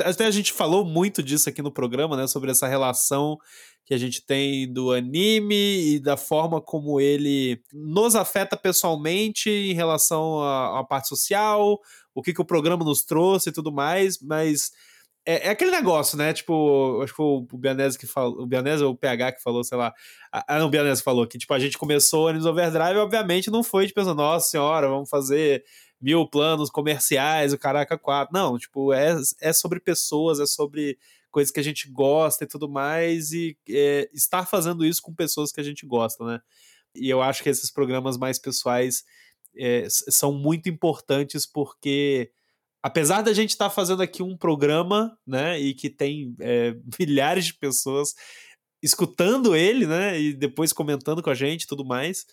até 0.06 0.24
a 0.24 0.30
gente 0.30 0.54
falou 0.54 0.86
muito 0.86 1.22
disso 1.22 1.50
aqui 1.50 1.60
no 1.60 1.70
programa, 1.70 2.16
né? 2.16 2.26
Sobre 2.26 2.50
essa 2.50 2.66
relação 2.66 3.36
que 3.84 3.92
a 3.92 3.98
gente 3.98 4.24
tem 4.24 4.72
do 4.72 4.90
anime 4.90 5.94
e 5.94 6.00
da 6.00 6.16
forma 6.16 6.62
como 6.62 6.98
ele 6.98 7.60
nos 7.74 8.14
afeta 8.14 8.56
pessoalmente 8.56 9.50
em 9.50 9.74
relação 9.74 10.42
à, 10.42 10.82
parte 10.82 11.08
social, 11.08 11.78
o 12.14 12.22
que, 12.22 12.32
que 12.32 12.40
o 12.40 12.46
programa 12.46 12.86
nos 12.86 13.04
trouxe 13.04 13.50
e 13.50 13.52
tudo 13.52 13.70
mais, 13.70 14.18
mas 14.22 14.70
é, 15.28 15.48
é, 15.48 15.50
aquele 15.50 15.70
negócio, 15.70 16.16
né? 16.16 16.32
Tipo, 16.32 17.02
acho 17.02 17.12
que 17.12 17.16
foi 17.18 17.26
o 17.26 17.58
Bianese 17.58 17.98
que 17.98 18.06
falou, 18.06 18.40
o 18.40 18.46
Bianese 18.46 18.82
ou 18.82 18.92
o 18.92 18.96
PH 18.96 19.32
que 19.32 19.42
falou, 19.42 19.62
sei 19.62 19.76
lá. 19.76 19.92
Ah, 20.32 20.58
não, 20.58 20.68
o 20.68 20.70
Bianese 20.70 21.02
falou 21.02 21.26
que, 21.26 21.36
tipo, 21.36 21.52
a 21.52 21.58
gente 21.58 21.76
começou 21.76 22.28
Anis 22.28 22.46
Overdrive, 22.46 22.96
obviamente 22.96 23.50
não 23.50 23.62
foi, 23.62 23.86
tipo, 23.86 24.02
nossa 24.14 24.48
senhora, 24.48 24.88
vamos 24.88 25.10
fazer 25.10 25.62
mil 26.00 26.26
planos 26.26 26.70
comerciais, 26.70 27.52
o 27.52 27.58
caraca 27.58 27.98
quatro. 27.98 28.32
Não, 28.32 28.56
tipo, 28.56 28.90
é, 28.94 29.16
é 29.42 29.52
sobre 29.52 29.80
pessoas, 29.80 30.40
é 30.40 30.46
sobre 30.46 30.98
coisas 31.30 31.52
que 31.52 31.60
a 31.60 31.64
gente 31.64 31.90
gosta 31.90 32.44
e 32.44 32.46
tudo 32.46 32.66
mais, 32.66 33.30
e 33.30 33.54
é, 33.68 34.08
estar 34.14 34.46
fazendo 34.46 34.82
isso 34.82 35.02
com 35.02 35.12
pessoas 35.14 35.52
que 35.52 35.60
a 35.60 35.64
gente 35.64 35.84
gosta, 35.84 36.24
né? 36.24 36.40
E 36.94 37.10
eu 37.10 37.20
acho 37.20 37.42
que 37.42 37.50
esses 37.50 37.70
programas 37.70 38.16
mais 38.16 38.38
pessoais 38.38 39.04
é, 39.54 39.86
são 39.90 40.32
muito 40.32 40.70
importantes 40.70 41.44
porque 41.44 42.32
apesar 42.82 43.22
da 43.22 43.32
gente 43.32 43.50
estar 43.50 43.68
tá 43.68 43.74
fazendo 43.74 44.02
aqui 44.02 44.22
um 44.22 44.36
programa, 44.36 45.16
né, 45.26 45.58
e 45.58 45.74
que 45.74 45.90
tem 45.90 46.34
é, 46.40 46.74
milhares 46.98 47.46
de 47.46 47.54
pessoas 47.54 48.14
escutando 48.82 49.56
ele, 49.56 49.86
né, 49.86 50.20
e 50.20 50.32
depois 50.32 50.72
comentando 50.72 51.22
com 51.22 51.30
a 51.30 51.34
gente 51.34 51.62
e 51.62 51.66
tudo 51.66 51.84
mais, 51.84 52.26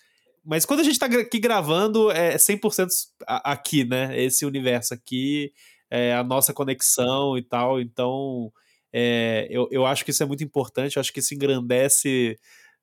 mas 0.44 0.64
quando 0.64 0.80
a 0.80 0.84
gente 0.84 0.92
está 0.92 1.06
aqui 1.06 1.40
gravando, 1.40 2.10
é 2.10 2.36
100% 2.36 2.86
aqui, 3.26 3.84
né, 3.84 4.20
esse 4.20 4.46
universo 4.46 4.94
aqui, 4.94 5.52
é 5.90 6.14
a 6.14 6.22
nossa 6.22 6.52
conexão 6.52 7.36
e 7.36 7.42
tal, 7.42 7.80
então 7.80 8.52
é, 8.92 9.46
eu, 9.50 9.68
eu 9.72 9.84
acho 9.84 10.04
que 10.04 10.10
isso 10.10 10.22
é 10.22 10.26
muito 10.26 10.44
importante, 10.44 10.96
eu 10.96 11.00
acho 11.00 11.12
que 11.12 11.20
isso 11.20 11.34
engrandece 11.34 12.38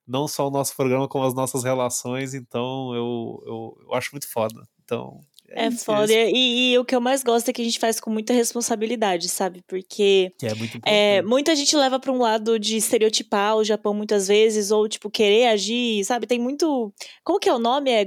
não 0.05 0.27
só 0.27 0.47
o 0.47 0.51
nosso 0.51 0.75
programa, 0.75 1.07
como 1.07 1.25
as 1.25 1.33
nossas 1.33 1.63
relações, 1.63 2.33
então 2.33 2.93
eu, 2.93 3.43
eu, 3.45 3.77
eu 3.87 3.93
acho 3.93 4.09
muito 4.11 4.29
foda. 4.29 4.61
Então, 4.83 5.21
é, 5.49 5.65
é 5.65 5.71
foda. 5.71 6.11
E, 6.11 6.73
e, 6.73 6.77
o 6.77 6.85
que 6.85 6.95
eu 6.95 7.01
mais 7.01 7.23
gosto 7.23 7.49
é 7.49 7.53
que 7.53 7.61
a 7.61 7.65
gente 7.65 7.79
faz 7.79 7.99
com 7.99 8.09
muita 8.09 8.33
responsabilidade, 8.33 9.29
sabe? 9.29 9.63
Porque 9.67 10.31
que 10.37 10.47
é 10.47 10.55
muito 10.55 10.79
é, 10.85 11.21
muita 11.21 11.55
gente 11.55 11.75
leva 11.75 11.99
para 11.99 12.11
um 12.11 12.17
lado 12.17 12.59
de 12.59 12.77
estereotipar 12.77 13.55
o 13.55 13.63
Japão 13.63 13.93
muitas 13.93 14.27
vezes, 14.27 14.71
ou, 14.71 14.87
tipo, 14.87 15.09
querer 15.09 15.47
agir, 15.47 16.03
sabe? 16.05 16.27
Tem 16.27 16.39
muito. 16.39 16.93
Como 17.23 17.39
que 17.39 17.49
é 17.49 17.53
o 17.53 17.59
nome? 17.59 17.91
É. 17.91 18.05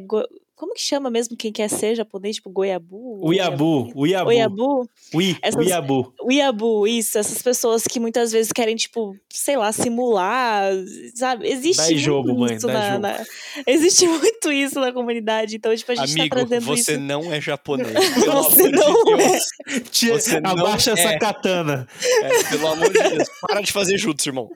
como 0.57 0.73
que 0.75 0.81
chama 0.81 1.11
mesmo 1.11 1.37
quem 1.37 1.53
quer 1.53 1.69
ser 1.69 1.95
japonês? 1.95 2.37
Tipo, 2.37 2.51
goiabu? 2.51 3.21
Uiabu, 3.25 3.93
uiabu. 3.95 4.29
Oiabu? 4.31 4.91
Ui, 5.15 5.37
Essas- 5.43 5.65
uiabu. 5.65 6.13
Uiabu, 6.25 6.87
isso. 6.87 7.19
Essas 7.19 7.41
pessoas 7.43 7.85
que 7.85 8.01
muitas 8.01 8.33
vezes 8.33 8.51
querem, 8.53 8.75
tipo, 8.75 9.15
sei 9.31 9.57
lá, 9.57 9.71
simular, 9.73 10.73
sabe? 11.15 11.47
Existe 11.47 11.77
Dá 11.77 11.85
muito 11.85 11.99
jogo, 12.01 12.35
mãe, 12.39 12.57
isso 12.57 12.67
dá 12.67 12.73
na, 12.73 12.89
jogo. 12.91 13.03
na- 13.03 13.25
Existe 13.67 14.07
muito 14.09 14.51
isso 14.51 14.81
na 14.81 14.93
comunidade. 14.93 15.57
Então, 15.57 15.77
tipo, 15.77 15.93
a 15.93 15.95
gente 15.95 16.19
Amigo, 16.21 16.35
tá 16.35 16.47
trazendo 16.47 16.65
você 16.67 16.93
isso. 16.93 17.01
não 17.01 17.33
é 17.33 17.41
japonês. 17.41 17.93
Pelo 18.15 18.43
Você 18.43 18.63
amor 18.63 18.71
de 18.73 18.77
não 18.77 19.21
é. 19.21 19.29
Deus. 19.29 19.45
Você 19.93 20.41
não 20.41 20.51
abaixa 20.53 20.93
essa 20.93 21.11
é. 21.13 21.19
katana. 21.19 21.87
É, 22.23 22.43
pelo 22.51 22.67
amor 22.69 22.91
de 22.91 22.99
Deus. 22.99 23.29
Para 23.43 23.61
de 23.61 23.73
fazer 23.73 23.99
jutsu, 23.99 24.29
irmão. 24.31 24.49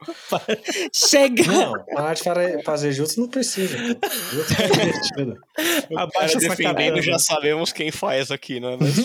Chega! 0.93 1.45
Não, 1.45 1.73
parar 1.95 2.15
de 2.15 2.63
fazer 2.65 2.93
jutsu 2.93 3.21
não 3.21 3.29
precisa. 3.29 3.77
Jutsu 3.77 4.55
é 4.63 4.69
divertido. 4.69 5.37
Abaixa 5.97 6.13
Cara, 6.13 6.25
essa 6.25 6.39
defendendo, 6.49 7.03
já 7.03 7.19
sabemos 7.19 7.73
quem 7.73 7.91
faz 7.91 8.31
aqui, 8.31 8.61
não 8.61 8.71
é 8.71 8.77
mesmo? 8.77 9.05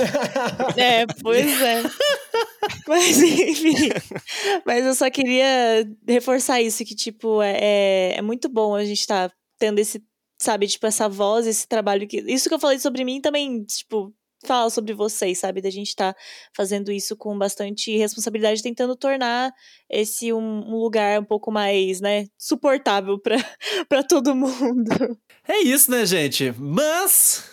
É, 0.77 1.05
pois 1.21 1.61
é. 1.61 1.83
Mas, 2.87 3.21
enfim. 3.21 3.89
Mas 4.65 4.85
eu 4.85 4.95
só 4.95 5.09
queria 5.09 5.87
reforçar 6.07 6.61
isso, 6.61 6.85
que, 6.85 6.95
tipo, 6.95 7.41
é, 7.41 7.57
é, 7.59 8.15
é 8.17 8.21
muito 8.21 8.49
bom 8.49 8.75
a 8.75 8.83
gente 8.83 9.05
tá 9.05 9.31
tendo 9.57 9.79
esse, 9.79 10.03
sabe, 10.41 10.67
tipo, 10.67 10.85
essa 10.85 11.07
voz, 11.07 11.47
esse 11.47 11.67
trabalho. 11.67 12.07
que 12.07 12.17
Isso 12.27 12.49
que 12.49 12.55
eu 12.55 12.59
falei 12.59 12.79
sobre 12.79 13.03
mim 13.03 13.21
também, 13.21 13.63
tipo, 13.63 14.13
fala 14.45 14.69
sobre 14.69 14.93
vocês, 14.93 15.39
sabe? 15.39 15.61
Da 15.61 15.69
gente 15.69 15.95
tá 15.95 16.15
fazendo 16.55 16.91
isso 16.91 17.15
com 17.17 17.37
bastante 17.37 17.95
responsabilidade, 17.97 18.61
tentando 18.63 18.95
tornar 18.95 19.51
esse 19.89 20.31
um, 20.31 20.39
um 20.39 20.75
lugar 20.77 21.19
um 21.19 21.25
pouco 21.25 21.51
mais, 21.51 21.99
né, 21.99 22.25
suportável 22.37 23.19
pra, 23.19 23.35
pra 23.89 24.03
todo 24.03 24.35
mundo. 24.35 25.17
É 25.47 25.59
isso, 25.61 25.91
né, 25.91 26.05
gente? 26.05 26.53
Mas, 26.57 27.43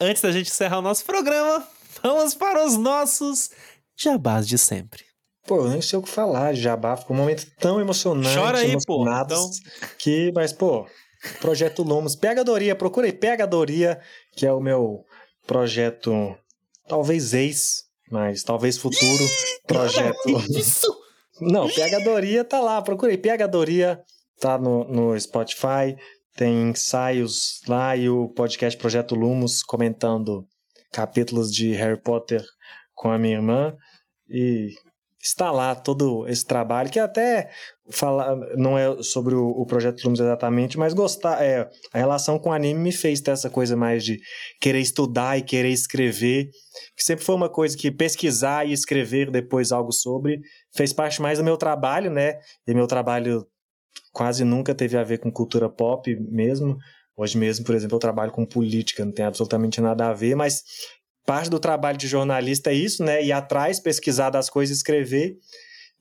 antes 0.00 0.22
da 0.22 0.30
gente 0.30 0.50
encerrar 0.50 0.78
o 0.78 0.82
nosso 0.82 1.04
programa, 1.04 1.66
vamos 2.02 2.34
para 2.34 2.64
os 2.64 2.76
nossos 2.76 3.50
jabás 3.96 4.46
de 4.46 4.58
sempre. 4.58 5.04
Pô, 5.46 5.56
eu 5.56 5.70
nem 5.70 5.82
sei 5.82 5.98
o 5.98 6.02
que 6.02 6.08
falar 6.08 6.54
de 6.54 6.60
Jabá. 6.60 6.96
Ficou 6.96 7.16
um 7.16 7.18
momento 7.18 7.44
tão 7.58 7.80
emocionante. 7.80 8.36
Chora 8.36 8.58
aí, 8.58 8.76
pô. 8.86 9.02
Então- 9.02 9.50
Que, 9.98 10.30
mas, 10.32 10.52
pô, 10.52 10.86
Projeto 11.40 11.82
Lumos. 11.82 12.16
Pega 12.16 12.40
a 12.40 12.44
Doria, 12.44 12.74
procura 12.74 13.06
aí, 13.06 13.12
Pega 13.12 13.44
a 13.44 13.46
Doria, 13.46 14.00
que 14.36 14.46
é 14.46 14.52
o 14.52 14.60
meu 14.60 15.04
projeto, 15.46 16.36
talvez 16.92 17.32
ex, 17.32 17.84
mas 18.10 18.42
talvez 18.42 18.76
futuro 18.76 19.24
projeto. 19.66 20.28
Isso! 20.50 20.94
Não, 21.40 21.66
Pegadoria 21.66 22.44
tá 22.44 22.60
lá, 22.60 22.82
procurei. 22.82 23.16
Pegadoria 23.16 23.98
tá 24.38 24.58
no, 24.58 24.84
no 24.84 25.18
Spotify, 25.18 25.96
tem 26.36 26.68
ensaios 26.68 27.62
lá 27.66 27.96
e 27.96 28.10
o 28.10 28.28
podcast 28.28 28.78
Projeto 28.78 29.14
Lumos 29.14 29.62
comentando 29.62 30.46
capítulos 30.92 31.50
de 31.50 31.72
Harry 31.72 31.98
Potter 31.98 32.44
com 32.94 33.10
a 33.10 33.16
minha 33.16 33.36
irmã. 33.36 33.74
E 34.28 34.74
está 35.22 35.52
lá 35.52 35.74
todo 35.74 36.26
esse 36.26 36.44
trabalho, 36.44 36.90
que 36.90 36.98
até 36.98 37.48
falar, 37.90 38.34
não 38.56 38.76
é 38.76 39.00
sobre 39.02 39.36
o, 39.36 39.50
o 39.50 39.64
Projeto 39.64 40.02
Lumos 40.02 40.18
exatamente, 40.18 40.76
mas 40.76 40.92
gostar, 40.92 41.40
é, 41.40 41.70
a 41.92 41.98
relação 41.98 42.40
com 42.40 42.50
o 42.50 42.52
anime 42.52 42.80
me 42.80 42.92
fez 42.92 43.20
ter 43.20 43.30
essa 43.30 43.48
coisa 43.48 43.76
mais 43.76 44.04
de 44.04 44.18
querer 44.60 44.80
estudar 44.80 45.38
e 45.38 45.42
querer 45.42 45.70
escrever, 45.70 46.50
que 46.96 47.04
sempre 47.04 47.24
foi 47.24 47.36
uma 47.36 47.48
coisa 47.48 47.76
que 47.76 47.90
pesquisar 47.92 48.66
e 48.66 48.72
escrever 48.72 49.30
depois 49.30 49.70
algo 49.70 49.92
sobre 49.92 50.40
fez 50.74 50.92
parte 50.92 51.22
mais 51.22 51.38
do 51.38 51.44
meu 51.44 51.56
trabalho, 51.56 52.10
né? 52.10 52.38
E 52.66 52.74
meu 52.74 52.88
trabalho 52.88 53.46
quase 54.12 54.44
nunca 54.44 54.74
teve 54.74 54.96
a 54.96 55.04
ver 55.04 55.18
com 55.18 55.30
cultura 55.30 55.68
pop 55.68 56.14
mesmo. 56.30 56.76
Hoje 57.16 57.38
mesmo, 57.38 57.64
por 57.64 57.74
exemplo, 57.74 57.96
eu 57.96 58.00
trabalho 58.00 58.32
com 58.32 58.44
política, 58.44 59.04
não 59.04 59.12
tem 59.12 59.24
absolutamente 59.24 59.80
nada 59.80 60.08
a 60.08 60.12
ver, 60.14 60.34
mas 60.34 60.62
parte 61.24 61.50
do 61.50 61.58
trabalho 61.58 61.98
de 61.98 62.06
jornalista 62.06 62.70
é 62.70 62.74
isso, 62.74 63.02
né? 63.04 63.22
Ir 63.22 63.32
atrás, 63.32 63.80
pesquisar 63.80 64.30
das 64.30 64.50
coisas, 64.50 64.76
escrever 64.76 65.36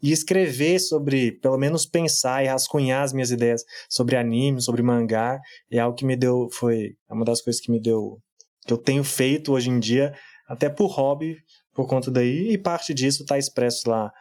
e 0.01 0.11
escrever 0.11 0.79
sobre, 0.79 1.33
pelo 1.33 1.57
menos 1.57 1.85
pensar 1.85 2.43
e 2.43 2.47
rascunhar 2.47 3.03
as 3.03 3.13
minhas 3.13 3.29
ideias 3.29 3.63
sobre 3.87 4.15
anime, 4.15 4.61
sobre 4.61 4.81
mangá, 4.81 5.39
é 5.71 5.79
algo 5.79 5.95
que 5.95 6.05
me 6.05 6.15
deu, 6.15 6.49
foi 6.51 6.95
uma 7.09 7.23
das 7.23 7.41
coisas 7.41 7.61
que 7.61 7.71
me 7.71 7.79
deu, 7.79 8.19
que 8.65 8.73
eu 8.73 8.77
tenho 8.77 9.03
feito 9.03 9.53
hoje 9.53 9.69
em 9.69 9.79
dia, 9.79 10.13
até 10.47 10.69
por 10.69 10.87
hobby, 10.87 11.37
por 11.73 11.87
conta 11.87 12.09
daí, 12.09 12.51
e 12.51 12.57
parte 12.57 12.93
disso 12.93 13.21
está 13.21 13.37
expresso 13.37 13.89
lá 13.89 14.11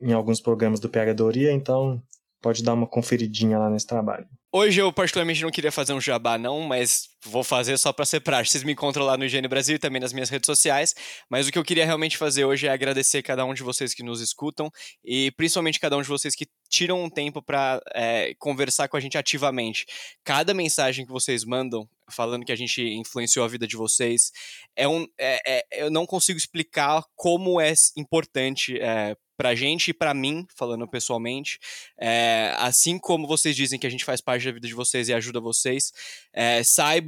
em 0.00 0.12
alguns 0.12 0.40
programas 0.40 0.80
do 0.80 0.88
PH 0.88 1.14
Doria, 1.14 1.52
então 1.52 2.02
pode 2.42 2.62
dar 2.62 2.74
uma 2.74 2.86
conferidinha 2.86 3.58
lá 3.58 3.70
nesse 3.70 3.86
trabalho. 3.86 4.26
Hoje 4.52 4.80
eu 4.80 4.92
particularmente 4.92 5.42
não 5.42 5.50
queria 5.50 5.72
fazer 5.72 5.94
um 5.94 6.00
jabá 6.00 6.36
não, 6.36 6.60
mas 6.60 7.08
vou 7.24 7.44
fazer 7.44 7.78
só 7.78 7.94
ser 8.04 8.20
prático. 8.20 8.52
Vocês 8.52 8.64
me 8.64 8.72
encontram 8.72 9.04
lá 9.04 9.16
no 9.16 9.24
Higiene 9.24 9.48
Brasil 9.48 9.76
e 9.76 9.78
também 9.78 10.00
nas 10.00 10.12
minhas 10.12 10.28
redes 10.28 10.46
sociais, 10.46 10.94
mas 11.30 11.46
o 11.46 11.52
que 11.52 11.58
eu 11.58 11.64
queria 11.64 11.84
realmente 11.84 12.16
fazer 12.16 12.44
hoje 12.44 12.66
é 12.66 12.70
agradecer 12.70 13.22
cada 13.22 13.44
um 13.44 13.54
de 13.54 13.62
vocês 13.62 13.94
que 13.94 14.02
nos 14.02 14.20
escutam 14.20 14.70
e 15.04 15.30
principalmente 15.32 15.78
cada 15.78 15.96
um 15.96 16.02
de 16.02 16.08
vocês 16.08 16.34
que 16.34 16.46
tiram 16.68 17.02
um 17.02 17.10
tempo 17.10 17.42
pra 17.42 17.80
é, 17.94 18.34
conversar 18.38 18.88
com 18.88 18.96
a 18.96 19.00
gente 19.00 19.16
ativamente. 19.16 19.86
Cada 20.24 20.52
mensagem 20.52 21.06
que 21.06 21.12
vocês 21.12 21.44
mandam 21.44 21.88
falando 22.10 22.44
que 22.44 22.52
a 22.52 22.56
gente 22.56 22.82
influenciou 22.82 23.44
a 23.44 23.48
vida 23.48 23.66
de 23.66 23.76
vocês 23.76 24.32
é 24.76 24.86
um, 24.86 25.06
é, 25.18 25.40
é, 25.46 25.84
eu 25.84 25.90
não 25.90 26.04
consigo 26.06 26.38
explicar 26.38 27.02
como 27.16 27.60
é 27.60 27.72
importante 27.96 28.78
é, 28.78 29.16
pra 29.36 29.54
gente 29.54 29.88
e 29.88 29.94
pra 29.94 30.14
mim, 30.14 30.46
falando 30.54 30.86
pessoalmente, 30.86 31.58
é, 31.98 32.54
assim 32.58 32.98
como 32.98 33.26
vocês 33.26 33.56
dizem 33.56 33.78
que 33.78 33.86
a 33.86 33.90
gente 33.90 34.04
faz 34.04 34.20
parte 34.20 34.44
da 34.44 34.52
vida 34.52 34.68
de 34.68 34.74
vocês 34.74 35.08
e 35.08 35.14
ajuda 35.14 35.40
vocês, 35.40 35.92
é, 36.32 36.62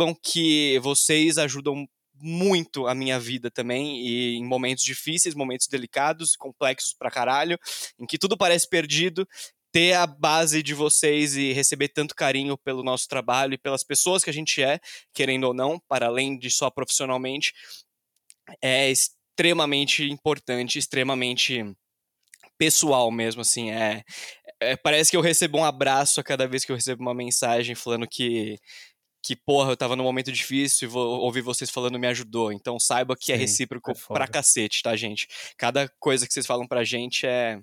saibam 0.04 0.14
que 0.14 0.78
vocês 0.80 1.38
ajudam 1.38 1.88
muito 2.20 2.86
a 2.86 2.94
minha 2.94 3.18
vida 3.18 3.50
também 3.50 4.00
e 4.00 4.36
em 4.36 4.44
momentos 4.44 4.84
difíceis, 4.84 5.34
momentos 5.34 5.66
delicados, 5.66 6.36
complexos 6.36 6.94
pra 6.94 7.10
caralho, 7.10 7.58
em 7.98 8.06
que 8.06 8.18
tudo 8.18 8.36
parece 8.36 8.68
perdido, 8.68 9.26
ter 9.72 9.94
a 9.94 10.06
base 10.06 10.62
de 10.62 10.74
vocês 10.74 11.36
e 11.36 11.52
receber 11.52 11.88
tanto 11.88 12.14
carinho 12.14 12.56
pelo 12.56 12.84
nosso 12.84 13.08
trabalho 13.08 13.54
e 13.54 13.58
pelas 13.58 13.82
pessoas 13.82 14.22
que 14.22 14.30
a 14.30 14.32
gente 14.32 14.62
é, 14.62 14.78
querendo 15.12 15.44
ou 15.44 15.54
não, 15.54 15.80
para 15.88 16.06
além 16.06 16.38
de 16.38 16.50
só 16.50 16.70
profissionalmente, 16.70 17.52
é 18.62 18.90
extremamente 18.90 20.04
importante, 20.04 20.78
extremamente 20.78 21.64
pessoal 22.56 23.10
mesmo, 23.10 23.40
assim, 23.40 23.72
é, 23.72 24.04
é, 24.60 24.76
parece 24.76 25.10
que 25.10 25.16
eu 25.16 25.20
recebo 25.20 25.58
um 25.58 25.64
abraço 25.64 26.20
a 26.20 26.24
cada 26.24 26.46
vez 26.46 26.64
que 26.64 26.70
eu 26.70 26.76
recebo 26.76 27.02
uma 27.02 27.14
mensagem 27.14 27.74
falando 27.74 28.06
que 28.06 28.56
que, 29.24 29.34
porra, 29.34 29.72
eu 29.72 29.76
tava 29.76 29.96
num 29.96 30.04
momento 30.04 30.30
difícil 30.30 30.86
e 30.86 30.90
vou 30.90 31.20
ouvir 31.20 31.40
vocês 31.40 31.70
falando 31.70 31.98
me 31.98 32.06
ajudou. 32.08 32.52
Então 32.52 32.78
saiba 32.78 33.16
que 33.18 33.32
é 33.32 33.36
Sim, 33.36 33.40
recíproco 33.40 33.90
é 33.90 33.94
foda. 33.94 34.20
pra 34.20 34.28
cacete, 34.28 34.82
tá, 34.82 34.94
gente? 34.94 35.26
Cada 35.56 35.88
coisa 35.98 36.26
que 36.26 36.32
vocês 36.32 36.46
falam 36.46 36.68
pra 36.68 36.84
gente 36.84 37.26
é 37.26 37.58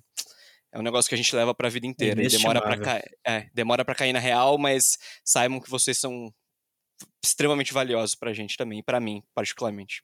é 0.73 0.79
um 0.79 0.81
negócio 0.81 1.09
que 1.09 1.15
a 1.15 1.17
gente 1.17 1.35
leva 1.35 1.53
pra 1.53 1.69
vida 1.69 1.85
inteira. 1.85 2.23
E 2.23 2.27
demora 2.27 2.61
pra, 2.61 2.77
ca... 2.79 3.03
é, 3.27 3.47
demora 3.53 3.85
pra 3.85 3.93
cair 3.93 4.13
na 4.13 4.19
real, 4.19 4.57
mas 4.57 4.97
saibam 5.23 5.59
que 5.59 5.69
vocês 5.69 5.99
são 5.99 6.33
extremamente 7.23 7.73
valiosos 7.73 8.15
pra 8.15 8.33
gente 8.33 8.57
também, 8.57 8.79
e 8.79 8.83
pra 8.83 8.99
mim, 8.99 9.21
particularmente. 9.35 10.01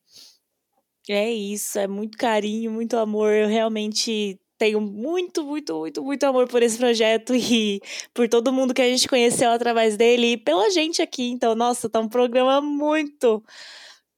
É 1.09 1.31
isso, 1.31 1.79
é 1.79 1.87
muito 1.87 2.17
carinho, 2.17 2.69
muito 2.69 2.97
amor. 2.97 3.31
Eu 3.31 3.47
realmente 3.47 4.37
tenho 4.57 4.81
muito, 4.81 5.43
muito, 5.45 5.75
muito, 5.75 6.03
muito 6.03 6.23
amor 6.25 6.47
por 6.47 6.63
esse 6.63 6.77
projeto 6.77 7.35
e 7.35 7.81
por 8.13 8.27
todo 8.29 8.51
mundo 8.53 8.73
que 8.73 8.81
a 8.81 8.89
gente 8.89 9.07
conheceu 9.07 9.51
através 9.51 9.97
dele 9.97 10.33
e 10.33 10.37
pela 10.37 10.69
gente 10.71 11.01
aqui. 11.01 11.29
Então, 11.29 11.55
nossa, 11.55 11.89
tá 11.89 11.99
um 11.99 12.09
programa 12.09 12.61
muito. 12.61 13.43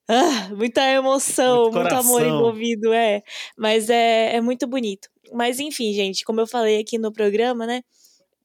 Ah, 0.07 0.49
muita 0.55 0.81
emoção, 0.91 1.71
Muito 1.71 1.75
muito, 1.75 1.93
amor 1.95 2.23
envolvido, 2.25 2.91
é. 2.93 3.21
Mas 3.57 3.89
é, 3.89 4.35
é 4.37 4.41
muito 4.41 4.67
bonito. 4.67 5.07
Mas 5.33 5.59
enfim, 5.59 5.93
gente, 5.93 6.25
como 6.25 6.41
eu 6.41 6.47
falei 6.47 6.79
aqui 6.79 6.97
no 6.97 7.11
programa, 7.13 7.67
né? 7.67 7.83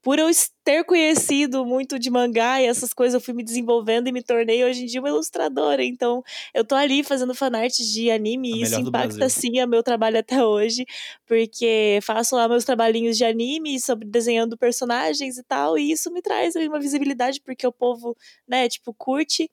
Por 0.05 0.18
eu 0.18 0.28
ter 0.62 0.84
conhecido 0.84 1.64
muito 1.64 1.98
de 1.98 2.11
mangá 2.11 2.61
e 2.61 2.66
essas 2.66 2.92
coisas, 2.92 3.14
eu 3.14 3.20
fui 3.22 3.32
me 3.32 3.42
desenvolvendo 3.42 4.07
e 4.07 4.12
me 4.12 4.22
tornei 4.22 4.62
hoje 4.62 4.82
em 4.82 4.86
dia 4.86 5.00
uma 5.00 5.09
ilustradora. 5.09 5.82
Então, 5.82 6.22
eu 6.52 6.62
tô 6.62 6.74
ali 6.74 7.02
fazendo 7.02 7.34
fanarts 7.34 7.86
de 7.90 8.11
anime 8.11 8.52
A 8.52 8.57
e 8.59 8.62
isso 8.62 8.78
impacta 8.80 9.30
sim 9.30 9.62
o 9.62 9.66
meu 9.66 9.82
trabalho 9.82 10.18
até 10.18 10.44
hoje, 10.44 10.84
porque 11.26 12.00
faço 12.02 12.36
lá 12.36 12.46
meus 12.46 12.64
trabalhinhos 12.66 13.16
de 13.16 13.24
anime 13.24 13.80
sobre 13.80 14.07
desenhando 14.07 14.59
personagens 14.59 15.38
e 15.38 15.42
tal, 15.42 15.78
e 15.78 15.90
isso 15.90 16.12
me 16.12 16.20
traz 16.20 16.55
ali 16.55 16.68
uma 16.68 16.80
visibilidade 16.80 17.40
porque 17.40 17.66
o 17.66 17.72
povo, 17.72 18.14
né, 18.46 18.68
tipo, 18.68 18.92
curte. 18.94 19.50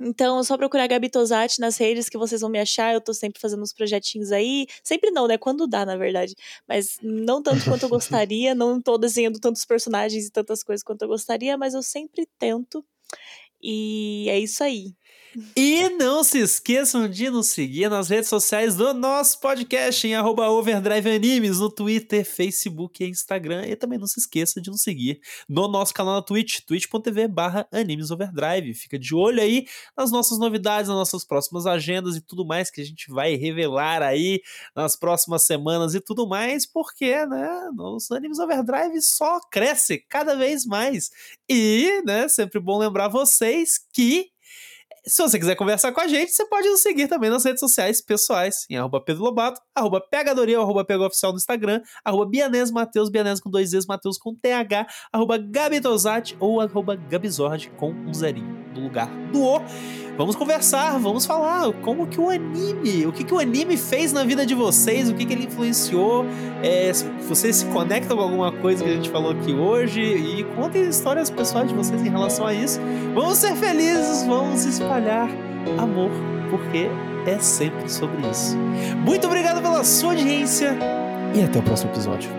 Então, 0.00 0.38
é 0.40 0.42
só 0.42 0.56
procurar 0.56 0.86
Gabi 0.86 1.10
Tosati 1.10 1.60
nas 1.60 1.76
redes 1.76 2.08
que 2.08 2.16
vocês 2.16 2.40
vão 2.40 2.48
me 2.50 2.58
achar. 2.58 2.94
Eu 2.94 3.00
tô 3.02 3.12
sempre 3.12 3.40
fazendo 3.40 3.62
uns 3.62 3.72
projetinhos 3.72 4.32
aí. 4.32 4.66
Sempre 4.82 5.10
não, 5.10 5.28
né? 5.28 5.36
Quando 5.36 5.66
dá, 5.66 5.84
na 5.84 5.96
verdade. 5.96 6.34
Mas 6.66 6.98
não 7.02 7.42
tanto 7.42 7.64
quanto 7.64 7.82
eu 7.82 7.88
gostaria. 7.90 8.54
não 8.54 8.80
tô 8.80 8.96
desenhando 8.96 9.38
tantos 9.38 9.64
personagens 9.66 10.26
e 10.26 10.30
tantas 10.30 10.62
coisas 10.62 10.82
quanto 10.82 11.02
eu 11.02 11.08
gostaria, 11.08 11.58
mas 11.58 11.74
eu 11.74 11.82
sempre 11.82 12.26
tento. 12.38 12.84
E 13.62 14.26
é 14.30 14.38
isso 14.38 14.64
aí. 14.64 14.94
E 15.56 15.88
não 15.90 16.24
se 16.24 16.38
esqueçam 16.38 17.08
de 17.08 17.30
nos 17.30 17.48
seguir 17.48 17.88
nas 17.88 18.08
redes 18.08 18.28
sociais 18.28 18.74
do 18.74 18.92
nosso 18.92 19.38
podcast 19.38 20.04
em 20.04 20.14
arroba 20.14 20.48
Overdrive 20.50 21.08
Animes, 21.08 21.60
no 21.60 21.70
Twitter, 21.70 22.24
Facebook 22.24 23.02
e 23.02 23.08
Instagram. 23.08 23.64
E 23.66 23.76
também 23.76 23.98
não 23.98 24.08
se 24.08 24.18
esqueça 24.18 24.60
de 24.60 24.70
nos 24.70 24.82
seguir 24.82 25.20
no 25.48 25.68
nosso 25.68 25.94
canal 25.94 26.14
na 26.14 26.22
Twitch, 26.22 26.60
twitch.tv 26.66 27.28
barra 27.28 27.68
Overdrive. 28.10 28.74
Fica 28.74 28.98
de 28.98 29.14
olho 29.14 29.40
aí 29.40 29.66
nas 29.96 30.10
nossas 30.10 30.36
novidades, 30.36 30.88
nas 30.88 30.98
nossas 30.98 31.24
próximas 31.24 31.64
agendas 31.64 32.16
e 32.16 32.20
tudo 32.20 32.44
mais 32.44 32.68
que 32.68 32.80
a 32.80 32.84
gente 32.84 33.08
vai 33.08 33.36
revelar 33.36 34.02
aí 34.02 34.42
nas 34.74 34.96
próximas 34.96 35.44
semanas 35.44 35.94
e 35.94 36.00
tudo 36.00 36.26
mais, 36.26 36.66
porque, 36.66 37.24
né, 37.26 37.70
os 37.78 38.10
Animes 38.10 38.40
Overdrive 38.40 39.00
só 39.00 39.38
cresce 39.48 39.98
cada 40.08 40.34
vez 40.34 40.66
mais. 40.66 41.10
E, 41.48 42.02
né, 42.04 42.26
sempre 42.28 42.58
bom 42.58 42.78
lembrar 42.78 43.08
vocês 43.08 43.78
que 43.92 44.30
se 45.06 45.22
você 45.22 45.38
quiser 45.38 45.54
conversar 45.54 45.92
com 45.92 46.00
a 46.00 46.06
gente, 46.06 46.32
você 46.32 46.44
pode 46.46 46.68
nos 46.68 46.80
seguir 46.80 47.08
também 47.08 47.30
nas 47.30 47.44
redes 47.44 47.60
sociais 47.60 48.00
pessoais, 48.02 48.66
em 48.68 48.76
arroba 48.76 49.00
Pedro 49.00 49.24
Lobato, 49.24 49.60
arroba 49.74 50.00
Pegadoria, 50.00 50.58
arroba 50.58 50.86
Oficial 51.06 51.32
no 51.32 51.38
Instagram, 51.38 51.80
arroba 52.04 52.26
Bianese 52.26 52.72
Mateus, 52.72 53.10
Bianese 53.10 53.42
com 53.42 53.50
dois 53.50 53.70
Z's, 53.70 53.86
Mateus 53.86 54.18
com 54.18 54.34
TH, 54.34 54.86
arroba 55.12 55.38
Gabi 55.38 55.80
Tosati 55.80 56.36
ou 56.40 56.60
arroba 56.60 56.96
Gabizord 56.96 57.70
com 57.76 57.90
um 57.90 58.12
zerinho 58.12 58.60
no 58.74 58.82
lugar 58.82 59.08
do 59.32 59.42
O. 59.42 59.60
Vamos 60.16 60.36
conversar, 60.36 60.98
vamos 60.98 61.24
falar 61.24 61.72
como 61.82 62.06
que 62.06 62.20
o 62.20 62.28
anime, 62.28 63.06
o 63.06 63.12
que, 63.12 63.24
que 63.24 63.32
o 63.32 63.38
anime 63.38 63.76
fez 63.76 64.12
na 64.12 64.22
vida 64.24 64.44
de 64.44 64.54
vocês, 64.54 65.08
o 65.08 65.14
que, 65.14 65.24
que 65.24 65.32
ele 65.32 65.46
influenciou, 65.46 66.26
é, 66.62 66.92
vocês 67.26 67.56
se 67.56 67.66
conectam 67.66 68.16
com 68.16 68.22
alguma 68.22 68.52
coisa 68.52 68.84
que 68.84 68.90
a 68.90 68.92
gente 68.92 69.08
falou 69.08 69.32
aqui 69.32 69.52
hoje 69.52 70.00
e 70.00 70.44
contem 70.56 70.88
histórias 70.88 71.30
pessoais 71.30 71.68
de 71.68 71.74
vocês 71.74 72.02
em 72.04 72.10
relação 72.10 72.46
a 72.46 72.52
isso. 72.52 72.80
Vamos 73.14 73.38
ser 73.38 73.54
felizes, 73.56 74.24
vamos 74.26 74.64
espalhar 74.64 75.28
amor, 75.78 76.10
porque 76.50 76.88
é 77.26 77.38
sempre 77.38 77.88
sobre 77.88 78.18
isso. 78.30 78.56
Muito 79.04 79.26
obrigado 79.26 79.62
pela 79.62 79.84
sua 79.84 80.10
audiência 80.10 80.76
e 81.34 81.42
até 81.42 81.58
o 81.58 81.62
próximo 81.62 81.90
episódio. 81.92 82.30